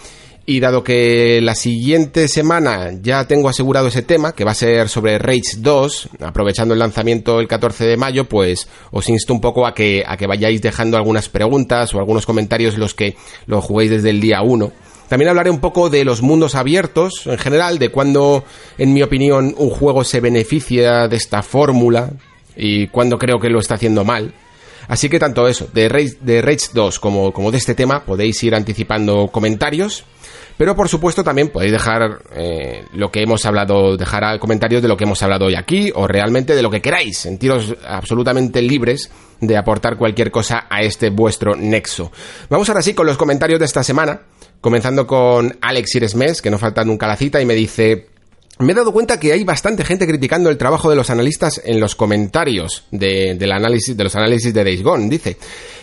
Y 0.45 0.59
dado 0.59 0.82
que 0.82 1.40
la 1.40 1.55
siguiente 1.55 2.26
semana 2.26 2.90
ya 3.01 3.28
tengo 3.28 3.49
asegurado 3.49 3.86
ese 3.86 4.03
tema, 4.03 4.32
que 4.32 4.45
va 4.45 4.51
a 4.51 4.57
ser 4.57 4.88
sobre 4.88 5.16
Rage 5.18 5.59
2, 5.59 6.09
aprovechando 6.20 6.74
el 6.74 6.80
lanzamiento 6.80 7.38
el 7.38 7.47
14 7.47 7.86
de 7.86 7.97
mayo, 7.97 8.28
pues 8.28 8.68
os 8.90 9.09
insto 9.09 9.32
un 9.32 9.40
poco 9.40 9.66
a 9.66 9.74
que, 9.74 10.03
a 10.05 10.16
que 10.16 10.26
vayáis 10.26 10.61
dejando 10.61 10.97
algunas 10.97 11.28
preguntas 11.28 11.95
o 11.95 12.01
algunos 12.01 12.26
comentarios 12.26 12.76
los 12.76 12.93
que 12.93 13.16
lo 13.47 13.62
juguéis 13.62 13.93
desde 13.93 14.11
el 14.11 14.20
día 14.20 14.43
1. 14.43 14.72
También 15.09 15.28
hablaré 15.28 15.51
un 15.51 15.61
poco 15.61 15.90
de 15.90 16.05
los 16.05 16.22
mundos 16.22 16.57
abiertos 16.57 17.26
en 17.26 17.38
general, 17.38 17.78
de 17.78 17.90
cuando, 17.90 18.45
en 18.78 18.93
mi 18.95 19.03
opinión, 19.03 19.55
un 19.59 19.70
juego 19.70 20.03
se 20.03 20.20
beneficia 20.20 21.07
de 21.07 21.16
esta 21.16 21.43
fórmula 21.43 22.11
y 22.57 22.88
cuando 22.88 23.16
creo 23.16 23.38
que 23.38 23.49
lo 23.49 23.61
está 23.61 23.74
haciendo 23.74 24.05
mal. 24.05 24.34
Así 24.88 25.09
que 25.09 25.20
tanto 25.20 25.47
eso, 25.47 25.68
de 25.72 25.88
Rage, 25.88 26.16
de 26.20 26.43
Rage 26.43 26.68
2 26.72 26.99
como, 26.99 27.32
como 27.32 27.51
de 27.51 27.59
este 27.59 27.74
tema, 27.74 28.05
podéis 28.05 28.43
ir 28.43 28.55
anticipando 28.55 29.28
comentarios 29.28 30.05
pero 30.57 30.76
por 30.76 30.88
supuesto 30.88 31.24
también 31.24 31.48
podéis 31.48 31.72
dejar 31.72 32.22
eh, 32.34 32.84
lo 32.92 33.11
que 33.11 33.22
hemos 33.22 33.44
hablado, 33.44 33.96
dejar 33.96 34.38
comentarios 34.38 34.82
de 34.82 34.88
lo 34.88 34.96
que 34.96 35.05
hemos 35.05 35.22
hablado 35.22 35.46
hoy 35.46 35.55
aquí 35.55 35.90
o 35.94 36.07
realmente 36.07 36.55
de 36.55 36.62
lo 36.62 36.70
que 36.70 36.80
queráis. 36.80 37.18
Sentiros 37.18 37.74
absolutamente 37.86 38.62
libres 38.62 39.11
de 39.40 39.57
aportar 39.57 39.96
cualquier 39.96 40.30
cosa 40.30 40.66
a 40.70 40.82
este 40.82 41.11
vuestro 41.11 41.57
nexo. 41.57 42.12
Vamos 42.48 42.68
ahora 42.68 42.82
sí 42.82 42.94
con 42.94 43.07
los 43.07 43.16
comentarios 43.16 43.59
de 43.59 43.66
esta 43.66 43.82
semana, 43.82 44.20
comenzando 44.61 45.07
con 45.07 45.57
Alex 45.61 45.94
Iresmes, 45.96 46.40
que 46.40 46.50
no 46.50 46.59
falta 46.59 46.84
nunca 46.84 47.07
la 47.07 47.16
cita, 47.16 47.40
y 47.40 47.44
me 47.44 47.55
dice... 47.55 48.07
me 48.59 48.72
he 48.72 48.74
dado 48.74 48.92
cuenta 48.92 49.18
que 49.18 49.32
hay 49.32 49.42
bastante 49.42 49.84
gente 49.84 50.07
criticando 50.07 50.48
el 50.50 50.59
trabajo 50.59 50.88
de 50.88 50.96
los 50.96 51.11
analistas 51.11 51.61
en 51.64 51.80
los 51.80 51.96
comentarios 51.96 52.84
de, 52.92 53.34
del 53.34 53.50
análisis, 53.50 53.96
de 53.96 54.05
los 54.05 54.14
análisis 54.14 54.55
de 54.55 54.62
Days 54.62 54.82
Gone. 54.82 55.09
Dice, 55.09 55.36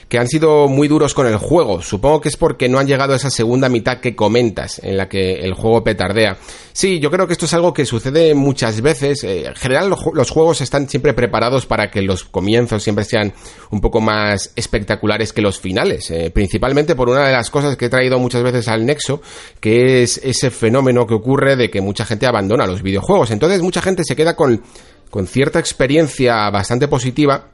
que 0.10 0.18
han 0.18 0.28
sido 0.28 0.68
muy 0.68 0.88
duros 0.88 1.14
con 1.14 1.28
el 1.28 1.38
juego. 1.38 1.84
Supongo 1.84 2.20
que 2.20 2.30
es 2.30 2.36
porque 2.36 2.68
no 2.68 2.80
han 2.80 2.88
llegado 2.88 3.14
a 3.14 3.16
esa 3.16 3.30
segunda 3.30 3.70
mitad 3.70 4.00
que 4.00 4.16
comentas, 4.16 4.80
en 4.84 4.98
la 4.98 5.08
que 5.08 5.34
el 5.36 5.54
juego 5.54 5.84
petardea. 5.84 6.38
Sí, 6.74 7.00
yo 7.00 7.12
creo 7.12 7.28
que 7.28 7.34
esto 7.34 7.46
es 7.46 7.54
algo 7.54 7.74
que 7.74 7.86
sucede 7.86 8.34
muchas 8.34 8.82
veces. 8.82 9.24
Eh, 9.24 9.46
en 9.46 9.56
general 9.56 9.94
los 10.14 10.30
juegos 10.32 10.62
están 10.62 10.90
siempre 10.90 11.14
preparados 11.14 11.68
para 11.68 11.92
que 11.92 12.02
los 12.02 12.24
comienzos 12.24 12.82
siempre 12.82 13.06
sean 13.06 13.34
un 13.70 13.82
poco 13.82 14.02
más 14.02 14.52
espectaculares 14.56 15.32
que 15.32 15.44
los 15.44 15.60
finales. 15.60 16.10
Eh, 16.10 16.32
principalmente 16.32 16.96
por 16.96 17.10
una 17.10 17.28
de 17.28 17.34
las 17.34 17.52
cosas 17.52 17.78
que 17.78 17.86
he 17.86 17.90
traído 17.90 18.18
muchas 18.18 18.42
veces 18.42 18.68
al 18.68 18.88
Nexo, 18.88 19.22
que 19.60 20.02
es 20.02 20.20
ese 20.24 20.50
fenómeno 20.50 21.06
que 21.06 21.14
ocurre 21.14 21.56
de 21.56 21.70
que 21.70 21.82
mucha 21.82 22.04
gente 22.04 22.26
abandona 22.26 22.66
los 22.66 22.82
videojuegos. 22.82 23.30
Entonces 23.30 23.62
mucha 23.62 23.82
gente 23.82 24.04
se 24.04 24.16
queda 24.16 24.36
con, 24.36 24.64
con 25.12 25.28
cierta 25.28 25.60
experiencia 25.60 26.50
bastante 26.50 26.88
positiva 26.88 27.50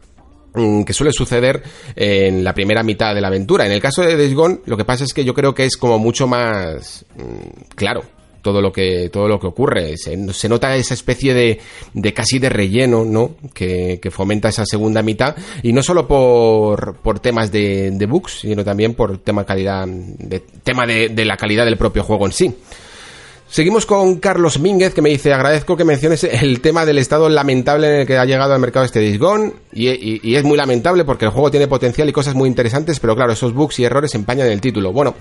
que 0.86 0.94
suele 0.94 1.12
suceder 1.12 1.62
en 1.96 2.44
la 2.44 2.54
primera 2.54 2.84
mitad 2.84 3.14
de 3.14 3.22
la 3.22 3.28
aventura. 3.28 3.66
En 3.66 3.72
el 3.72 3.82
caso 3.82 4.02
de 4.02 4.18
Days 4.18 4.36
lo 4.66 4.78
que 4.78 4.86
pasa 4.86 5.04
es 5.04 5.14
que 5.14 5.26
yo 5.26 5.34
creo 5.34 5.54
que 5.54 5.66
es 5.66 5.78
como 5.78 6.00
mucho 6.00 6.28
más 6.28 7.06
mm, 7.16 7.74
claro 7.76 8.04
todo 8.46 8.62
lo 8.62 8.72
que 8.72 9.10
todo 9.10 9.28
lo 9.28 9.40
que 9.40 9.48
ocurre. 9.48 9.96
Se, 9.98 10.48
nota 10.48 10.76
esa 10.76 10.94
especie 10.94 11.34
de, 11.34 11.60
de 11.94 12.14
casi 12.14 12.38
de 12.38 12.50
relleno 12.50 13.04
no 13.04 13.38
que, 13.54 14.00
fomenta 14.12 14.50
esa 14.50 14.66
segunda 14.66 15.02
mitad. 15.02 15.36
Y 15.64 15.74
no 15.74 15.82
solo 15.82 16.08
por, 16.08 16.98
por 16.98 17.20
temas 17.20 17.52
de, 17.52 17.90
de 17.92 18.06
bugs 18.06 18.42
sino 18.42 18.64
también 18.64 18.94
por 18.94 19.18
tema 19.18 19.46
calidad 19.46 19.88
de 19.88 20.42
tema 20.64 20.86
de, 20.86 21.10
de 21.10 21.26
la 21.26 21.38
calidad 21.38 21.66
del 21.66 21.78
propio 21.78 22.04
juego 22.04 22.28
en 22.28 22.32
sí 22.34 22.56
Seguimos 23.56 23.86
con 23.86 24.20
Carlos 24.20 24.60
Mínguez 24.60 24.94
que 24.94 25.02
me 25.02 25.08
dice 25.08 25.32
agradezco 25.32 25.78
que 25.78 25.86
menciones 25.86 26.26
el 26.26 26.60
tema 26.60 26.86
del 26.86 26.98
estado 26.98 27.30
lamentable 27.30 27.88
en 27.88 27.94
el 28.02 28.06
que 28.06 28.18
ha 28.18 28.26
llegado 28.26 28.54
al 28.54 28.60
mercado 28.60 28.84
este 28.84 29.00
Days 29.00 29.18
Gone 29.18 29.54
y, 29.72 30.36
es 30.36 30.44
muy 30.44 30.58
lamentable 30.58 31.06
porque 31.06 31.24
el 31.24 31.32
juego 31.32 31.50
tiene 31.50 31.70
potencial 31.70 32.10
y 32.10 32.12
cosas 32.12 32.36
muy 32.36 32.50
interesantes 32.50 33.00
pero 33.00 33.16
claro 33.16 33.32
esos 33.32 33.54
bugs 33.54 33.80
y 33.80 33.86
errores 33.86 34.14
empañan 34.14 34.48
el 34.48 34.60
título. 34.60 34.92
Bueno, 34.92 35.16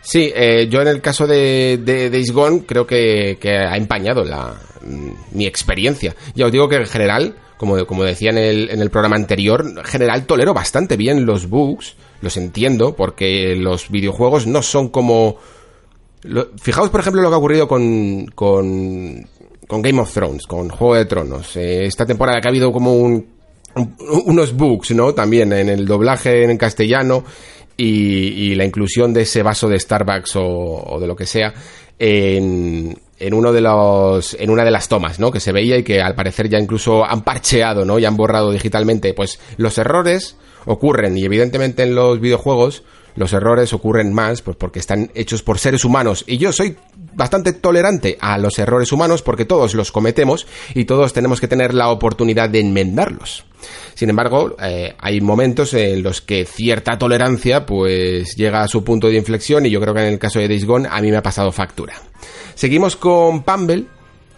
sí, 0.00 0.32
eh, 0.32 0.68
yo 0.70 0.80
en 0.80 0.86
el 0.86 1.00
caso 1.00 1.26
de, 1.26 2.08
Days 2.08 2.30
Gone 2.30 2.62
creo 2.64 2.86
que, 2.86 3.36
ha 3.42 3.76
empañado 3.76 4.22
la, 4.22 4.54
mm, 4.86 5.36
mi 5.36 5.46
experiencia. 5.46 6.14
Ya 6.36 6.46
os 6.46 6.52
digo 6.52 6.68
que 6.68 6.76
en 6.76 6.86
general, 6.86 7.34
como, 7.56 7.84
como 7.84 8.04
decía 8.04 8.30
en 8.30 8.38
el, 8.38 8.70
en 8.70 8.80
el 8.80 8.90
programa 8.90 9.16
anterior, 9.16 9.64
en 9.66 9.82
general 9.82 10.24
tolero 10.26 10.54
bastante 10.54 10.96
bien 10.96 11.26
los 11.26 11.48
bugs, 11.48 11.96
los 12.20 12.36
entiendo 12.36 12.94
porque 12.94 13.56
los 13.56 13.90
videojuegos 13.90 14.46
no 14.46 14.62
son 14.62 14.88
como 14.88 15.38
fijaos, 16.60 16.90
por 16.90 17.00
ejemplo, 17.00 17.22
lo 17.22 17.28
que 17.28 17.34
ha 17.34 17.38
ocurrido 17.38 17.68
con, 17.68 18.26
con, 18.34 19.26
Game 19.68 20.00
of 20.00 20.12
Thrones, 20.12 20.46
con 20.46 20.68
Juego 20.68 20.94
de 20.94 21.06
Tronos. 21.06 21.56
Eh, 21.56 21.86
esta 21.86 22.06
temporada 22.06 22.40
que 22.40 22.48
ha 22.48 22.50
habido 22.50 22.72
como 22.72 22.94
un, 22.94 23.26
unos 24.26 24.54
bugs, 24.54 24.92
¿no? 24.92 25.14
También 25.14 25.52
en 25.52 25.68
el 25.68 25.86
doblaje 25.86 26.44
en 26.44 26.56
castellano 26.58 27.24
y, 27.76 28.54
la 28.54 28.64
inclusión 28.64 29.12
de 29.12 29.22
ese 29.22 29.42
vaso 29.42 29.68
de 29.68 29.78
Starbucks 29.78 30.36
o, 30.36 30.98
de 31.00 31.06
lo 31.06 31.16
que 31.16 31.26
sea 31.26 31.52
en, 31.98 32.96
en 33.18 33.34
uno 33.34 33.52
de 33.52 33.60
los 33.60 34.34
en 34.38 34.50
una 34.50 34.64
de 34.64 34.70
las 34.70 34.88
tomas, 34.88 35.18
¿no? 35.18 35.30
Que 35.30 35.40
se 35.40 35.52
veía 35.52 35.78
y 35.78 35.82
que 35.82 36.00
al 36.00 36.14
parecer 36.14 36.48
ya 36.48 36.58
incluso 36.58 37.04
han 37.04 37.22
parcheado, 37.22 37.84
¿no? 37.84 37.98
Y 37.98 38.04
han 38.04 38.16
borrado 38.16 38.50
digitalmente. 38.52 39.14
Pues 39.14 39.40
los 39.56 39.78
errores 39.78 40.36
ocurren 40.66 41.16
y 41.16 41.24
evidentemente 41.24 41.82
en 41.82 41.94
los 41.94 42.20
videojuegos 42.20 42.84
los 43.16 43.32
errores 43.32 43.72
ocurren 43.72 44.12
más 44.12 44.42
pues 44.42 44.56
porque 44.56 44.78
están 44.78 45.10
hechos 45.14 45.42
por 45.42 45.58
seres 45.58 45.84
humanos 45.84 46.24
y 46.26 46.38
yo 46.38 46.52
soy 46.52 46.76
bastante 47.14 47.52
tolerante 47.52 48.16
a 48.20 48.38
los 48.38 48.58
errores 48.58 48.92
humanos 48.92 49.22
porque 49.22 49.44
todos 49.44 49.74
los 49.74 49.92
cometemos 49.92 50.46
y 50.74 50.84
todos 50.84 51.12
tenemos 51.12 51.40
que 51.40 51.48
tener 51.48 51.74
la 51.74 51.90
oportunidad 51.90 52.48
de 52.48 52.60
enmendarlos. 52.60 53.44
Sin 53.94 54.10
embargo, 54.10 54.56
eh, 54.60 54.94
hay 54.98 55.20
momentos 55.20 55.74
en 55.74 56.02
los 56.02 56.20
que 56.20 56.44
cierta 56.44 56.98
tolerancia 56.98 57.66
pues 57.66 58.34
llega 58.36 58.62
a 58.62 58.68
su 58.68 58.82
punto 58.82 59.08
de 59.08 59.16
inflexión 59.16 59.66
y 59.66 59.70
yo 59.70 59.80
creo 59.80 59.94
que 59.94 60.00
en 60.00 60.12
el 60.14 60.18
caso 60.18 60.38
de 60.38 60.48
Days 60.48 60.66
a 60.90 61.00
mí 61.00 61.10
me 61.10 61.16
ha 61.16 61.22
pasado 61.22 61.52
factura. 61.52 61.94
Seguimos 62.54 62.96
con 62.96 63.42
Pumble 63.42 63.86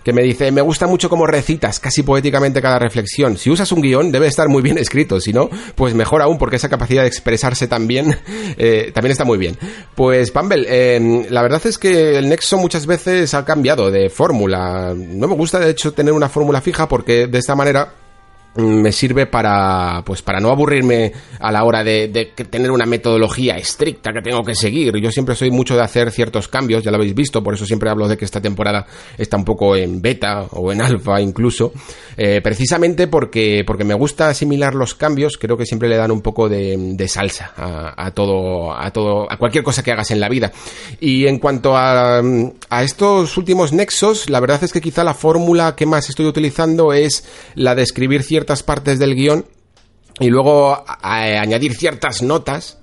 que 0.04 0.12
me 0.12 0.22
dice, 0.22 0.52
me 0.52 0.60
gusta 0.60 0.86
mucho 0.86 1.08
cómo 1.08 1.26
recitas 1.26 1.80
casi 1.80 2.02
poéticamente 2.02 2.60
cada 2.60 2.78
reflexión. 2.78 3.38
Si 3.38 3.50
usas 3.50 3.72
un 3.72 3.80
guion, 3.80 4.12
debe 4.12 4.26
estar 4.26 4.48
muy 4.48 4.62
bien 4.62 4.78
escrito, 4.78 5.20
si 5.20 5.32
no, 5.32 5.48
pues 5.74 5.94
mejor 5.94 6.22
aún, 6.22 6.38
porque 6.38 6.56
esa 6.56 6.68
capacidad 6.68 7.02
de 7.02 7.08
expresarse 7.08 7.66
también, 7.66 8.18
eh, 8.58 8.92
también 8.94 9.12
está 9.12 9.24
muy 9.24 9.38
bien. 9.38 9.56
Pues, 9.94 10.30
Pambel, 10.30 10.66
eh, 10.68 11.26
la 11.30 11.42
verdad 11.42 11.62
es 11.66 11.78
que 11.78 12.18
el 12.18 12.28
Nexo 12.28 12.58
muchas 12.58 12.86
veces 12.86 13.32
ha 13.34 13.44
cambiado 13.44 13.90
de 13.90 14.10
fórmula. 14.10 14.94
No 14.94 15.26
me 15.26 15.34
gusta, 15.34 15.58
de 15.58 15.70
hecho, 15.70 15.92
tener 15.92 16.12
una 16.12 16.28
fórmula 16.28 16.60
fija, 16.60 16.86
porque 16.86 17.26
de 17.26 17.38
esta 17.38 17.54
manera 17.54 18.03
me 18.56 18.92
sirve 18.92 19.26
para 19.26 20.02
pues 20.04 20.22
para 20.22 20.40
no 20.40 20.50
aburrirme 20.50 21.12
a 21.40 21.50
la 21.50 21.64
hora 21.64 21.82
de, 21.82 22.32
tener 22.50 22.70
una 22.70 22.86
metodología 22.86 23.56
estricta 23.56 24.12
que 24.12 24.22
tengo 24.22 24.44
que 24.44 24.54
seguir. 24.54 24.96
Yo 24.96 25.10
siempre 25.10 25.34
soy 25.34 25.50
mucho 25.50 25.74
de 25.74 25.82
hacer 25.82 26.10
ciertos 26.12 26.48
cambios 26.48 26.84
ya 26.84 26.90
lo 26.90 26.96
habéis 26.96 27.14
visto 27.14 27.42
por 27.42 27.54
eso 27.54 27.66
siempre 27.66 27.90
hablo 27.90 28.06
de 28.06 28.16
que 28.16 28.24
esta 28.24 28.40
temporada 28.40 28.86
está 29.18 29.36
un 29.36 29.44
poco 29.44 29.76
en 29.76 30.00
beta 30.00 30.42
o 30.52 30.72
en 30.72 30.80
alfa 30.80 31.20
incluso 31.20 31.72
eh, 32.16 32.40
precisamente 32.42 33.08
porque 33.08 33.64
porque 33.66 33.84
me 33.84 33.94
gusta 33.94 34.28
asimilar 34.28 34.74
los 34.74 34.94
cambios 34.94 35.36
creo 35.36 35.56
que 35.56 35.66
siempre 35.66 35.88
le 35.88 35.96
dan 35.96 36.12
un 36.12 36.22
poco 36.22 36.48
de, 36.48 36.76
de 36.78 37.08
salsa 37.08 37.52
a, 37.56 38.06
a, 38.06 38.10
todo 38.12 38.72
a 38.72 38.90
todo 38.92 39.30
a 39.30 39.36
cualquier 39.36 39.64
cosa 39.64 39.82
que 39.82 39.92
hagas 39.92 40.10
en 40.10 40.20
la 40.20 40.28
vida. 40.28 40.52
Y 41.00 41.26
en 41.26 41.38
cuanto 41.38 41.76
a, 41.76 42.22
a 42.70 42.82
estos 42.84 43.36
últimos 43.36 43.72
nexos 43.72 44.30
la 44.30 44.38
verdad 44.38 44.62
es 44.62 44.72
que 44.72 44.80
quizá 44.80 45.02
la 45.02 45.14
fórmula 45.14 45.74
que 45.74 45.86
más 45.86 46.08
estoy 46.08 46.26
utilizando 46.26 46.92
es 46.92 47.24
la 47.56 47.74
de 47.74 47.82
escribir 47.82 48.22
ciertos 48.22 48.43
partes 48.62 48.98
del 48.98 49.14
guion 49.14 49.44
y 50.20 50.28
luego 50.28 50.84
añadir 51.02 51.74
ciertas 51.74 52.22
notas 52.22 52.78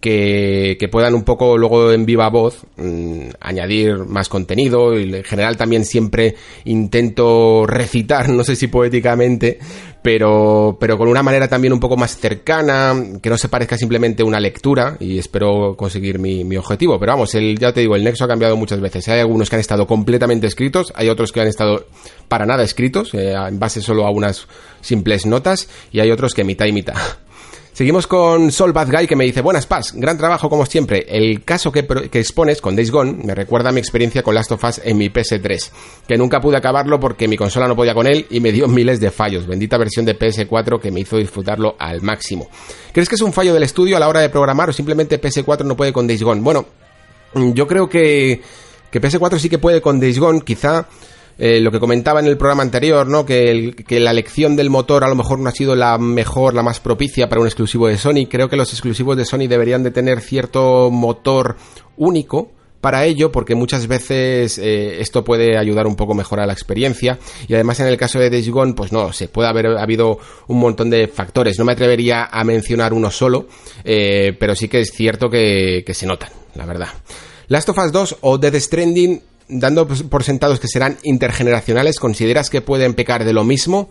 que, 0.00 0.88
puedan 0.90 1.14
un 1.14 1.24
poco 1.24 1.58
luego 1.58 1.92
en 1.92 2.06
viva 2.06 2.28
voz 2.28 2.64
mm, 2.76 3.30
añadir 3.40 3.98
más 3.98 4.28
contenido. 4.28 4.98
Y 4.98 5.14
en 5.14 5.24
general 5.24 5.56
también 5.56 5.84
siempre 5.84 6.34
intento 6.64 7.66
recitar, 7.66 8.28
no 8.30 8.44
sé 8.44 8.56
si 8.56 8.68
poéticamente, 8.68 9.58
pero, 10.02 10.76
pero 10.80 10.96
con 10.96 11.08
una 11.08 11.22
manera 11.22 11.48
también 11.48 11.72
un 11.72 11.80
poco 11.80 11.96
más 11.96 12.16
cercana, 12.16 12.94
que 13.20 13.28
no 13.28 13.36
se 13.36 13.48
parezca 13.48 13.76
simplemente 13.76 14.22
una 14.22 14.40
lectura 14.40 14.96
y 14.98 15.18
espero 15.18 15.74
conseguir 15.76 16.18
mi, 16.18 16.44
mi 16.44 16.56
objetivo. 16.56 16.98
Pero 16.98 17.12
vamos, 17.12 17.34
el, 17.34 17.58
ya 17.58 17.72
te 17.72 17.80
digo, 17.80 17.96
el 17.96 18.04
Nexo 18.04 18.24
ha 18.24 18.28
cambiado 18.28 18.56
muchas 18.56 18.80
veces. 18.80 19.08
Hay 19.08 19.20
algunos 19.20 19.50
que 19.50 19.56
han 19.56 19.60
estado 19.60 19.86
completamente 19.86 20.46
escritos, 20.46 20.92
hay 20.96 21.08
otros 21.08 21.32
que 21.32 21.40
han 21.40 21.48
estado 21.48 21.86
para 22.28 22.46
nada 22.46 22.62
escritos, 22.62 23.12
eh, 23.14 23.32
en 23.32 23.58
base 23.58 23.82
solo 23.82 24.06
a 24.06 24.10
unas 24.10 24.46
simples 24.80 25.26
notas, 25.26 25.68
y 25.92 26.00
hay 26.00 26.10
otros 26.10 26.32
que 26.34 26.44
mitad 26.44 26.66
y 26.66 26.72
mitad. 26.72 26.96
Seguimos 27.80 28.06
con 28.06 28.52
Sol 28.52 28.74
Bad 28.74 28.90
Guy 28.92 29.06
que 29.06 29.16
me 29.16 29.24
dice, 29.24 29.40
buenas 29.40 29.64
Paz, 29.64 29.94
gran 29.96 30.18
trabajo 30.18 30.50
como 30.50 30.66
siempre. 30.66 31.06
El 31.08 31.42
caso 31.44 31.72
que, 31.72 31.86
expones 32.12 32.60
con 32.60 32.76
Days 32.76 32.90
Gone 32.90 33.24
me 33.24 33.34
recuerda 33.34 33.70
a 33.70 33.72
mi 33.72 33.80
experiencia 33.80 34.22
con 34.22 34.34
Last 34.34 34.52
of 34.52 34.62
Us 34.62 34.82
en 34.84 34.98
mi 34.98 35.08
PS3, 35.08 35.70
que 36.06 36.18
nunca 36.18 36.42
pude 36.42 36.58
acabarlo 36.58 37.00
porque 37.00 37.26
mi 37.26 37.38
consola 37.38 37.66
no 37.66 37.74
podía 37.74 37.94
con 37.94 38.06
él 38.06 38.26
y 38.28 38.40
me 38.40 38.52
dio 38.52 38.68
miles 38.68 39.00
de 39.00 39.10
fallos. 39.10 39.46
Bendita 39.46 39.78
versión 39.78 40.04
de 40.04 40.14
PS4 40.14 40.78
que 40.78 40.90
me 40.90 41.00
hizo 41.00 41.16
disfrutarlo 41.16 41.74
al 41.78 42.02
máximo. 42.02 42.50
¿Crees 42.92 43.08
que 43.08 43.14
es 43.14 43.22
un 43.22 43.32
fallo 43.32 43.54
del 43.54 43.62
estudio 43.62 43.96
a 43.96 44.00
la 44.00 44.10
hora 44.10 44.20
de 44.20 44.28
programar 44.28 44.68
o 44.68 44.74
simplemente 44.74 45.18
PS4 45.18 45.64
no 45.64 45.74
puede 45.74 45.94
con 45.94 46.06
Days 46.06 46.22
Gone? 46.22 46.42
Bueno, 46.42 46.66
yo 47.32 47.66
creo 47.66 47.88
que, 47.88 48.42
que 48.90 49.00
PS4 49.00 49.38
sí 49.38 49.48
que 49.48 49.56
puede 49.56 49.80
con 49.80 49.98
Days 49.98 50.18
Gone, 50.18 50.42
quizá 50.42 50.86
eh, 51.42 51.58
lo 51.58 51.72
que 51.72 51.80
comentaba 51.80 52.20
en 52.20 52.26
el 52.26 52.36
programa 52.36 52.62
anterior, 52.62 53.06
¿no? 53.06 53.24
Que, 53.24 53.74
la 53.88 54.10
elección 54.10 54.56
del 54.56 54.68
motor 54.68 55.04
a 55.04 55.08
lo 55.08 55.14
mejor 55.14 55.38
no 55.38 55.48
ha 55.48 55.52
sido 55.52 55.74
la 55.74 55.96
mejor, 55.96 56.52
la 56.52 56.62
más 56.62 56.80
propicia 56.80 57.30
para 57.30 57.40
un 57.40 57.46
exclusivo 57.46 57.88
de 57.88 57.96
Sony. 57.96 58.26
Creo 58.28 58.50
que 58.50 58.56
los 58.56 58.70
exclusivos 58.74 59.16
de 59.16 59.24
Sony 59.24 59.48
deberían 59.48 59.82
de 59.82 59.90
tener 59.90 60.20
cierto 60.20 60.90
motor 60.90 61.56
único 61.96 62.50
para 62.82 63.06
ello, 63.06 63.32
porque 63.32 63.54
muchas 63.54 63.86
veces 63.86 64.58
eh, 64.58 65.00
esto 65.00 65.24
puede 65.24 65.56
ayudar 65.56 65.86
un 65.86 65.96
poco 65.96 66.12
mejor 66.12 66.40
a 66.40 66.46
la 66.46 66.52
experiencia. 66.52 67.18
Y 67.48 67.54
además 67.54 67.80
en 67.80 67.86
el 67.86 67.96
caso 67.96 68.18
de 68.18 68.28
Days 68.28 68.50
pues 68.76 68.92
no, 68.92 69.14
se 69.14 69.28
puede 69.28 69.48
haber 69.48 69.78
habido 69.78 70.18
un 70.46 70.58
montón 70.58 70.90
de 70.90 71.08
factores. 71.08 71.58
No 71.58 71.64
me 71.64 71.72
atrevería 71.72 72.28
a 72.30 72.44
mencionar 72.44 72.92
uno 72.92 73.10
solo, 73.10 73.46
eh, 73.82 74.36
pero 74.38 74.54
sí 74.54 74.68
que 74.68 74.80
es 74.80 74.92
cierto 74.92 75.30
que, 75.30 75.84
que 75.86 75.94
se 75.94 76.06
notan, 76.06 76.28
la 76.54 76.66
verdad. 76.66 76.88
Last 77.48 77.70
of 77.70 77.78
Us 77.78 77.92
2 77.92 78.16
o 78.20 78.36
Death 78.36 78.56
Stranding 78.56 79.29
dando 79.50 79.86
por 79.86 80.24
sentados 80.24 80.60
que 80.60 80.68
serán 80.68 80.98
intergeneracionales, 81.02 81.98
¿consideras 81.98 82.50
que 82.50 82.62
pueden 82.62 82.94
pecar 82.94 83.24
de 83.24 83.32
lo 83.32 83.44
mismo? 83.44 83.90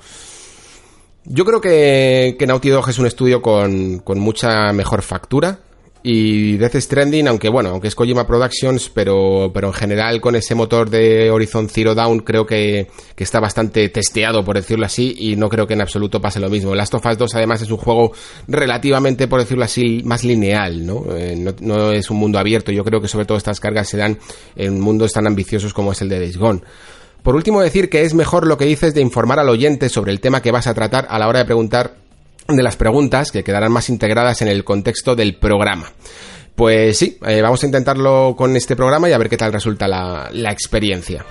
Yo 1.26 1.46
creo 1.46 1.62
que, 1.62 2.36
que 2.40 2.48
Naughty 2.48 2.70
Dog 2.70 2.90
es 2.90 2.98
un 2.98 3.06
estudio 3.06 3.42
con, 3.42 4.00
con 4.00 4.20
mucha 4.20 4.74
mejor 4.74 5.02
factura. 5.02 5.60
Y 6.02 6.56
Death 6.56 6.76
Stranding, 6.76 7.28
aunque 7.28 7.50
bueno, 7.50 7.72
aunque 7.72 7.90
es 7.90 7.96
Kojima 7.96 8.26
Productions, 8.26 8.90
pero, 8.90 9.52
pero 9.54 9.68
en 9.68 9.74
general 9.74 10.22
con 10.22 10.36
ese 10.36 10.56
motor 10.56 10.90
de 10.90 11.30
Horizon 11.30 11.68
Zero 11.68 11.94
Dawn 11.94 12.20
creo 12.20 12.46
que, 12.46 12.88
que, 13.16 13.24
está 13.26 13.42
bastante 13.42 13.90
testeado, 13.90 14.46
por 14.46 14.56
decirlo 14.56 14.86
así, 14.86 15.14
y 15.20 15.36
no 15.36 15.50
creo 15.50 15.68
que 15.68 15.74
en 15.74 15.82
absoluto 15.82 16.22
pase 16.22 16.40
lo 16.40 16.50
mismo. 16.50 16.74
Last 16.74 16.94
of 16.94 17.06
Us 17.06 17.18
2 17.18 17.36
además 17.36 17.62
es 17.62 17.70
un 17.70 17.78
juego 17.78 18.14
relativamente, 18.48 19.28
por 19.28 19.42
decirlo 19.42 19.66
así, 19.66 20.02
más 20.06 20.24
lineal, 20.24 20.86
¿no? 20.86 21.04
Eh, 21.18 21.36
no, 21.36 21.54
no, 21.60 21.92
es 21.92 22.10
un 22.10 22.18
mundo 22.18 22.40
abierto. 22.40 22.72
Yo 22.72 22.86
creo 22.86 23.02
que 23.02 23.10
sobre 23.10 23.26
todo 23.26 23.38
estas 23.38 23.60
cargas 23.60 23.90
se 23.90 23.98
dan 23.98 24.18
en 24.56 24.80
mundos 24.80 25.12
tan 25.12 25.28
ambiciosos 25.28 25.74
como 25.74 25.92
es 25.92 26.02
el 26.02 26.08
de 26.08 26.20
Days 26.20 26.38
Gone. 26.38 26.62
Por 27.24 27.36
último, 27.36 27.62
decir 27.62 27.90
que 27.90 28.04
es 28.04 28.14
mejor 28.14 28.48
lo 28.48 28.58
que 28.58 28.64
dices 28.64 28.94
de 28.94 29.02
informar 29.02 29.40
al 29.40 29.50
oyente 29.50 29.90
sobre 29.90 30.14
el 30.14 30.22
tema 30.22 30.42
que 30.42 30.52
vas 30.52 30.68
a 30.68 30.74
tratar 30.74 31.08
a 31.10 31.20
la 31.20 31.28
hora 31.28 31.40
de 31.40 31.46
preguntar 31.46 31.96
de 32.56 32.64
las 32.64 32.76
preguntas 32.76 33.32
que 33.32 33.44
quedarán 33.44 33.72
más 33.72 33.90
integradas 33.90 34.42
en 34.42 34.48
el 34.48 34.64
contexto 34.64 35.16
del 35.16 35.36
programa. 35.36 35.92
Pues 36.56 36.98
sí, 36.98 37.18
eh, 37.26 37.42
vamos 37.42 37.64
a 37.64 37.66
intentarlo 37.66 38.36
con 38.38 38.56
este 38.56 38.76
programa 38.76 39.08
y 39.10 39.14
a 39.14 39.18
ver 39.18 39.30
qué 39.30 39.38
tal 39.38 39.54
resulta 39.54 39.88
la, 39.88 40.30
la 40.34 40.52
experiencia. 40.52 41.26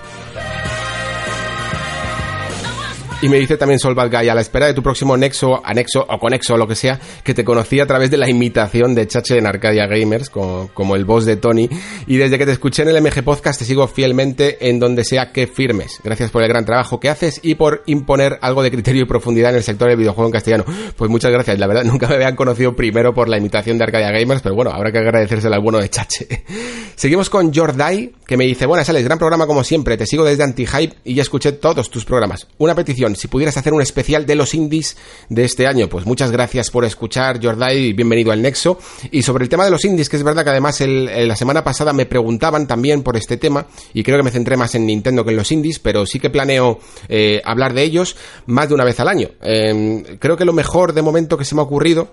Y 3.21 3.27
me 3.27 3.37
dice 3.37 3.57
también 3.57 3.79
Sol 3.79 3.95
Guy, 3.95 4.29
a 4.29 4.33
la 4.33 4.39
espera 4.39 4.67
de 4.67 4.73
tu 4.73 4.81
próximo 4.81 5.17
nexo, 5.17 5.61
anexo 5.65 6.05
o 6.07 6.19
conexo 6.19 6.55
lo 6.55 6.65
que 6.65 6.75
sea, 6.75 6.97
que 7.21 7.33
te 7.33 7.43
conocí 7.43 7.81
a 7.81 7.85
través 7.85 8.09
de 8.09 8.15
la 8.15 8.29
imitación 8.29 8.95
de 8.95 9.07
Chache 9.07 9.37
en 9.37 9.45
Arcadia 9.45 9.87
Gamers, 9.87 10.29
como, 10.29 10.69
como, 10.73 10.95
el 10.95 11.03
boss 11.03 11.25
de 11.25 11.35
Tony. 11.35 11.69
Y 12.07 12.15
desde 12.15 12.37
que 12.37 12.45
te 12.45 12.53
escuché 12.53 12.83
en 12.83 12.89
el 12.89 13.01
MG 13.01 13.21
Podcast 13.21 13.59
te 13.59 13.65
sigo 13.65 13.89
fielmente 13.89 14.69
en 14.69 14.79
donde 14.79 15.03
sea 15.03 15.33
que 15.33 15.47
firmes. 15.47 15.99
Gracias 16.01 16.31
por 16.31 16.43
el 16.43 16.47
gran 16.47 16.63
trabajo 16.63 17.01
que 17.01 17.09
haces 17.09 17.41
y 17.43 17.55
por 17.55 17.83
imponer 17.87 18.39
algo 18.41 18.63
de 18.63 18.71
criterio 18.71 19.01
y 19.01 19.05
profundidad 19.05 19.51
en 19.51 19.57
el 19.57 19.63
sector 19.63 19.89
del 19.89 19.97
videojuego 19.97 20.27
en 20.27 20.31
castellano. 20.31 20.63
Pues 20.95 21.11
muchas 21.11 21.31
gracias. 21.31 21.59
La 21.59 21.67
verdad, 21.67 21.83
nunca 21.85 22.07
me 22.07 22.15
habían 22.15 22.37
conocido 22.37 22.73
primero 22.73 23.13
por 23.13 23.27
la 23.27 23.37
imitación 23.37 23.77
de 23.77 23.83
Arcadia 23.83 24.11
Gamers, 24.11 24.41
pero 24.41 24.55
bueno, 24.55 24.71
habrá 24.71 24.93
que 24.93 24.99
agradecérselo 24.99 25.55
al 25.55 25.61
bueno 25.61 25.79
de 25.79 25.89
Chache. 25.89 26.45
Seguimos 26.95 27.29
con 27.29 27.53
Jordai, 27.53 28.13
que 28.25 28.37
me 28.37 28.45
dice, 28.45 28.65
buenas, 28.65 28.89
Alex, 28.89 29.03
gran 29.03 29.19
programa 29.19 29.45
como 29.45 29.65
siempre. 29.65 29.97
Te 29.97 30.05
sigo 30.05 30.23
desde 30.23 30.43
Antihype 30.43 30.95
y 31.03 31.15
ya 31.15 31.21
escuché 31.21 31.51
todos 31.51 31.89
tus 31.89 32.05
programas. 32.05 32.47
Una 32.57 32.75
petición 32.75 33.08
si 33.15 33.27
pudieras 33.27 33.57
hacer 33.57 33.73
un 33.73 33.81
especial 33.81 34.25
de 34.25 34.35
los 34.35 34.53
indies 34.53 34.97
de 35.29 35.45
este 35.45 35.67
año. 35.67 35.89
Pues 35.89 36.05
muchas 36.05 36.31
gracias 36.31 36.69
por 36.69 36.85
escuchar, 36.85 37.43
Jordai, 37.43 37.77
y 37.77 37.93
bienvenido 37.93 38.31
al 38.31 38.41
Nexo. 38.41 38.79
Y 39.11 39.21
sobre 39.21 39.43
el 39.43 39.49
tema 39.49 39.65
de 39.65 39.71
los 39.71 39.85
indies, 39.85 40.09
que 40.09 40.17
es 40.17 40.23
verdad 40.23 40.43
que 40.43 40.49
además 40.51 40.81
el, 40.81 41.27
la 41.27 41.35
semana 41.35 41.63
pasada 41.63 41.93
me 41.93 42.05
preguntaban 42.05 42.67
también 42.67 43.03
por 43.03 43.17
este 43.17 43.37
tema, 43.37 43.65
y 43.93 44.03
creo 44.03 44.17
que 44.17 44.23
me 44.23 44.31
centré 44.31 44.57
más 44.57 44.75
en 44.75 44.85
Nintendo 44.85 45.23
que 45.23 45.31
en 45.31 45.37
los 45.37 45.51
indies, 45.51 45.79
pero 45.79 46.05
sí 46.05 46.19
que 46.19 46.29
planeo 46.29 46.79
eh, 47.07 47.41
hablar 47.45 47.73
de 47.73 47.83
ellos 47.83 48.15
más 48.45 48.69
de 48.69 48.75
una 48.75 48.83
vez 48.83 48.99
al 48.99 49.07
año. 49.07 49.29
Eh, 49.41 50.17
creo 50.19 50.37
que 50.37 50.45
lo 50.45 50.53
mejor 50.53 50.93
de 50.93 51.01
momento 51.01 51.37
que 51.37 51.45
se 51.45 51.55
me 51.55 51.61
ha 51.61 51.65
ocurrido 51.65 52.09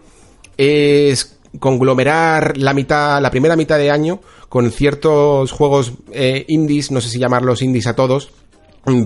es 0.57 1.37
conglomerar 1.59 2.57
la 2.57 2.75
mitad, 2.75 3.21
la 3.21 3.31
primera 3.31 3.57
mitad 3.57 3.79
de 3.79 3.91
año 3.91 4.21
con 4.49 4.71
ciertos 4.71 5.53
juegos 5.53 5.93
eh, 6.13 6.45
indies, 6.49 6.91
no 6.91 7.01
sé 7.01 7.09
si 7.09 7.19
llamarlos 7.19 7.63
indies 7.63 7.87
a 7.87 7.97
todos, 7.97 8.31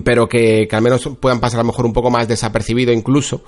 pero 0.03 0.27
que, 0.27 0.67
que, 0.69 0.75
al 0.75 0.81
menos 0.81 1.09
puedan 1.19 1.39
pasar 1.39 1.59
a 1.59 1.63
lo 1.63 1.67
mejor 1.67 1.85
un 1.85 1.93
poco 1.93 2.09
más 2.09 2.27
desapercibido 2.27 2.93
incluso 2.93 3.43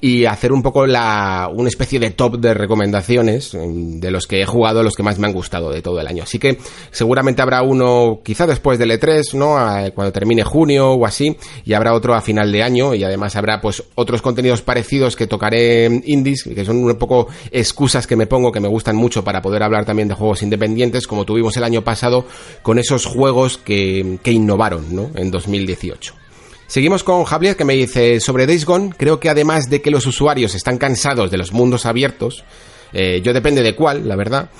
y 0.00 0.24
hacer 0.24 0.52
un 0.52 0.62
poco 0.62 0.86
la 0.86 1.50
una 1.52 1.68
especie 1.68 1.98
de 1.98 2.10
top 2.10 2.38
de 2.38 2.54
recomendaciones 2.54 3.54
mm, 3.54 4.00
de 4.00 4.10
los 4.10 4.26
que 4.26 4.42
he 4.42 4.46
jugado, 4.46 4.82
los 4.82 4.94
que 4.94 5.02
más 5.02 5.18
me 5.18 5.26
han 5.26 5.32
gustado 5.32 5.70
de 5.70 5.82
todo 5.82 6.00
el 6.00 6.06
año. 6.06 6.22
Así 6.22 6.38
que 6.38 6.58
seguramente 6.90 7.42
habrá 7.42 7.62
uno 7.62 8.20
quizá 8.24 8.46
después 8.46 8.78
del 8.78 8.90
E3, 8.90 9.34
¿no? 9.34 9.56
cuando 9.94 10.12
termine 10.12 10.44
junio 10.44 10.92
o 10.92 11.06
así, 11.06 11.36
y 11.64 11.72
habrá 11.72 11.94
otro 11.94 12.14
a 12.14 12.20
final 12.20 12.52
de 12.52 12.62
año 12.62 12.94
y 12.94 13.04
además 13.04 13.36
habrá 13.36 13.60
pues 13.60 13.82
otros 13.94 14.22
contenidos 14.22 14.62
parecidos 14.62 15.16
que 15.16 15.26
tocaré 15.26 15.86
indies, 16.04 16.44
que 16.44 16.64
son 16.64 16.84
un 16.84 16.94
poco 16.96 17.28
excusas 17.50 18.06
que 18.06 18.16
me 18.16 18.26
pongo 18.26 18.52
que 18.52 18.60
me 18.60 18.68
gustan 18.68 18.96
mucho 18.96 19.24
para 19.24 19.42
poder 19.42 19.62
hablar 19.62 19.84
también 19.84 20.08
de 20.08 20.14
juegos 20.14 20.42
independientes 20.42 21.06
como 21.06 21.24
tuvimos 21.24 21.56
el 21.56 21.64
año 21.64 21.82
pasado 21.82 22.24
con 22.62 22.78
esos 22.78 23.06
juegos 23.06 23.58
que, 23.58 24.18
que 24.22 24.32
innovaron, 24.32 24.94
¿no? 24.94 25.10
En 25.14 25.30
2018. 25.30 26.27
Seguimos 26.68 27.02
con 27.02 27.24
Javier 27.24 27.56
que 27.56 27.64
me 27.64 27.72
dice 27.72 28.20
sobre 28.20 28.46
Days 28.46 28.66
Gone, 28.66 28.90
creo 28.94 29.18
que 29.18 29.30
además 29.30 29.70
de 29.70 29.80
que 29.80 29.90
los 29.90 30.06
usuarios 30.06 30.54
están 30.54 30.76
cansados 30.76 31.30
de 31.30 31.38
los 31.38 31.50
mundos 31.50 31.86
abiertos, 31.86 32.44
eh, 32.92 33.22
yo 33.24 33.32
depende 33.32 33.62
de 33.62 33.74
cuál, 33.74 34.06
la 34.06 34.16
verdad, 34.16 34.50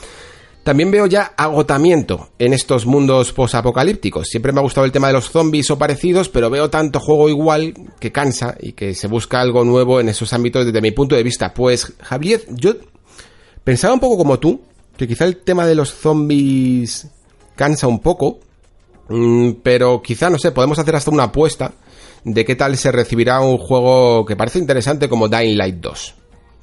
también 0.63 0.91
veo 0.91 1.05
ya 1.05 1.35
agotamiento 1.37 2.31
en 2.39 2.55
estos 2.55 2.87
mundos 2.87 3.35
posapocalípticos. 3.35 4.27
Siempre 4.27 4.53
me 4.53 4.61
ha 4.61 4.63
gustado 4.63 4.87
el 4.87 4.91
tema 4.91 5.09
de 5.09 5.13
los 5.13 5.29
zombies 5.29 5.71
o 5.71 5.77
parecidos, 5.77 6.31
pero 6.31 6.49
veo 6.49 6.71
tanto 6.71 6.99
juego 6.99 7.29
igual 7.29 7.75
que 8.01 8.11
cansa 8.11 8.57
y 8.59 8.73
que 8.73 8.95
se 8.95 9.07
busca 9.07 9.43
algo 9.43 9.63
nuevo 9.65 10.01
en 10.01 10.09
esos 10.09 10.33
ámbitos 10.33 10.65
desde 10.65 10.81
mi 10.81 10.93
punto 10.93 11.15
de 11.15 11.23
vista. 11.23 11.53
Pues 11.53 11.93
Javier, 12.01 12.43
yo 12.49 12.73
pensaba 13.65 13.93
un 13.93 14.01
poco 14.01 14.17
como 14.17 14.39
tú, 14.39 14.63
que 14.97 15.07
quizá 15.07 15.27
el 15.27 15.37
tema 15.37 15.67
de 15.67 15.75
los 15.75 15.93
zombies 15.93 17.07
cansa 17.55 17.87
un 17.87 17.99
poco, 17.99 18.39
mm, 19.11 19.51
pero 19.63 20.01
quizá, 20.01 20.31
no 20.31 20.39
sé, 20.39 20.53
podemos 20.53 20.79
hacer 20.79 20.97
hasta 20.97 21.11
una 21.11 21.25
apuesta 21.25 21.75
de 22.25 22.45
qué 22.45 22.55
tal 22.55 22.77
se 22.77 22.93
recibirá 22.93 23.41
un 23.41 23.59
juego 23.59 24.25
que 24.27 24.37
parece 24.37 24.59
interesante 24.59 25.09
como 25.09 25.29
Dying 25.29 25.57
Light 25.57 25.77
2. 25.77 26.15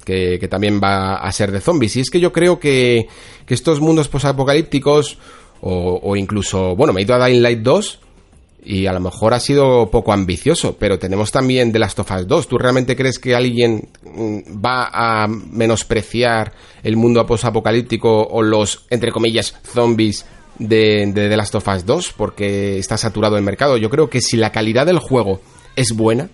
Que, 0.04 0.46
también 0.48 0.80
va 0.80 1.16
a 1.16 1.32
ser 1.32 1.50
de 1.50 1.60
zombies. 1.60 1.96
Y 1.96 2.00
es 2.00 2.10
que 2.10 2.20
yo 2.20 2.32
creo 2.32 2.60
que, 2.60 3.08
que 3.44 3.54
estos 3.54 3.80
mundos 3.80 4.08
posapocalípticos, 4.08 5.18
o, 5.60 5.98
o 6.00 6.14
incluso, 6.14 6.76
bueno, 6.76 6.92
me 6.92 7.00
he 7.00 7.04
ido 7.04 7.16
a 7.16 7.26
Dying 7.26 7.42
Light 7.42 7.60
2, 7.60 8.00
y 8.66 8.86
a 8.86 8.92
lo 8.92 9.00
mejor 9.00 9.32
ha 9.32 9.40
sido 9.40 9.90
poco 9.90 10.12
ambicioso, 10.12 10.76
pero 10.76 10.98
tenemos 10.98 11.30
también 11.30 11.72
The 11.72 11.78
Last 11.78 12.00
of 12.00 12.10
Us 12.10 12.26
2. 12.26 12.48
¿Tú 12.48 12.58
realmente 12.58 12.96
crees 12.96 13.20
que 13.20 13.34
alguien 13.34 13.88
mm, 14.02 14.64
va 14.64 14.90
a 14.92 15.28
menospreciar 15.28 16.52
el 16.82 16.96
mundo 16.96 17.24
posapocalíptico 17.24 18.22
o 18.26 18.42
los, 18.42 18.84
entre 18.90 19.12
comillas, 19.12 19.54
zombies 19.62 20.26
de, 20.58 21.10
de 21.12 21.28
The 21.28 21.36
Last 21.36 21.54
of 21.54 21.68
Us 21.68 21.84
2 21.84 22.14
porque 22.16 22.78
está 22.78 22.96
saturado 22.96 23.36
el 23.36 23.42
mercado. 23.42 23.76
Yo 23.76 23.90
creo 23.90 24.08
que 24.08 24.20
si 24.20 24.36
la 24.36 24.52
calidad 24.52 24.86
del 24.86 24.98
juego 24.98 25.40
es 25.74 25.92
buena, 25.92 26.28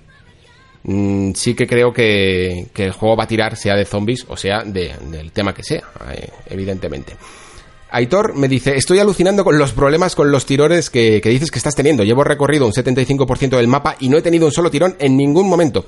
mmm, 0.85 1.33
sí 1.35 1.55
que 1.55 1.67
creo 1.67 1.93
que, 1.93 2.69
que, 2.73 2.85
el 2.85 2.93
juego 2.93 3.17
va 3.17 3.25
a 3.25 3.29
tirar, 3.29 3.57
sea 3.57 3.75
de 3.75 3.85
zombies 3.85 4.25
o 4.29 4.37
sea 4.37 4.63
de, 4.65 4.95
del 5.11 5.33
tema 5.33 5.55
que 5.55 5.63
sea, 5.63 5.85
eh, 6.13 6.29
evidentemente. 6.49 7.17
Aitor 7.93 8.35
me 8.35 8.49
dice, 8.49 8.77
estoy 8.77 8.99
alucinando 8.99 9.45
con 9.45 9.59
los 9.59 9.73
problemas 9.73 10.15
con 10.15 10.33
los 10.33 10.47
tirones 10.47 10.89
que, 10.89 11.21
que 11.21 11.29
dices 11.29 11.51
que 11.51 11.59
estás 11.59 11.75
teniendo. 11.75 12.05
Llevo 12.05 12.25
recorrido 12.25 12.67
un 12.67 12.73
75% 12.73 13.57
del 13.57 13.69
mapa 13.69 13.97
y 14.01 14.09
no 14.09 14.17
he 14.17 14.23
tenido 14.23 14.47
un 14.47 14.53
solo 14.53 14.71
tirón 14.71 14.97
en 14.99 15.17
ningún 15.17 15.49
momento. 15.49 15.85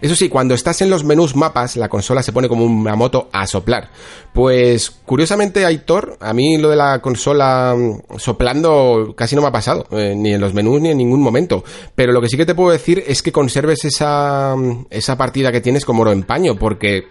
Eso 0.00 0.14
sí, 0.14 0.28
cuando 0.28 0.54
estás 0.54 0.82
en 0.82 0.90
los 0.90 1.04
menús 1.04 1.34
mapas, 1.34 1.76
la 1.76 1.88
consola 1.88 2.22
se 2.22 2.32
pone 2.32 2.48
como 2.48 2.64
una 2.64 2.94
moto 2.94 3.28
a 3.32 3.46
soplar. 3.46 3.88
Pues, 4.32 4.90
curiosamente, 4.90 5.64
Aitor, 5.64 6.18
a 6.20 6.34
mí 6.34 6.58
lo 6.58 6.68
de 6.68 6.76
la 6.76 7.00
consola 7.00 7.74
mm, 7.74 8.18
soplando 8.18 9.14
casi 9.16 9.34
no 9.34 9.42
me 9.42 9.48
ha 9.48 9.52
pasado, 9.52 9.86
eh, 9.92 10.14
ni 10.14 10.34
en 10.34 10.40
los 10.40 10.52
menús 10.52 10.80
ni 10.80 10.90
en 10.90 10.98
ningún 10.98 11.22
momento. 11.22 11.64
Pero 11.94 12.12
lo 12.12 12.20
que 12.20 12.28
sí 12.28 12.36
que 12.36 12.46
te 12.46 12.54
puedo 12.54 12.70
decir 12.70 13.02
es 13.06 13.22
que 13.22 13.32
conserves 13.32 13.84
esa, 13.84 14.54
mm, 14.56 14.86
esa 14.90 15.16
partida 15.16 15.50
que 15.50 15.62
tienes 15.62 15.84
como 15.84 16.02
oro 16.02 16.12
en 16.12 16.24
paño, 16.24 16.56
porque 16.56 17.08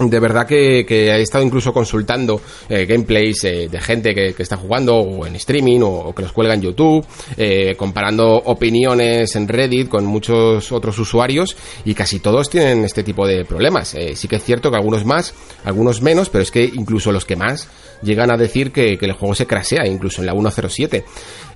de 0.00 0.20
verdad 0.20 0.46
que, 0.46 0.84
que, 0.86 1.10
he 1.10 1.20
estado 1.20 1.44
incluso 1.44 1.72
consultando 1.72 2.40
eh, 2.68 2.86
gameplays 2.86 3.44
eh, 3.44 3.68
de 3.70 3.80
gente 3.80 4.14
que, 4.14 4.32
que, 4.34 4.42
está 4.42 4.56
jugando 4.56 4.96
o 4.96 5.26
en 5.26 5.36
streaming 5.36 5.80
o, 5.82 6.14
que 6.14 6.22
los 6.22 6.32
cuelga 6.32 6.54
en 6.54 6.62
YouTube, 6.62 7.04
eh, 7.36 7.74
comparando 7.76 8.34
opiniones 8.36 9.36
en 9.36 9.46
Reddit 9.46 9.88
con 9.88 10.06
muchos 10.06 10.72
otros 10.72 10.98
usuarios 10.98 11.56
y 11.84 11.94
casi 11.94 12.20
todos 12.20 12.48
tienen 12.48 12.84
este 12.84 13.02
tipo 13.02 13.26
de 13.26 13.44
problemas. 13.44 13.94
Eh, 13.94 14.16
sí 14.16 14.28
que 14.28 14.36
es 14.36 14.44
cierto 14.44 14.70
que 14.70 14.76
algunos 14.76 15.04
más, 15.04 15.34
algunos 15.64 16.02
menos, 16.02 16.30
pero 16.30 16.42
es 16.42 16.50
que 16.50 16.64
incluso 16.64 17.12
los 17.12 17.24
que 17.24 17.36
más 17.36 17.68
llegan 18.02 18.30
a 18.30 18.36
decir 18.36 18.72
que, 18.72 18.96
que 18.96 19.06
el 19.06 19.12
juego 19.12 19.34
se 19.34 19.46
crasea, 19.46 19.86
incluso 19.86 20.22
en 20.22 20.26
la 20.26 20.34
1.07. 20.34 21.04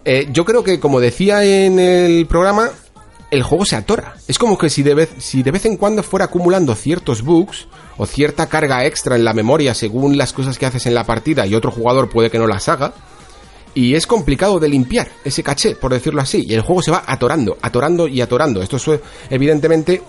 Eh, 0.05 0.29
yo 0.31 0.45
creo 0.45 0.63
que, 0.63 0.79
como 0.79 1.01
decía 1.01 1.45
en 1.45 1.79
el 1.79 2.27
programa, 2.27 2.71
el 3.31 3.43
juego 3.43 3.65
se 3.65 3.77
atora. 3.77 4.15
Es 4.29 4.39
como 4.39 4.59
que 4.59 4.69
si 4.71 4.83
de, 4.83 4.95
vez, 4.95 5.11
si 5.19 5.43
de 5.43 5.51
vez 5.51 5.65
en 5.65 5.77
cuando 5.77 6.03
fuera 6.03 6.27
acumulando 6.27 6.75
ciertos 6.75 7.23
bugs 7.23 7.67
o 7.97 8.07
cierta 8.07 8.49
carga 8.49 8.85
extra 8.85 9.17
en 9.17 9.25
la 9.25 9.33
memoria 9.33 9.75
según 9.75 10.17
las 10.17 10.33
cosas 10.33 10.59
que 10.59 10.67
haces 10.67 10.87
en 10.87 10.95
la 10.95 11.05
partida 11.05 11.47
y 11.47 11.55
otro 11.55 11.71
jugador 11.71 12.09
puede 12.09 12.31
que 12.31 12.39
no 12.39 12.47
las 12.47 12.69
haga. 12.69 12.95
Y 13.75 13.95
es 13.97 14.07
complicado 14.07 14.61
de 14.61 14.69
limpiar 14.69 15.09
ese 15.25 15.43
caché, 15.43 15.75
por 15.75 15.93
decirlo 15.93 16.21
así. 16.21 16.45
Y 16.47 16.55
el 16.55 16.61
juego 16.61 16.81
se 16.81 16.93
va 16.93 17.03
atorando, 17.07 17.59
atorando 17.61 18.07
y 18.07 18.21
atorando. 18.21 18.63
Esto 18.63 18.77
es 18.77 19.01
evidentemente 19.31 20.01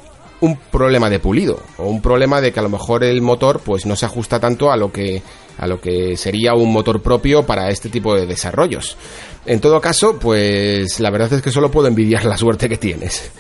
un 0.42 0.58
problema 0.58 1.10
de 1.10 1.20
pulido. 1.20 1.60
O 1.78 1.88
un 1.88 2.02
problema 2.02 2.42
de 2.42 2.52
que 2.52 2.60
a 2.60 2.64
lo 2.64 2.70
mejor 2.70 3.04
el 3.04 3.22
motor 3.22 3.62
pues 3.62 3.88
no 3.88 3.96
se 3.96 4.06
ajusta 4.06 4.40
tanto 4.40 4.72
a 4.72 4.78
lo 4.78 4.92
que 4.92 5.24
a 5.58 5.68
lo 5.68 5.80
que 5.80 6.18
sería 6.18 6.54
un 6.54 6.72
motor 6.72 7.02
propio 7.02 7.46
para 7.46 7.70
este 7.70 7.90
tipo 7.90 8.16
de 8.16 8.26
desarrollos. 8.26 8.98
En 9.46 9.62
todo 9.62 9.80
caso, 9.80 10.20
pues 10.20 11.00
la 11.00 11.10
verdad 11.10 11.32
es 11.34 11.42
que 11.42 11.52
solo 11.52 11.72
puedo 11.72 11.88
envidiar 11.88 12.26
la 12.26 12.38
suerte 12.38 12.68
que 12.68 12.78
tienes. 12.78 13.32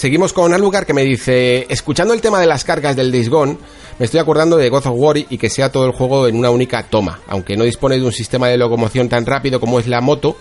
Seguimos 0.00 0.32
con 0.32 0.54
Alugar 0.54 0.86
que 0.86 0.94
me 0.94 1.04
dice, 1.04 1.66
escuchando 1.68 2.14
el 2.14 2.22
tema 2.22 2.40
de 2.40 2.46
las 2.46 2.64
cargas 2.64 2.96
del 2.96 3.12
Days 3.12 3.28
Gone, 3.28 3.58
me 3.98 4.06
estoy 4.06 4.18
acordando 4.18 4.56
de 4.56 4.70
God 4.70 4.86
of 4.86 4.94
War 4.96 5.18
y 5.18 5.36
que 5.36 5.50
sea 5.50 5.70
todo 5.70 5.84
el 5.84 5.92
juego 5.92 6.26
en 6.26 6.36
una 6.36 6.48
única 6.48 6.82
toma, 6.84 7.20
aunque 7.26 7.54
no 7.54 7.64
dispone 7.64 7.98
de 7.98 8.06
un 8.06 8.10
sistema 8.10 8.48
de 8.48 8.56
locomoción 8.56 9.10
tan 9.10 9.26
rápido 9.26 9.60
como 9.60 9.78
es 9.78 9.86
la 9.86 10.00
moto, 10.00 10.38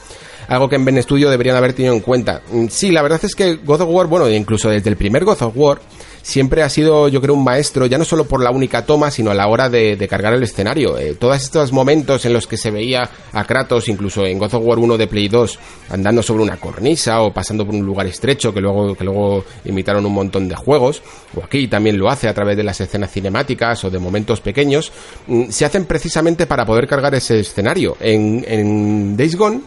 algo 0.48 0.70
que 0.70 0.78
en 0.78 0.86
Ben 0.86 1.04
Studio 1.04 1.30
deberían 1.30 1.58
haber 1.58 1.74
tenido 1.74 1.94
en 1.94 2.00
cuenta. 2.00 2.42
Sí, 2.70 2.92
la 2.92 3.02
verdad 3.02 3.20
es 3.22 3.36
que 3.36 3.56
God 3.56 3.82
of 3.82 3.90
War, 3.90 4.08
bueno, 4.08 4.30
incluso 4.30 4.70
desde 4.70 4.90
el 4.92 4.96
primer 4.96 5.26
God 5.26 5.42
of 5.42 5.52
War, 5.54 5.82
siempre 6.22 6.64
ha 6.64 6.70
sido, 6.70 7.08
yo 7.08 7.22
creo, 7.22 7.36
un 7.36 7.44
maestro, 7.44 7.86
ya 7.86 7.98
no 7.98 8.06
solo 8.06 8.26
por 8.26 8.42
la 8.42 8.52
única 8.52 8.86
toma, 8.86 9.12
sino 9.12 9.32
a 9.32 9.34
la 9.34 9.48
hora 9.48 9.70
de, 9.70 10.08
cargar 10.10 10.34
el 10.34 10.44
escenario. 10.44 10.98
Eh, 10.98 11.16
todos 11.20 11.38
estos 11.42 11.72
momentos 11.72 12.26
en 12.26 12.34
los 12.34 12.48
que 12.48 12.58
se 12.58 12.72
veía 12.72 13.10
a 13.32 13.44
Kratos, 13.44 13.90
incluso 13.90 14.26
en 14.26 14.40
God 14.40 14.56
of 14.56 14.64
War 14.66 14.80
1 14.80 14.98
de 14.98 15.08
Play 15.08 15.28
2, 15.28 15.60
andando 15.90 16.24
sobre 16.24 16.44
una 16.44 16.58
cornisa 16.58 17.22
o 17.22 17.32
pasando 17.32 17.66
por 17.66 17.76
un 17.76 17.86
lugar 17.86 18.08
estrecho, 18.08 18.54
que 18.54 18.62
luego, 18.62 18.96
que 18.96 19.04
luego 19.04 19.44
imitaron 19.66 20.06
un 20.06 20.14
montón 20.14 20.48
de 20.48 20.56
juegos, 20.56 21.02
o 21.36 21.44
aquí 21.44 21.68
también 21.68 21.98
lo 21.98 22.10
hace 22.10 22.28
a 22.28 22.34
través 22.34 22.58
de 22.58 22.64
las 22.64 22.80
escenas 22.82 23.12
cinemáticas 23.12 23.84
o 23.84 23.90
de 23.90 24.00
momentos 24.00 24.42
pequeños, 24.42 24.92
mm, 25.28 25.50
se 25.50 25.66
hacen 25.66 25.86
precisamente 25.86 26.48
para 26.48 26.66
poder 26.66 26.88
cargar 26.88 27.14
ese 27.16 27.40
escenario. 27.40 27.98
En, 28.00 28.46
en 28.48 29.16
Days 29.16 29.36
Gone 29.36 29.62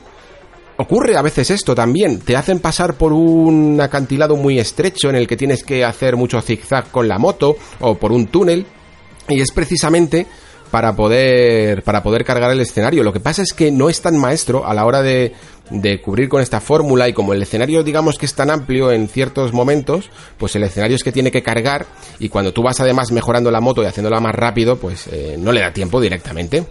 ocurre 0.82 1.16
a 1.16 1.22
veces 1.22 1.50
esto 1.50 1.74
también. 1.74 2.20
Te 2.20 2.36
hacen 2.36 2.60
pasar 2.60 2.94
por 2.94 3.12
un 3.12 3.80
acantilado 3.80 4.36
muy 4.36 4.58
estrecho 4.58 5.08
en 5.08 5.16
el 5.16 5.26
que 5.26 5.36
tienes 5.36 5.64
que 5.64 5.84
hacer 5.84 6.16
mucho 6.16 6.40
zigzag 6.40 6.90
con 6.90 7.08
la 7.08 7.18
moto 7.18 7.56
o 7.80 7.94
por 7.96 8.12
un 8.12 8.26
túnel. 8.26 8.66
Y 9.28 9.40
es 9.40 9.52
precisamente 9.52 10.26
para 10.72 10.96
poder, 10.96 11.82
para 11.82 12.02
poder 12.02 12.24
cargar 12.24 12.50
el 12.50 12.60
escenario. 12.60 13.04
Lo 13.04 13.12
que 13.12 13.20
pasa 13.20 13.42
es 13.42 13.52
que 13.52 13.70
no 13.70 13.90
es 13.90 14.00
tan 14.00 14.16
maestro 14.16 14.66
a 14.66 14.72
la 14.72 14.86
hora 14.86 15.02
de, 15.02 15.34
cubrir 16.02 16.30
con 16.30 16.40
esta 16.40 16.60
fórmula 16.60 17.08
y 17.08 17.12
como 17.12 17.34
el 17.34 17.42
escenario 17.42 17.82
digamos 17.82 18.18
que 18.18 18.26
es 18.26 18.34
tan 18.34 18.50
amplio 18.50 18.90
en 18.90 19.08
ciertos 19.08 19.52
momentos, 19.52 20.10
pues 20.38 20.56
el 20.56 20.64
escenario 20.64 20.96
es 20.96 21.04
que 21.04 21.12
tiene 21.12 21.30
que 21.30 21.42
cargar 21.42 21.86
y 22.18 22.30
cuando 22.30 22.52
tú 22.52 22.62
vas 22.62 22.80
además 22.80 23.12
mejorando 23.12 23.50
la 23.50 23.60
moto 23.60 23.82
y 23.82 23.86
haciéndola 23.86 24.20
más 24.20 24.34
rápido, 24.34 24.76
pues 24.76 25.06
eh, 25.08 25.36
no 25.38 25.52
le 25.52 25.60
da 25.60 25.72
tiempo 25.72 26.00
directamente. 26.00 26.64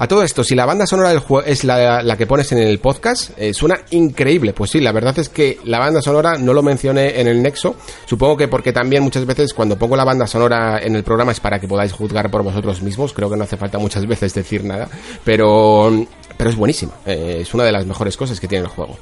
A 0.00 0.08
todo 0.08 0.22
esto, 0.22 0.42
si 0.42 0.54
la 0.54 0.64
banda 0.64 0.86
sonora 0.86 1.10
del 1.10 1.18
juego 1.18 1.46
es 1.46 1.62
la, 1.62 2.02
la, 2.02 2.16
que 2.16 2.26
pones 2.26 2.50
en 2.52 2.58
el 2.58 2.78
podcast, 2.78 3.32
eh, 3.36 3.52
suena 3.52 3.80
increíble. 3.90 4.54
Pues 4.54 4.70
sí, 4.70 4.80
la 4.80 4.92
verdad 4.92 5.18
es 5.18 5.28
que 5.28 5.58
la 5.64 5.78
banda 5.78 6.00
sonora 6.00 6.38
no 6.38 6.54
lo 6.54 6.62
mencioné 6.62 7.20
en 7.20 7.28
el 7.28 7.42
Nexo. 7.42 7.76
Supongo 8.06 8.34
que 8.38 8.48
porque 8.48 8.72
también 8.72 9.02
muchas 9.02 9.26
veces 9.26 9.52
cuando 9.52 9.76
pongo 9.76 9.96
la 9.96 10.04
banda 10.04 10.26
sonora 10.26 10.78
en 10.82 10.96
el 10.96 11.04
programa 11.04 11.32
es 11.32 11.40
para 11.40 11.60
que 11.60 11.68
podáis 11.68 11.92
juzgar 11.92 12.30
por 12.30 12.42
vosotros 12.42 12.80
mismos. 12.80 13.12
Creo 13.12 13.28
que 13.28 13.36
no 13.36 13.44
hace 13.44 13.58
falta 13.58 13.78
muchas 13.78 14.06
veces 14.08 14.32
decir 14.32 14.64
nada. 14.64 14.88
Pero, 15.22 16.06
pero 16.34 16.48
es 16.48 16.56
buenísima. 16.56 16.92
Eh, 17.04 17.40
es 17.42 17.52
una 17.52 17.64
de 17.64 17.72
las 17.72 17.84
mejores 17.84 18.16
cosas 18.16 18.40
que 18.40 18.48
tiene 18.48 18.64
el 18.64 18.70
juego. 18.70 18.96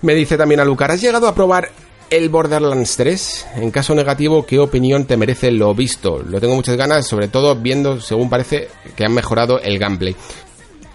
Me 0.00 0.14
dice 0.14 0.38
también 0.38 0.58
a 0.58 0.64
Lucar, 0.64 0.90
¿has 0.90 1.02
llegado 1.02 1.28
a 1.28 1.34
probar 1.34 1.68
el 2.10 2.28
Borderlands 2.28 2.96
3? 2.96 3.46
En 3.56 3.70
caso 3.70 3.94
negativo, 3.94 4.44
¿qué 4.46 4.58
opinión 4.58 5.04
te 5.04 5.16
merece 5.16 5.50
lo 5.50 5.74
visto? 5.74 6.18
Lo 6.18 6.40
tengo 6.40 6.54
muchas 6.54 6.76
ganas, 6.76 7.06
sobre 7.06 7.28
todo 7.28 7.56
viendo, 7.56 8.00
según 8.00 8.30
parece, 8.30 8.68
que 8.96 9.04
han 9.04 9.12
mejorado 9.12 9.60
el 9.60 9.78
gameplay. 9.78 10.14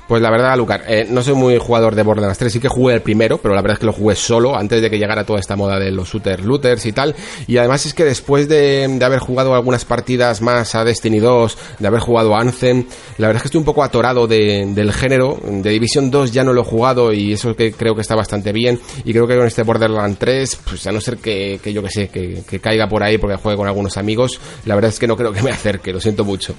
Pues 0.09 0.23
la 0.23 0.31
verdad, 0.31 0.57
Lucar, 0.57 0.85
eh, 0.87 1.05
no 1.07 1.21
soy 1.21 1.35
muy 1.35 1.59
jugador 1.59 1.93
de 1.93 2.01
Borderlands 2.01 2.39
3, 2.39 2.51
sí 2.51 2.59
que 2.59 2.67
jugué 2.67 2.95
el 2.95 3.03
primero, 3.03 3.37
pero 3.37 3.53
la 3.53 3.61
verdad 3.61 3.75
es 3.75 3.79
que 3.79 3.85
lo 3.85 3.93
jugué 3.93 4.15
solo 4.15 4.55
antes 4.55 4.81
de 4.81 4.89
que 4.89 4.97
llegara 4.97 5.23
toda 5.23 5.39
esta 5.39 5.55
moda 5.55 5.77
de 5.77 5.91
los 5.91 6.09
shooter 6.09 6.43
looters 6.43 6.83
y 6.87 6.93
tal. 6.93 7.15
Y 7.45 7.57
además 7.57 7.85
es 7.85 7.93
que 7.93 8.05
después 8.05 8.49
de, 8.49 8.87
de, 8.87 9.05
haber 9.05 9.19
jugado 9.19 9.53
algunas 9.53 9.85
partidas 9.85 10.41
más 10.41 10.73
a 10.73 10.83
Destiny 10.83 11.19
2, 11.19 11.57
de 11.77 11.87
haber 11.87 11.99
jugado 11.99 12.35
a 12.35 12.41
Anthem, 12.41 12.87
la 13.19 13.27
verdad 13.27 13.37
es 13.37 13.43
que 13.43 13.47
estoy 13.49 13.59
un 13.59 13.65
poco 13.65 13.83
atorado 13.83 14.25
de, 14.25 14.65
del 14.73 14.91
género. 14.93 15.37
De 15.43 15.69
Division 15.69 16.09
2 16.09 16.31
ya 16.31 16.43
no 16.43 16.53
lo 16.53 16.61
he 16.61 16.65
jugado 16.65 17.13
y 17.13 17.33
eso 17.33 17.55
que 17.55 17.71
creo 17.73 17.93
que 17.93 18.01
está 18.01 18.15
bastante 18.15 18.51
bien. 18.51 18.79
Y 19.05 19.11
creo 19.11 19.27
que 19.27 19.37
con 19.37 19.45
este 19.45 19.61
Borderlands 19.61 20.17
3, 20.17 20.59
pues 20.67 20.87
a 20.87 20.91
no 20.91 21.01
ser 21.01 21.17
que, 21.17 21.59
que 21.63 21.71
yo 21.71 21.83
que 21.83 21.91
sé, 21.91 22.07
que, 22.07 22.41
que 22.49 22.59
caiga 22.59 22.87
por 22.89 23.03
ahí 23.03 23.19
porque 23.19 23.35
juegue 23.35 23.57
con 23.57 23.67
algunos 23.67 23.95
amigos, 23.95 24.41
la 24.65 24.73
verdad 24.73 24.89
es 24.89 24.97
que 24.97 25.05
no 25.05 25.15
creo 25.15 25.31
que 25.31 25.43
me 25.43 25.51
acerque, 25.51 25.93
lo 25.93 26.01
siento 26.01 26.25
mucho. 26.25 26.55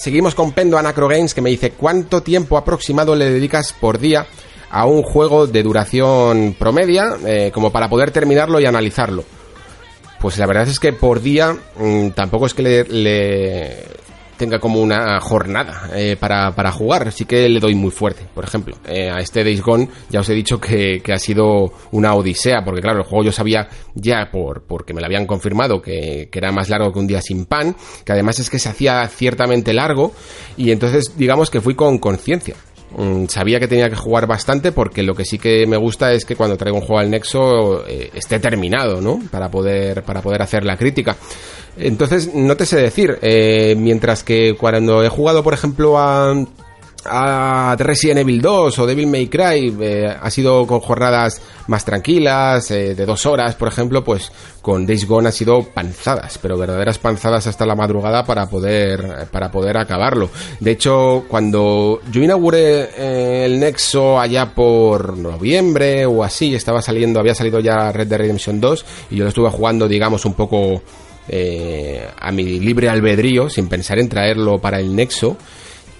Seguimos 0.00 0.34
con 0.34 0.52
Pendo 0.52 0.78
Anacro 0.78 1.08
Games 1.08 1.34
que 1.34 1.42
me 1.42 1.50
dice 1.50 1.72
cuánto 1.72 2.22
tiempo 2.22 2.56
aproximado 2.56 3.14
le 3.14 3.30
dedicas 3.30 3.74
por 3.74 3.98
día 3.98 4.26
a 4.70 4.86
un 4.86 5.02
juego 5.02 5.46
de 5.46 5.62
duración 5.62 6.56
promedia 6.58 7.18
eh, 7.26 7.50
como 7.52 7.70
para 7.70 7.90
poder 7.90 8.10
terminarlo 8.10 8.58
y 8.60 8.64
analizarlo. 8.64 9.24
Pues 10.18 10.38
la 10.38 10.46
verdad 10.46 10.66
es 10.68 10.80
que 10.80 10.94
por 10.94 11.20
día 11.20 11.54
mmm, 11.76 12.08
tampoco 12.12 12.46
es 12.46 12.54
que 12.54 12.62
le, 12.62 12.84
le, 12.84 13.76
tenga 14.40 14.58
como 14.58 14.80
una 14.80 15.20
jornada 15.20 15.90
eh, 15.94 16.16
para, 16.18 16.54
para, 16.54 16.72
jugar. 16.72 17.12
Sí 17.12 17.26
que 17.26 17.46
le 17.46 17.60
doy 17.60 17.74
muy 17.74 17.90
fuerte, 17.90 18.26
por 18.34 18.42
ejemplo. 18.42 18.74
Eh, 18.88 19.10
a 19.10 19.18
este 19.18 19.44
Days 19.44 19.60
Gone 19.60 19.86
ya 20.08 20.20
os 20.20 20.28
he 20.30 20.34
dicho 20.34 20.58
que, 20.58 21.02
que, 21.04 21.12
ha 21.12 21.18
sido 21.18 21.74
una 21.90 22.14
odisea, 22.14 22.64
porque 22.64 22.80
claro, 22.80 23.00
el 23.00 23.04
juego 23.04 23.26
yo 23.26 23.32
sabía 23.32 23.68
ya 23.94 24.30
por 24.32 24.62
porque 24.62 24.94
me 24.94 25.02
lo 25.02 25.06
habían 25.06 25.26
confirmado 25.26 25.82
que, 25.82 26.30
que, 26.32 26.38
era 26.38 26.52
más 26.52 26.70
largo 26.70 26.90
que 26.90 26.98
un 26.98 27.06
día 27.06 27.20
sin 27.20 27.44
pan, 27.44 27.76
que 28.02 28.12
además 28.12 28.38
es 28.38 28.48
que 28.48 28.58
se 28.58 28.70
hacía 28.70 29.06
ciertamente 29.08 29.74
largo, 29.74 30.14
y 30.56 30.70
entonces 30.70 31.18
digamos 31.18 31.50
que 31.50 31.60
fui 31.60 31.74
con 31.74 31.98
conciencia. 31.98 32.54
Mm, 32.96 33.26
sabía 33.26 33.60
que 33.60 33.68
tenía 33.68 33.88
que 33.88 33.94
jugar 33.94 34.26
bastante 34.26 34.72
porque 34.72 35.02
lo 35.02 35.14
que 35.14 35.24
sí 35.24 35.38
que 35.38 35.66
me 35.66 35.76
gusta 35.76 36.12
es 36.12 36.24
que 36.24 36.34
cuando 36.34 36.56
traigo 36.56 36.78
un 36.78 36.84
juego 36.84 36.98
al 36.98 37.10
Nexo 37.10 37.86
eh, 37.86 38.10
esté 38.14 38.40
terminado, 38.40 39.00
¿no? 39.00 39.20
Para 39.30 39.48
poder, 39.48 40.02
para 40.02 40.20
poder 40.22 40.42
hacer 40.42 40.64
la 40.64 40.76
crítica. 40.76 41.16
Entonces, 41.80 42.34
no 42.34 42.56
te 42.56 42.66
sé 42.66 42.76
decir, 42.76 43.18
eh, 43.22 43.74
mientras 43.76 44.22
que 44.22 44.54
cuando 44.54 45.02
he 45.02 45.08
jugado, 45.08 45.42
por 45.42 45.54
ejemplo, 45.54 45.98
a, 45.98 46.34
a 47.04 47.76
Resident 47.78 48.20
Evil 48.20 48.42
2 48.42 48.78
o 48.78 48.86
Devil 48.86 49.06
May 49.06 49.28
Cry 49.28 49.74
eh, 49.80 50.14
ha 50.20 50.30
sido 50.30 50.66
con 50.66 50.80
jornadas 50.80 51.40
más 51.66 51.84
tranquilas, 51.84 52.70
eh, 52.70 52.94
de 52.94 53.06
dos 53.06 53.24
horas, 53.26 53.54
por 53.54 53.68
ejemplo, 53.68 54.04
pues 54.04 54.30
con 54.60 54.86
Days 54.86 55.06
Gone 55.06 55.28
ha 55.28 55.32
sido 55.32 55.62
panzadas, 55.62 56.38
pero 56.38 56.58
verdaderas 56.58 56.98
panzadas 56.98 57.46
hasta 57.46 57.64
la 57.64 57.74
madrugada 57.74 58.24
para 58.24 58.46
poder, 58.46 59.28
para 59.30 59.50
poder 59.50 59.78
acabarlo. 59.78 60.28
De 60.58 60.72
hecho, 60.72 61.24
cuando 61.28 62.00
yo 62.10 62.22
inauguré 62.22 62.90
eh, 62.96 63.44
el 63.46 63.58
Nexo 63.60 64.20
allá 64.20 64.54
por 64.54 65.16
noviembre 65.16 66.04
o 66.06 66.22
así, 66.22 66.54
estaba 66.54 66.82
saliendo, 66.82 67.20
había 67.20 67.34
salido 67.34 67.60
ya 67.60 67.92
Red 67.92 68.08
Dead 68.08 68.18
Redemption 68.18 68.60
2 68.60 68.84
y 69.10 69.16
yo 69.16 69.24
lo 69.24 69.28
estuve 69.28 69.50
jugando, 69.50 69.88
digamos, 69.88 70.24
un 70.24 70.34
poco 70.34 70.82
eh, 71.32 72.08
a 72.18 72.32
mi 72.32 72.58
libre 72.58 72.88
albedrío, 72.88 73.48
sin 73.48 73.68
pensar 73.68 74.00
en 74.00 74.08
traerlo 74.08 74.58
para 74.58 74.80
el 74.80 74.96
Nexo. 74.96 75.36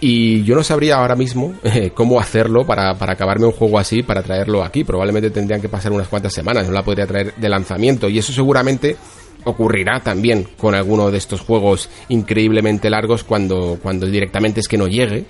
Y 0.00 0.42
yo 0.42 0.56
no 0.56 0.64
sabría 0.64 0.96
ahora 0.96 1.14
mismo 1.14 1.54
eh, 1.62 1.92
cómo 1.94 2.18
hacerlo 2.18 2.66
para, 2.66 2.94
para, 2.94 3.12
acabarme 3.12 3.46
un 3.46 3.52
juego 3.52 3.78
así, 3.78 4.02
para 4.02 4.24
traerlo 4.24 4.64
aquí. 4.64 4.82
Probablemente 4.82 5.30
tendrían 5.30 5.60
que 5.60 5.68
pasar 5.68 5.92
unas 5.92 6.08
cuantas 6.08 6.32
semanas, 6.32 6.66
no 6.66 6.72
la 6.72 6.82
podría 6.82 7.06
traer 7.06 7.34
de 7.36 7.48
lanzamiento. 7.48 8.08
Y 8.08 8.18
eso 8.18 8.32
seguramente 8.32 8.96
ocurrirá 9.44 10.00
también 10.00 10.48
con 10.58 10.74
alguno 10.74 11.12
de 11.12 11.18
estos 11.18 11.42
juegos 11.42 11.88
increíblemente 12.08 12.90
largos 12.90 13.22
cuando, 13.22 13.78
cuando 13.80 14.06
directamente 14.06 14.58
es 14.58 14.66
que 14.68 14.78
no 14.78 14.88
llegue. 14.88 15.26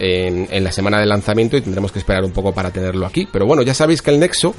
En, 0.00 0.46
en 0.52 0.62
la 0.62 0.70
semana 0.70 1.00
de 1.00 1.06
lanzamiento 1.06 1.56
y 1.56 1.60
tendremos 1.60 1.90
que 1.90 1.98
esperar 1.98 2.22
un 2.22 2.30
poco 2.30 2.52
para 2.52 2.70
tenerlo 2.70 3.04
aquí. 3.04 3.26
Pero 3.32 3.46
bueno, 3.46 3.62
ya 3.62 3.74
sabéis 3.74 4.00
que 4.00 4.12
el 4.12 4.20
Nexo 4.20 4.54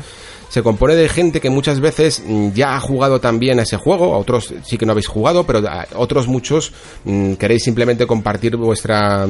se 0.49 0.63
compone 0.63 0.95
de 0.95 1.07
gente 1.07 1.39
que 1.39 1.49
muchas 1.49 1.79
veces 1.79 2.23
ya 2.53 2.75
ha 2.75 2.79
jugado 2.79 3.21
también 3.21 3.59
a 3.59 3.63
ese 3.63 3.77
juego, 3.77 4.15
a 4.15 4.17
otros 4.17 4.53
sí 4.65 4.77
que 4.77 4.85
no 4.85 4.91
habéis 4.91 5.07
jugado, 5.07 5.45
pero 5.45 5.59
a 5.67 5.87
otros 5.95 6.27
muchos 6.27 6.73
mmm, 7.05 7.33
queréis 7.33 7.63
simplemente 7.63 8.05
compartir 8.05 8.57
vuestra 8.57 9.27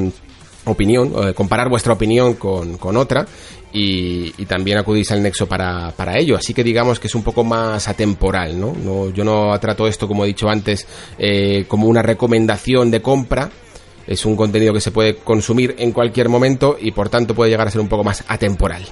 opinión, 0.64 1.12
eh, 1.16 1.34
comparar 1.34 1.68
vuestra 1.68 1.92
opinión 1.92 2.34
con, 2.34 2.76
con 2.78 2.96
otra 2.96 3.26
y, 3.72 4.32
y, 4.36 4.46
también 4.46 4.78
acudís 4.78 5.10
al 5.12 5.22
nexo 5.22 5.46
para, 5.46 5.92
para, 5.92 6.18
ello. 6.18 6.36
Así 6.36 6.52
que 6.52 6.64
digamos 6.64 6.98
que 6.98 7.06
es 7.06 7.14
un 7.14 7.22
poco 7.22 7.44
más 7.44 7.86
atemporal, 7.88 8.58
¿no? 8.58 8.72
no 8.72 9.10
yo 9.10 9.24
no 9.24 9.58
trato 9.60 9.86
esto, 9.86 10.08
como 10.08 10.24
he 10.24 10.28
dicho 10.28 10.48
antes, 10.48 10.86
eh, 11.18 11.64
como 11.68 11.86
una 11.86 12.02
recomendación 12.02 12.90
de 12.90 13.00
compra. 13.00 13.50
Es 14.06 14.24
un 14.26 14.34
contenido 14.34 14.72
que 14.72 14.80
se 14.80 14.90
puede 14.90 15.16
consumir 15.16 15.76
en 15.78 15.92
cualquier 15.92 16.28
momento 16.28 16.76
y 16.80 16.90
por 16.90 17.08
tanto 17.08 17.34
puede 17.34 17.50
llegar 17.50 17.68
a 17.68 17.70
ser 17.70 17.80
un 17.80 17.88
poco 17.88 18.02
más 18.02 18.24
atemporal. 18.26 18.84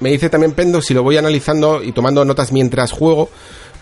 Me 0.00 0.10
dice 0.10 0.28
también 0.30 0.52
Pendo 0.52 0.80
si 0.82 0.94
lo 0.94 1.02
voy 1.02 1.16
analizando 1.16 1.82
y 1.82 1.92
tomando 1.92 2.24
notas 2.24 2.52
mientras 2.52 2.92
juego. 2.92 3.30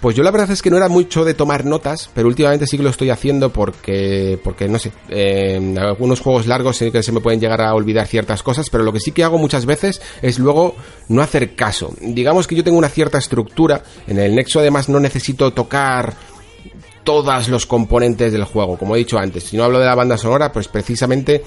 Pues 0.00 0.14
yo 0.16 0.22
la 0.22 0.30
verdad 0.30 0.50
es 0.50 0.60
que 0.60 0.70
no 0.70 0.76
era 0.76 0.88
mucho 0.88 1.24
de 1.24 1.32
tomar 1.32 1.64
notas, 1.64 2.10
pero 2.12 2.28
últimamente 2.28 2.66
sí 2.66 2.76
que 2.76 2.82
lo 2.82 2.90
estoy 2.90 3.08
haciendo 3.08 3.48
porque, 3.50 4.38
porque 4.44 4.68
no 4.68 4.78
sé, 4.78 4.92
eh, 5.08 5.74
algunos 5.80 6.20
juegos 6.20 6.46
largos 6.46 6.76
sí 6.76 6.90
que 6.90 7.02
se 7.02 7.10
me 7.10 7.20
pueden 7.20 7.40
llegar 7.40 7.62
a 7.62 7.74
olvidar 7.74 8.06
ciertas 8.06 8.42
cosas, 8.42 8.68
pero 8.68 8.84
lo 8.84 8.92
que 8.92 9.00
sí 9.00 9.12
que 9.12 9.24
hago 9.24 9.38
muchas 9.38 9.64
veces 9.64 10.02
es 10.20 10.38
luego 10.38 10.76
no 11.08 11.22
hacer 11.22 11.54
caso. 11.54 11.94
Digamos 12.02 12.46
que 12.46 12.54
yo 12.54 12.62
tengo 12.62 12.76
una 12.76 12.90
cierta 12.90 13.16
estructura, 13.16 13.82
en 14.06 14.18
el 14.18 14.34
Nexo 14.34 14.60
además 14.60 14.90
no 14.90 15.00
necesito 15.00 15.54
tocar 15.54 16.12
todos 17.02 17.48
los 17.48 17.64
componentes 17.64 18.32
del 18.32 18.44
juego, 18.44 18.76
como 18.76 18.96
he 18.96 18.98
dicho 18.98 19.18
antes. 19.18 19.44
Si 19.44 19.56
no 19.56 19.64
hablo 19.64 19.78
de 19.78 19.86
la 19.86 19.94
banda 19.94 20.18
sonora, 20.18 20.52
pues 20.52 20.68
precisamente 20.68 21.44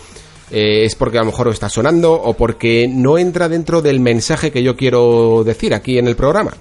eh, 0.52 0.86
es 0.86 0.96
porque 0.96 1.18
a 1.18 1.22
lo 1.22 1.28
mejor 1.28 1.48
está 1.50 1.70
sonando 1.70 2.14
o 2.14 2.34
porque 2.34 2.88
no 2.90 3.18
entra 3.18 3.50
dentro 3.50 3.82
del 3.82 4.00
mensaje 4.00 4.52
que 4.52 4.64
yo 4.64 4.76
quiero 4.76 5.44
decir 5.44 5.74
aquí 5.74 5.98
en 5.98 6.08
el 6.08 6.16
programa. 6.16 6.54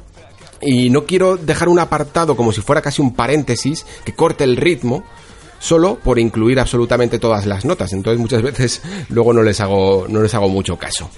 Y 0.60 0.90
no 0.90 1.04
quiero 1.04 1.36
dejar 1.36 1.68
un 1.68 1.78
apartado 1.78 2.36
como 2.36 2.52
si 2.52 2.60
fuera 2.60 2.80
casi 2.80 3.02
un 3.02 3.14
paréntesis 3.14 3.86
que 4.04 4.14
corte 4.14 4.44
el 4.44 4.56
ritmo 4.56 5.04
solo 5.58 5.98
por 6.02 6.18
incluir 6.18 6.58
absolutamente 6.58 7.18
todas 7.18 7.46
las 7.46 7.64
notas. 7.64 7.92
Entonces 7.92 8.20
muchas 8.20 8.42
veces 8.42 8.82
luego 9.08 9.32
no 9.32 9.42
les 9.42 9.60
hago, 9.60 10.06
no 10.08 10.22
les 10.22 10.34
hago 10.34 10.48
mucho 10.48 10.76
caso. 10.76 11.08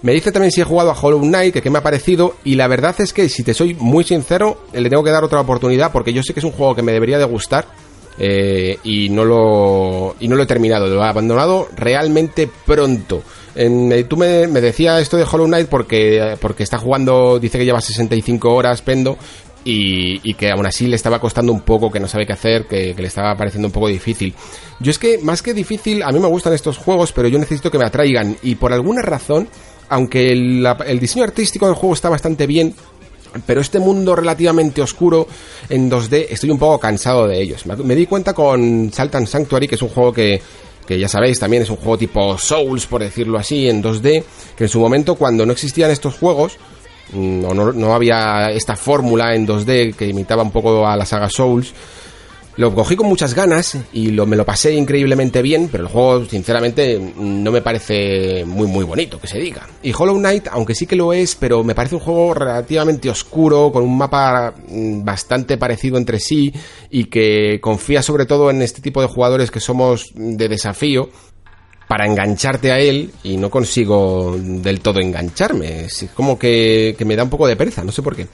Me 0.00 0.12
dice 0.12 0.30
también 0.30 0.52
si 0.52 0.60
he 0.60 0.64
jugado 0.64 0.92
a 0.92 1.00
Hollow 1.00 1.20
Knight, 1.20 1.52
que 1.52 1.60
qué 1.60 1.70
me 1.70 1.78
ha 1.78 1.82
parecido, 1.82 2.36
y 2.44 2.54
la 2.54 2.68
verdad 2.68 2.94
es 3.00 3.12
que 3.12 3.28
si 3.28 3.42
te 3.42 3.52
soy 3.52 3.74
muy 3.74 4.04
sincero, 4.04 4.62
le 4.72 4.88
tengo 4.88 5.02
que 5.02 5.10
dar 5.10 5.24
otra 5.24 5.40
oportunidad 5.40 5.90
porque 5.90 6.12
yo 6.12 6.22
sé 6.22 6.32
que 6.32 6.40
es 6.40 6.44
un 6.44 6.52
juego 6.52 6.76
que 6.76 6.82
me 6.82 6.92
debería 6.92 7.18
de 7.18 7.24
gustar, 7.24 7.66
eh, 8.18 8.78
y 8.82 9.08
no 9.10 9.24
lo 9.24 10.16
y 10.18 10.28
no 10.28 10.36
lo 10.36 10.42
he 10.42 10.46
terminado, 10.46 10.86
lo 10.86 11.02
he 11.02 11.06
abandonado 11.06 11.68
realmente 11.76 12.48
pronto. 12.66 13.22
Eh, 13.54 14.04
tú 14.08 14.16
me, 14.16 14.46
me 14.46 14.60
decías 14.60 15.00
esto 15.02 15.16
de 15.16 15.24
Hollow 15.24 15.46
Knight 15.46 15.68
porque, 15.68 16.36
porque 16.40 16.62
está 16.62 16.78
jugando, 16.78 17.38
dice 17.40 17.58
que 17.58 17.64
lleva 17.64 17.80
65 17.80 18.54
horas 18.54 18.82
Pendo 18.82 19.18
y, 19.64 20.20
y, 20.28 20.34
que 20.34 20.50
aún 20.50 20.64
así 20.66 20.86
le 20.86 20.96
estaba 20.96 21.20
costando 21.20 21.52
un 21.52 21.60
poco, 21.60 21.90
que 21.90 22.00
no 22.00 22.08
sabe 22.08 22.26
qué 22.26 22.32
hacer, 22.32 22.66
que, 22.66 22.94
le 22.96 23.06
estaba 23.06 23.36
pareciendo 23.36 23.68
un 23.68 23.72
poco 23.72 23.88
difícil. 23.88 24.34
Yo 24.80 24.90
es 24.90 24.98
que, 24.98 25.18
más 25.18 25.42
que 25.42 25.52
difícil, 25.52 26.02
a 26.02 26.10
mí 26.10 26.18
me 26.20 26.28
gustan 26.28 26.54
estos 26.54 26.78
juegos, 26.78 27.12
pero 27.12 27.28
yo 27.28 27.38
necesito 27.38 27.70
que 27.70 27.78
me 27.78 27.84
atraigan 27.84 28.36
y 28.42 28.54
por 28.54 28.72
alguna 28.72 29.02
razón, 29.02 29.48
aunque 29.88 30.32
el, 30.32 30.66
el 30.86 31.00
diseño 31.00 31.24
artístico 31.24 31.66
del 31.66 31.74
juego 31.74 31.94
está 31.94 32.08
bastante 32.08 32.46
bien, 32.46 32.74
pero 33.46 33.60
este 33.60 33.78
mundo 33.78 34.14
relativamente 34.14 34.82
oscuro 34.82 35.26
en 35.68 35.90
2D 35.90 36.26
estoy 36.30 36.50
un 36.50 36.58
poco 36.58 36.78
cansado 36.78 37.26
de 37.26 37.40
ellos. 37.40 37.64
Me 37.66 37.94
di 37.94 38.06
cuenta 38.06 38.34
con 38.34 38.90
Saltan 38.92 39.26
Sanctuary, 39.26 39.68
que 39.68 39.74
es 39.74 39.82
un 39.82 39.88
juego 39.88 40.12
que, 40.12 40.40
que 40.86 40.98
ya 40.98 41.08
sabéis 41.08 41.38
también 41.38 41.62
es 41.62 41.70
un 41.70 41.76
juego 41.76 41.98
tipo 41.98 42.38
Souls, 42.38 42.86
por 42.86 43.02
decirlo 43.02 43.38
así, 43.38 43.68
en 43.68 43.82
2D, 43.82 44.24
que 44.56 44.64
en 44.64 44.70
su 44.70 44.80
momento 44.80 45.14
cuando 45.16 45.44
no 45.44 45.52
existían 45.52 45.90
estos 45.90 46.16
juegos, 46.16 46.56
mm, 47.12 47.44
o 47.44 47.54
no, 47.54 47.72
no 47.72 47.94
había 47.94 48.46
esta 48.50 48.76
fórmula 48.76 49.34
en 49.34 49.46
2D 49.46 49.94
que 49.94 50.06
imitaba 50.06 50.42
un 50.42 50.50
poco 50.50 50.86
a 50.86 50.96
la 50.96 51.04
saga 51.04 51.28
Souls, 51.28 51.74
lo 52.58 52.74
cogí 52.74 52.96
con 52.96 53.06
muchas 53.06 53.34
ganas 53.34 53.78
y 53.92 54.08
lo, 54.08 54.26
me 54.26 54.34
lo 54.34 54.44
pasé 54.44 54.74
increíblemente 54.74 55.42
bien, 55.42 55.68
pero 55.70 55.84
el 55.84 55.88
juego, 55.88 56.24
sinceramente, 56.24 57.00
no 57.16 57.52
me 57.52 57.62
parece 57.62 58.44
muy, 58.44 58.66
muy 58.66 58.84
bonito, 58.84 59.20
que 59.20 59.28
se 59.28 59.38
diga. 59.38 59.68
Y 59.80 59.92
Hollow 59.96 60.18
Knight, 60.18 60.48
aunque 60.50 60.74
sí 60.74 60.84
que 60.84 60.96
lo 60.96 61.12
es, 61.12 61.36
pero 61.36 61.62
me 61.62 61.76
parece 61.76 61.94
un 61.94 62.00
juego 62.00 62.34
relativamente 62.34 63.08
oscuro, 63.08 63.70
con 63.70 63.84
un 63.84 63.96
mapa 63.96 64.54
mm, 64.66 65.04
bastante 65.04 65.56
parecido 65.56 65.98
entre 65.98 66.18
sí 66.18 66.52
y 66.90 67.04
que 67.04 67.60
confía 67.60 68.02
sobre 68.02 68.26
todo 68.26 68.50
en 68.50 68.60
este 68.60 68.82
tipo 68.82 69.00
de 69.02 69.06
jugadores 69.06 69.52
que 69.52 69.60
somos 69.60 70.10
de 70.16 70.48
desafío 70.48 71.10
para 71.88 72.06
engancharte 72.06 72.70
a 72.70 72.78
él 72.78 73.10
y 73.24 73.38
no 73.38 73.48
consigo 73.48 74.36
del 74.38 74.80
todo 74.80 75.00
engancharme. 75.00 75.86
Es 75.86 76.06
como 76.14 76.38
que, 76.38 76.94
me 77.04 77.16
da 77.16 77.24
un 77.24 77.30
poco 77.30 77.48
de 77.48 77.56
pereza, 77.56 77.82
no 77.82 77.90
sé 77.90 78.02
por 78.02 78.14
qué. 78.14 78.26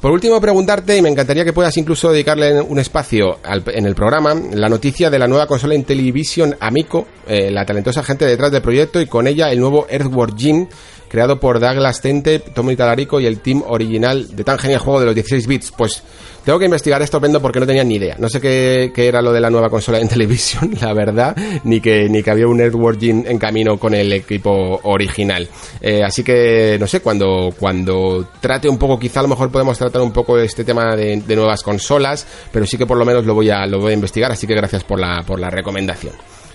Por 0.00 0.10
último, 0.10 0.40
preguntarte, 0.40 0.96
y 0.96 1.02
me 1.02 1.10
encantaría 1.10 1.44
que 1.44 1.52
puedas 1.52 1.76
incluso 1.76 2.10
dedicarle 2.10 2.60
un 2.62 2.78
espacio 2.78 3.38
en 3.66 3.84
el 3.84 3.94
programa, 3.94 4.34
la 4.52 4.70
noticia 4.70 5.10
de 5.10 5.18
la 5.18 5.28
nueva 5.28 5.46
consola 5.46 5.74
Intellivision 5.74 6.56
Amico, 6.58 7.06
eh, 7.26 7.50
la 7.50 7.66
talentosa 7.66 8.02
gente 8.02 8.24
detrás 8.24 8.50
del 8.50 8.62
proyecto 8.62 9.00
y 9.00 9.06
con 9.06 9.26
ella 9.26 9.50
el 9.50 9.60
nuevo 9.60 9.86
Earthworm 9.88 10.36
Jim 10.36 10.66
creado 11.14 11.38
por 11.38 11.60
Douglas 11.60 12.00
Tente, 12.00 12.40
Tommy 12.40 12.74
Talarico 12.74 13.20
y 13.20 13.26
el 13.26 13.38
team 13.38 13.62
original 13.68 14.34
de 14.34 14.42
tan 14.42 14.58
genial 14.58 14.80
juego 14.80 14.98
de 14.98 15.06
los 15.06 15.14
16 15.14 15.46
bits. 15.46 15.70
Pues 15.70 16.02
tengo 16.44 16.58
que 16.58 16.64
investigar 16.64 17.00
esto, 17.02 17.20
Pendo, 17.20 17.40
porque 17.40 17.60
no 17.60 17.66
tenía 17.68 17.84
ni 17.84 17.94
idea. 17.94 18.16
No 18.18 18.28
sé 18.28 18.40
qué, 18.40 18.90
era 18.96 19.22
lo 19.22 19.32
de 19.32 19.40
la 19.40 19.48
nueva 19.48 19.70
consola 19.70 20.00
en 20.00 20.08
televisión, 20.14 20.74
la 20.80 20.92
verdad, 20.92 21.36
ni 21.62 21.80
que, 21.80 22.08
ni 22.08 22.20
que 22.20 22.32
había 22.32 22.48
un 22.48 22.56
networking 22.56 23.26
en 23.26 23.38
camino 23.38 23.78
con 23.78 23.94
el 23.94 24.12
equipo 24.12 24.80
original. 24.82 25.48
Eh, 25.80 26.02
así 26.02 26.24
que, 26.24 26.78
no 26.80 26.88
sé, 26.88 26.98
cuando, 26.98 27.54
cuando 27.56 28.30
trate 28.40 28.68
un 28.68 28.76
poco, 28.76 28.98
quizá 28.98 29.20
a 29.20 29.22
lo 29.22 29.28
mejor 29.28 29.52
podemos 29.52 29.78
tratar 29.78 30.02
un 30.02 30.12
poco 30.12 30.36
este 30.40 30.64
tema 30.64 30.96
de, 30.96 31.22
de 31.24 31.36
nuevas 31.36 31.62
consolas, 31.62 32.26
pero 32.50 32.66
sí 32.66 32.76
que 32.76 32.86
por 32.86 32.98
lo 32.98 33.04
menos 33.04 33.24
lo 33.24 33.34
voy 33.34 33.50
a, 33.50 33.64
lo 33.66 33.78
voy 33.78 33.92
a 33.92 33.94
investigar, 33.94 34.32
así 34.32 34.48
que 34.48 34.54
gracias 34.56 34.82
por 34.82 34.98
la, 34.98 35.22
por 35.24 35.38
la 35.38 35.48
recomendación. 35.48 36.14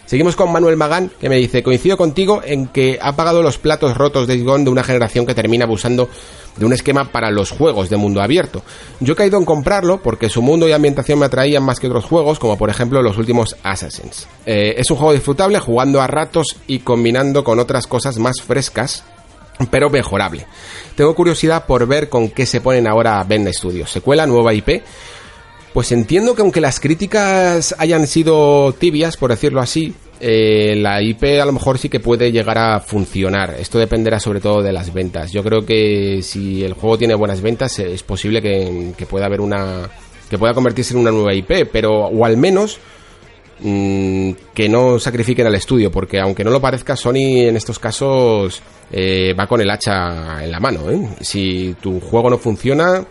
Seguimos 0.10 0.36
con 0.36 0.52
Manuel 0.52 0.76
Magán, 0.76 1.12
que 1.22 1.30
me 1.30 1.36
dice, 1.36 1.62
coincido 1.62 1.96
contigo 1.96 2.42
en 2.44 2.66
que 2.66 2.98
ha 3.00 3.16
pagado 3.16 3.44
los 3.44 3.60
platos 3.60 3.96
rotos 3.96 4.26
de 4.26 4.40
Gone 4.40 4.64
de 4.64 4.72
una 4.72 4.84
generación 4.84 5.24
que 5.24 5.36
termina 5.36 5.66
abusando 5.66 6.10
de 6.58 6.66
un 6.66 6.74
esquema 6.74 7.12
para 7.12 7.30
los 7.30 7.52
juegos 7.52 7.92
de 7.92 7.98
mundo 7.98 8.20
abierto. 8.20 8.64
Yo 9.02 9.14
he 9.14 9.16
caído 9.16 9.38
en 9.38 9.46
comprarlo 9.46 10.02
porque 10.02 10.32
su 10.32 10.42
mundo 10.42 10.68
y 10.68 10.72
ambientación 10.72 11.20
me 11.20 11.28
atraían 11.28 11.64
más 11.64 11.80
que 11.80 11.86
otros 11.86 12.06
juegos, 12.06 12.40
como 12.40 12.58
por 12.58 12.72
ejemplo 12.72 13.04
los 13.04 13.20
últimos 13.20 13.56
Assassins. 13.62 14.28
Eh, 14.48 14.74
es 14.80 14.90
un 14.90 14.98
juego 14.98 15.14
disfrutable 15.14 15.60
jugando 15.60 16.02
a 16.02 16.08
ratos 16.08 16.58
y 16.66 16.80
combinando 16.80 17.44
con 17.44 17.60
otras 17.60 17.86
cosas 17.86 18.18
más 18.18 18.42
frescas 18.42 19.04
pero 19.68 19.90
mejorable. 19.90 20.46
Tengo 20.96 21.14
curiosidad 21.16 21.66
por 21.66 21.86
ver 21.86 22.10
con 22.10 22.30
qué 22.30 22.46
se 22.46 22.62
ponen 22.62 22.88
ahora 22.88 23.24
Ben 23.26 23.52
Studios. 23.54 23.92
Secuela, 23.92 24.26
nueva 24.26 24.54
IP. 24.54 24.82
Pues 25.74 25.92
entiendo 25.92 26.36
que 26.36 26.42
aunque 26.42 26.62
las 26.62 26.80
críticas 26.80 27.76
hayan 27.78 28.08
sido 28.08 28.74
tibias, 28.74 29.18
por 29.18 29.30
decirlo 29.30 29.62
así, 29.62 29.94
eh, 30.20 30.76
la 30.76 31.02
IP 31.02 31.40
a 31.42 31.46
lo 31.46 31.54
mejor 31.54 31.78
sí 31.78 31.88
que 31.88 32.00
puede 32.00 32.32
llegar 32.32 32.58
a 32.58 32.80
funcionar. 32.80 33.56
Esto 33.60 33.78
dependerá 33.78 34.20
sobre 34.20 34.42
todo 34.42 34.62
de 34.62 34.74
las 34.74 34.94
ventas. 34.94 35.32
Yo 35.32 35.44
creo 35.44 35.66
que 35.66 36.22
si 36.24 36.64
el 36.64 36.74
juego 36.74 36.98
tiene 36.98 37.16
buenas 37.16 37.42
ventas 37.42 37.80
es 37.80 38.04
posible 38.04 38.42
que, 38.42 39.06
pueda 39.10 39.28
haber 39.28 39.42
una 39.42 39.90
que 40.30 40.38
pueda 40.38 40.54
convertirse 40.54 40.94
en 40.94 41.00
una 41.00 41.12
nueva 41.12 41.34
IP, 41.34 41.68
pero 41.72 41.92
o 41.92 42.26
al 42.26 42.38
menos 42.38 42.80
mm, 43.60 44.32
que 44.54 44.70
no 44.70 45.00
sacrifiquen 45.00 45.48
al 45.48 45.56
estudio, 45.56 45.92
porque 45.92 46.20
aunque 46.20 46.44
no 46.44 46.52
lo 46.52 46.62
parezca, 46.62 46.96
Sony 46.96 47.48
en 47.48 47.56
estos 47.56 47.80
casos 47.80 48.62
eh, 48.92 49.34
va 49.40 49.48
con 49.48 49.62
el 49.62 49.70
hacha 49.70 50.44
en 50.44 50.52
la 50.52 50.60
mano. 50.60 50.90
¿eh? 50.92 51.10
Si 51.22 51.76
tu 51.82 52.00
juego 52.00 52.30
no 52.30 52.38
funciona, 52.38 53.06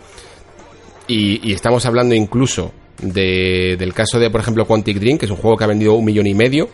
y, 1.09 1.51
estamos 1.51 1.85
hablando 1.87 2.13
incluso 2.13 2.71
del 3.01 3.93
caso 3.93 4.19
de, 4.19 4.29
por 4.29 4.41
ejemplo, 4.41 4.65
Quantic 4.65 4.99
Dream, 4.99 5.17
que 5.17 5.25
es 5.25 5.31
un 5.31 5.37
juego 5.37 5.57
que 5.57 5.63
ha 5.63 5.67
vendido 5.67 5.95
un 5.95 6.05
millón 6.05 6.27
y 6.27 6.35
medio. 6.35 6.69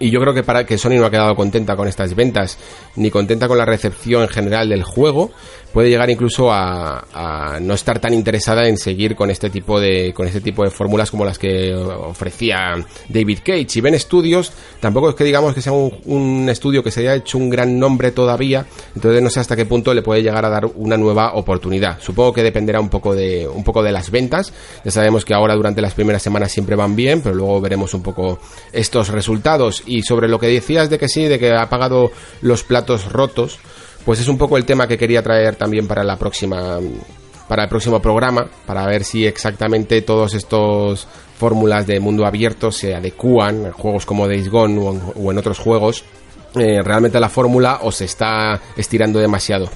Y 0.00 0.10
yo 0.10 0.20
creo 0.20 0.34
que 0.34 0.42
para 0.42 0.66
que 0.66 0.76
Sony 0.76 0.96
no 0.98 1.06
ha 1.06 1.10
quedado 1.10 1.36
contenta 1.36 1.76
con 1.76 1.86
estas 1.86 2.16
ventas, 2.16 2.58
ni 2.96 3.10
contenta 3.10 3.46
con 3.46 3.56
la 3.56 3.64
recepción 3.64 4.22
en 4.22 4.28
general 4.28 4.68
del 4.68 4.82
juego, 4.82 5.30
puede 5.74 5.90
llegar 5.90 6.08
incluso 6.08 6.52
a, 6.52 7.58
no 7.60 7.74
estar 7.74 7.98
tan 7.98 8.14
interesada 8.14 8.68
en 8.68 8.78
seguir 8.78 9.16
con 9.16 9.28
este 9.28 9.50
tipo 9.50 9.80
de 9.80 10.12
con 10.14 10.26
este 10.26 10.40
tipo 10.40 10.62
de 10.62 10.70
fórmulas 10.70 11.10
como 11.10 11.24
las 11.24 11.38
que 11.38 11.74
ofrecía 11.74 12.74
David 13.08 13.40
Cage. 13.44 13.66
Y 13.74 13.80
Ben 13.80 13.98
Studios 13.98 14.52
tampoco 14.80 15.10
es 15.10 15.14
que 15.16 15.24
digamos 15.24 15.52
que 15.52 15.60
sea 15.60 15.72
un, 15.72 16.48
estudio 16.48 16.82
que 16.82 16.92
se 16.92 17.00
haya 17.00 17.16
hecho 17.16 17.38
un 17.38 17.50
gran 17.50 17.78
nombre 17.78 18.12
todavía 18.12 18.66
entonces 18.94 19.20
no 19.20 19.30
sé 19.30 19.40
hasta 19.40 19.56
qué 19.56 19.66
punto 19.66 19.92
le 19.92 20.02
puede 20.02 20.22
llegar 20.22 20.44
a 20.44 20.48
dar 20.48 20.66
una 20.76 20.96
nueva 20.96 21.34
oportunidad. 21.34 21.98
Supongo 22.00 22.32
que 22.32 22.44
dependerá 22.44 22.80
un 22.80 22.88
poco 22.88 23.14
de 23.14 23.48
un 23.48 23.64
poco 23.64 23.82
de 23.82 23.90
las 23.90 24.10
ventas. 24.10 24.52
Ya 24.84 24.92
sabemos 24.92 25.24
que 25.24 25.34
ahora 25.34 25.56
durante 25.56 25.82
las 25.82 25.94
primeras 25.94 26.22
semanas 26.22 26.52
siempre 26.52 26.76
van 26.76 26.94
bien 26.94 27.20
pero 27.20 27.34
luego 27.34 27.60
veremos 27.60 27.92
un 27.94 28.02
poco 28.02 28.38
estos 28.72 29.08
resultados. 29.08 29.82
Y 29.86 30.02
sobre 30.02 30.28
lo 30.28 30.38
que 30.38 30.46
decías 30.46 30.88
de 30.88 30.98
que 30.98 31.08
sí 31.08 31.24
de 31.24 31.40
que 31.40 31.52
ha 31.52 31.68
pagado 31.68 32.12
los 32.42 32.62
platos 32.62 33.10
rotos 33.10 33.58
pues 34.04 34.20
es 34.20 34.28
un 34.28 34.38
poco 34.38 34.56
el 34.56 34.64
tema 34.64 34.86
que 34.86 34.98
quería 34.98 35.22
traer 35.22 35.56
también 35.56 35.86
para 35.86 36.04
la 36.04 36.16
próxima 36.16 36.78
para 37.48 37.64
el 37.64 37.68
próximo 37.68 38.00
programa, 38.00 38.48
para 38.66 38.86
ver 38.86 39.04
si 39.04 39.26
exactamente 39.26 40.00
todos 40.02 40.34
estos 40.34 41.06
fórmulas 41.38 41.86
de 41.86 42.00
mundo 42.00 42.26
abierto 42.26 42.72
se 42.72 42.94
adecúan 42.94 43.66
en 43.66 43.72
juegos 43.72 44.06
como 44.06 44.26
Days 44.26 44.48
Gone 44.48 44.78
o 45.14 45.30
en, 45.30 45.38
otros 45.38 45.58
juegos 45.58 46.04
eh, 46.54 46.80
realmente 46.82 47.20
la 47.20 47.28
fórmula 47.28 47.80
o 47.82 47.92
se 47.92 48.04
está 48.06 48.60
estirando 48.76 49.18
demasiado. 49.18 49.68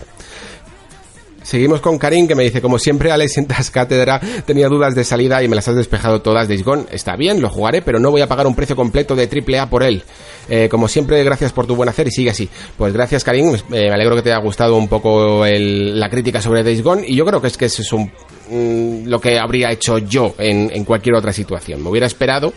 Seguimos 1.48 1.80
con 1.80 1.96
Karim 1.96 2.28
que 2.28 2.34
me 2.34 2.42
dice, 2.42 2.60
como 2.60 2.78
siempre, 2.78 3.10
Alex, 3.10 3.32
sientas 3.32 3.70
cátedra, 3.70 4.20
tenía 4.44 4.68
dudas 4.68 4.94
de 4.94 5.02
salida 5.02 5.42
y 5.42 5.48
me 5.48 5.56
las 5.56 5.66
has 5.66 5.76
despejado 5.76 6.20
todas. 6.20 6.46
Days 6.46 6.62
Gone 6.62 6.84
está 6.90 7.16
bien, 7.16 7.40
lo 7.40 7.48
jugaré, 7.48 7.80
pero 7.80 7.98
no 7.98 8.10
voy 8.10 8.20
a 8.20 8.26
pagar 8.26 8.46
un 8.46 8.54
precio 8.54 8.76
completo 8.76 9.16
de 9.16 9.30
AAA 9.32 9.70
por 9.70 9.82
él. 9.82 10.02
Eh, 10.50 10.68
como 10.68 10.88
siempre, 10.88 11.24
gracias 11.24 11.54
por 11.54 11.66
tu 11.66 11.74
buen 11.74 11.88
hacer 11.88 12.06
y 12.06 12.10
sigue 12.10 12.28
así. 12.28 12.50
Pues 12.76 12.92
gracias, 12.92 13.24
Karim. 13.24 13.54
Eh, 13.54 13.60
me 13.70 13.94
alegro 13.94 14.14
que 14.14 14.20
te 14.20 14.30
haya 14.30 14.42
gustado 14.42 14.76
un 14.76 14.88
poco 14.88 15.46
la 15.46 16.10
crítica 16.10 16.42
sobre 16.42 16.62
Days 16.62 16.82
y 17.06 17.16
yo 17.16 17.24
creo 17.24 17.40
que 17.40 17.46
es 17.46 17.56
que 17.56 17.64
eso 17.64 17.80
es 17.80 17.94
un, 17.94 18.12
mm, 18.50 19.06
lo 19.08 19.18
que 19.18 19.38
habría 19.38 19.72
hecho 19.72 19.96
yo 19.96 20.34
en, 20.36 20.70
en 20.70 20.84
cualquier 20.84 21.14
otra 21.14 21.32
situación. 21.32 21.82
Me 21.82 21.88
hubiera 21.88 22.06
esperado 22.06 22.52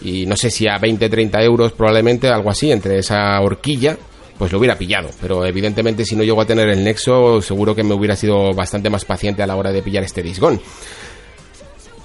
y 0.00 0.26
no 0.26 0.36
sé 0.36 0.52
si 0.52 0.68
a 0.68 0.78
20, 0.78 1.08
30 1.08 1.42
euros 1.42 1.72
probablemente, 1.72 2.28
algo 2.28 2.50
así, 2.50 2.70
entre 2.70 3.00
esa 3.00 3.40
horquilla 3.40 3.96
pues 4.38 4.52
lo 4.52 4.58
hubiera 4.58 4.78
pillado. 4.78 5.10
Pero 5.20 5.44
evidentemente 5.44 6.04
si 6.04 6.16
no 6.16 6.22
llego 6.22 6.40
a 6.40 6.46
tener 6.46 6.68
el 6.68 6.84
nexo, 6.84 7.42
seguro 7.42 7.74
que 7.74 7.82
me 7.82 7.94
hubiera 7.94 8.16
sido 8.16 8.54
bastante 8.54 8.88
más 8.88 9.04
paciente 9.04 9.42
a 9.42 9.46
la 9.46 9.56
hora 9.56 9.72
de 9.72 9.82
pillar 9.82 10.04
este 10.04 10.22
disgón. 10.22 10.60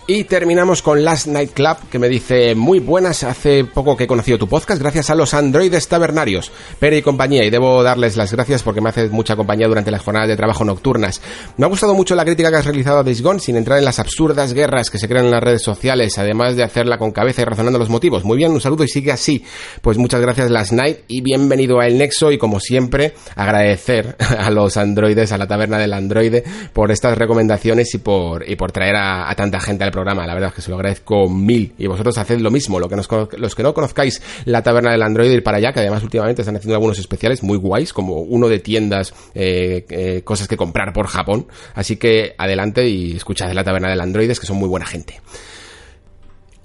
Y 0.05 0.25
terminamos 0.25 0.81
con 0.81 1.05
Last 1.05 1.27
Night 1.27 1.53
Club, 1.53 1.77
que 1.89 1.97
me 1.97 2.09
dice, 2.09 2.55
muy 2.55 2.79
buenas, 2.79 3.23
hace 3.23 3.63
poco 3.63 3.95
que 3.95 4.03
he 4.03 4.07
conocido 4.07 4.37
tu 4.37 4.49
podcast 4.49 4.81
gracias 4.81 5.09
a 5.09 5.15
los 5.15 5.33
androides 5.33 5.87
tabernarios, 5.87 6.51
Pere 6.77 6.97
y 6.97 7.01
compañía, 7.01 7.45
y 7.45 7.49
debo 7.49 7.81
darles 7.83 8.17
las 8.17 8.33
gracias 8.33 8.63
porque 8.63 8.81
me 8.81 8.89
haces 8.89 9.11
mucha 9.11 9.37
compañía 9.37 9.69
durante 9.69 9.91
las 9.91 10.01
jornadas 10.01 10.27
de 10.27 10.35
trabajo 10.35 10.65
nocturnas. 10.65 11.21
Me 11.55 11.65
ha 11.65 11.69
gustado 11.69 11.93
mucho 11.93 12.15
la 12.15 12.25
crítica 12.25 12.49
que 12.49 12.57
has 12.57 12.65
realizado 12.65 12.97
a 12.97 13.03
Days 13.03 13.23
sin 13.39 13.55
entrar 13.55 13.79
en 13.79 13.85
las 13.85 13.97
absurdas 13.97 14.53
guerras 14.53 14.89
que 14.89 14.97
se 14.97 15.07
crean 15.07 15.23
en 15.23 15.31
las 15.31 15.41
redes 15.41 15.63
sociales, 15.63 16.17
además 16.17 16.57
de 16.57 16.63
hacerla 16.63 16.97
con 16.97 17.13
cabeza 17.13 17.41
y 17.41 17.45
razonando 17.45 17.79
los 17.79 17.89
motivos. 17.89 18.25
Muy 18.25 18.35
bien, 18.35 18.51
un 18.51 18.59
saludo 18.59 18.83
y 18.83 18.89
sigue 18.89 19.13
así. 19.13 19.45
Pues 19.81 19.97
muchas 19.97 20.19
gracias 20.19 20.51
Last 20.51 20.73
Night 20.73 20.97
y 21.07 21.21
bienvenido 21.21 21.79
a 21.79 21.87
El 21.87 21.97
Nexo 21.97 22.29
y 22.33 22.37
como 22.37 22.59
siempre, 22.59 23.13
agradecer 23.37 24.17
a 24.37 24.49
los 24.49 24.75
androides, 24.75 25.31
a 25.31 25.37
la 25.37 25.47
taberna 25.47 25.77
del 25.77 25.93
androide, 25.93 26.43
por 26.73 26.91
estas 26.91 27.17
recomendaciones 27.17 27.93
y 27.93 27.99
por, 27.99 28.49
y 28.49 28.57
por 28.57 28.73
traer 28.73 28.97
a, 28.97 29.31
a 29.31 29.35
tanta 29.35 29.61
gente 29.61 29.85
al 29.85 29.92
programa. 29.93 30.27
La 30.27 30.33
verdad 30.33 30.49
es 30.49 30.55
que 30.55 30.61
se 30.61 30.69
lo 30.69 30.75
agradezco 30.75 31.29
mil. 31.29 31.73
Y 31.77 31.87
vosotros 31.87 32.17
haced 32.17 32.39
lo 32.39 32.51
mismo. 32.51 32.79
Lo 32.79 32.89
que 32.89 32.97
los 32.97 33.55
que 33.55 33.63
no 33.63 33.73
conozcáis 33.73 34.21
la 34.43 34.61
taberna 34.61 34.91
del 34.91 35.01
Android, 35.01 35.31
ir 35.31 35.43
para 35.43 35.57
allá, 35.57 35.71
que 35.71 35.79
además 35.79 36.03
últimamente 36.03 36.41
están 36.41 36.57
haciendo 36.57 36.75
algunos 36.75 36.99
especiales 36.99 37.43
muy 37.43 37.57
guays, 37.57 37.93
como 37.93 38.21
uno 38.21 38.49
de 38.49 38.59
tiendas, 38.59 39.13
eh, 39.33 39.85
eh, 39.89 40.21
cosas 40.23 40.49
que 40.49 40.57
comprar 40.57 40.91
por 40.91 41.07
Japón. 41.07 41.47
Así 41.75 41.95
que 41.95 42.35
adelante 42.37 42.89
y 42.89 43.15
escuchad 43.15 43.53
la 43.53 43.63
taberna 43.63 43.89
del 43.89 44.01
Android, 44.01 44.29
es 44.29 44.39
que 44.39 44.47
son 44.47 44.57
muy 44.57 44.67
buena 44.67 44.85
gente. 44.85 45.21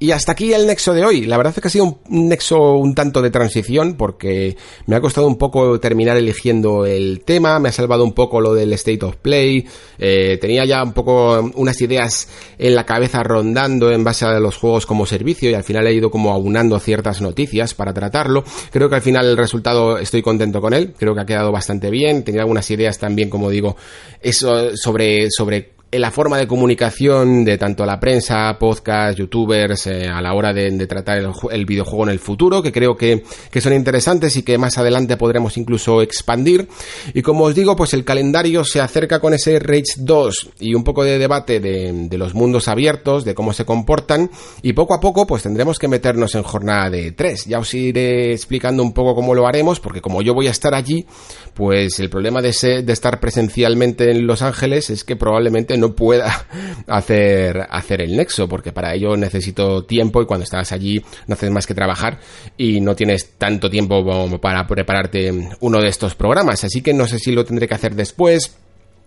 Y 0.01 0.13
hasta 0.13 0.33
aquí 0.33 0.53
el 0.53 0.67
nexo 0.69 0.95
de 0.95 1.05
hoy. 1.05 1.27
La 1.27 1.37
verdad 1.37 1.53
es 1.57 1.61
que 1.61 1.67
ha 1.67 1.71
sido 1.71 1.99
un 2.09 2.29
nexo 2.29 2.75
un 2.75 2.95
tanto 2.95 3.21
de 3.21 3.31
transición 3.31 3.95
porque 3.95 4.57
me 4.87 4.95
ha 4.95 5.01
costado 5.01 5.27
un 5.27 5.37
poco 5.37 5.81
terminar 5.81 6.17
eligiendo 6.17 6.87
el 6.87 7.23
tema, 7.25 7.59
me 7.59 7.71
ha 7.71 7.73
salvado 7.73 8.05
un 8.05 8.13
poco 8.13 8.41
lo 8.41 8.55
del 8.55 8.73
State 8.75 9.05
of 9.05 9.17
Play, 9.17 9.67
eh, 9.99 10.39
tenía 10.41 10.65
ya 10.65 10.85
un 10.85 10.93
poco 10.93 11.51
unas 11.57 11.81
ideas 11.81 12.29
en 12.59 12.77
la 12.77 12.87
cabeza 12.87 13.25
rondando 13.25 13.91
en 13.91 14.05
base 14.05 14.25
a 14.25 14.39
los 14.39 14.57
juegos 14.57 14.87
como 14.87 15.05
servicio 15.05 15.51
y 15.51 15.55
al 15.55 15.65
final 15.65 15.85
he 15.89 15.93
ido 15.93 16.13
como 16.13 16.33
aunando 16.33 16.79
ciertas 16.79 17.21
noticias 17.21 17.75
para 17.75 17.93
tratarlo. 17.93 18.45
Creo 18.71 18.89
que 18.89 18.95
al 18.95 19.03
final 19.03 19.27
el 19.27 19.37
resultado 19.37 19.99
estoy 19.99 20.23
contento 20.23 20.61
con 20.61 20.75
él, 20.75 20.95
creo 20.97 21.13
que 21.13 21.23
ha 21.23 21.27
quedado 21.27 21.51
bastante 21.51 21.91
bien, 21.91 22.23
tenía 22.23 22.43
algunas 22.43 22.71
ideas 22.71 22.99
también, 22.99 23.29
como 23.29 23.51
digo, 23.51 23.77
eso 24.23 24.77
sobre, 24.77 25.29
sobre 25.31 25.78
la 25.93 26.11
forma 26.11 26.37
de 26.37 26.47
comunicación 26.47 27.45
de 27.45 27.57
tanto 27.57 27.87
la 27.87 27.99
prensa, 27.99 28.59
podcast, 28.59 29.19
youtubers, 29.19 29.87
eh, 29.87 30.07
a 30.07 30.21
la 30.21 30.35
hora 30.35 30.53
de, 30.53 30.87
tratar 30.87 31.19
el, 31.51 31.67
videojuego 31.67 32.05
en 32.05 32.11
el 32.11 32.19
futuro, 32.19 32.63
que 32.63 32.73
creo 32.73 32.95
que, 32.95 33.23
que, 33.51 33.61
son 33.63 33.73
interesantes 33.73 34.37
y 34.37 34.43
que 34.43 34.59
más 34.59 34.77
adelante 34.77 35.17
podremos 35.17 35.57
incluso 35.57 36.03
expandir. 36.03 36.69
Y 37.15 37.23
como 37.23 37.45
os 37.45 37.55
digo, 37.55 37.75
pues 37.75 37.95
el 37.95 38.05
calendario 38.05 38.65
se 38.65 38.81
acerca 38.81 39.21
con 39.21 39.33
ese 39.33 39.59
Rage 39.59 39.95
2 39.97 40.51
y 40.61 40.75
un 40.75 40.85
poco 40.85 41.05
de 41.05 41.19
debate 41.19 41.59
de, 41.59 41.93
de 42.09 42.19
los 42.19 42.35
mundos 42.35 42.69
abiertos, 42.69 43.25
de 43.25 43.35
cómo 43.35 43.55
se 43.55 43.65
comportan, 43.65 44.31
y 44.61 44.75
poco 44.75 44.93
a 44.93 45.01
poco 45.01 45.27
pues 45.27 45.43
tendremos 45.43 45.79
que 45.79 45.89
meternos 45.89 46.35
en 46.35 46.43
jornada 46.43 46.91
de 46.91 47.13
3. 47.13 47.47
Ya 47.47 47.61
os 47.61 47.73
iré 47.73 48.33
explicando 48.33 48.83
un 48.83 48.93
poco 48.93 49.15
cómo 49.15 49.35
lo 49.35 49.47
haremos, 49.47 49.81
porque 49.81 50.03
como 50.03 50.21
yo 50.21 50.35
voy 50.35 50.49
a 50.49 50.51
estar 50.51 50.75
allí, 50.75 51.07
pues 51.55 51.99
el 51.99 52.11
problema 52.11 52.43
de, 52.43 52.83
de 52.83 52.93
estar 52.93 53.21
presencialmente 53.21 54.11
en 54.11 54.27
Los 54.27 54.43
Ángeles 54.43 54.91
es 54.91 55.03
que 55.03 55.17
probablemente 55.17 55.78
no 55.79 55.95
pueda 55.95 56.47
hacer, 56.87 57.67
hacer 57.71 58.03
el 58.03 58.17
nexo, 58.17 58.49
porque 58.49 58.73
para 58.73 58.95
ello 58.95 59.17
necesito 59.17 59.85
tiempo 59.85 60.23
y 60.23 60.27
cuando 60.27 60.45
estás 60.45 60.73
allí 60.73 61.03
no 61.27 61.35
haces 61.35 61.51
más 61.51 61.67
que 61.67 61.75
trabajar 61.75 62.19
y 62.57 62.81
no 62.81 62.95
tienes 62.95 63.33
tanto 63.39 63.71
tiempo 63.71 64.39
para 64.41 64.67
prepararte 64.67 65.33
uno 65.61 65.81
de 65.81 65.89
estos 65.89 66.15
programas. 66.15 66.65
Así 66.65 66.83
que 66.83 66.93
no 66.93 67.07
sé 67.07 67.19
si 67.19 67.33
lo 67.33 67.45
tendré 67.45 67.69
que 67.69 67.75
hacer 67.75 67.95
después 67.95 68.57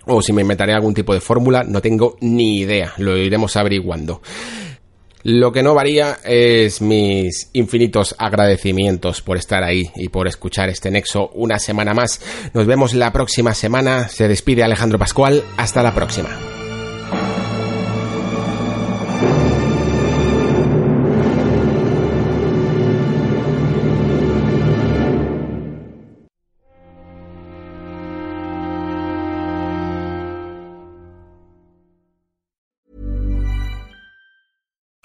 o 0.05 0.21
si 0.21 0.33
me 0.33 0.41
inventaré 0.41 0.73
algún 0.73 0.93
tipo 0.93 1.13
de 1.13 1.21
fórmula, 1.21 1.63
no 1.63 1.81
tengo 1.81 2.17
ni 2.21 2.59
idea, 2.59 2.93
lo 2.97 3.17
iremos 3.17 3.55
averiguando. 3.55 4.21
Lo 5.23 5.51
que 5.51 5.61
no 5.61 5.75
varía 5.75 6.17
es 6.23 6.81
mis 6.81 7.49
infinitos 7.53 8.15
agradecimientos 8.17 9.21
por 9.21 9.37
estar 9.37 9.63
ahí 9.63 9.91
y 9.95 10.09
por 10.09 10.27
escuchar 10.27 10.69
este 10.69 10.89
nexo 10.89 11.29
una 11.35 11.59
semana 11.59 11.93
más. 11.93 12.21
Nos 12.53 12.65
vemos 12.65 12.95
la 12.95 13.11
próxima 13.11 13.53
semana. 13.53 14.07
Se 14.07 14.27
despide 14.27 14.63
Alejandro 14.63 14.97
Pascual. 14.97 15.43
Hasta 15.57 15.83
la 15.83 15.93
próxima. 15.93 16.50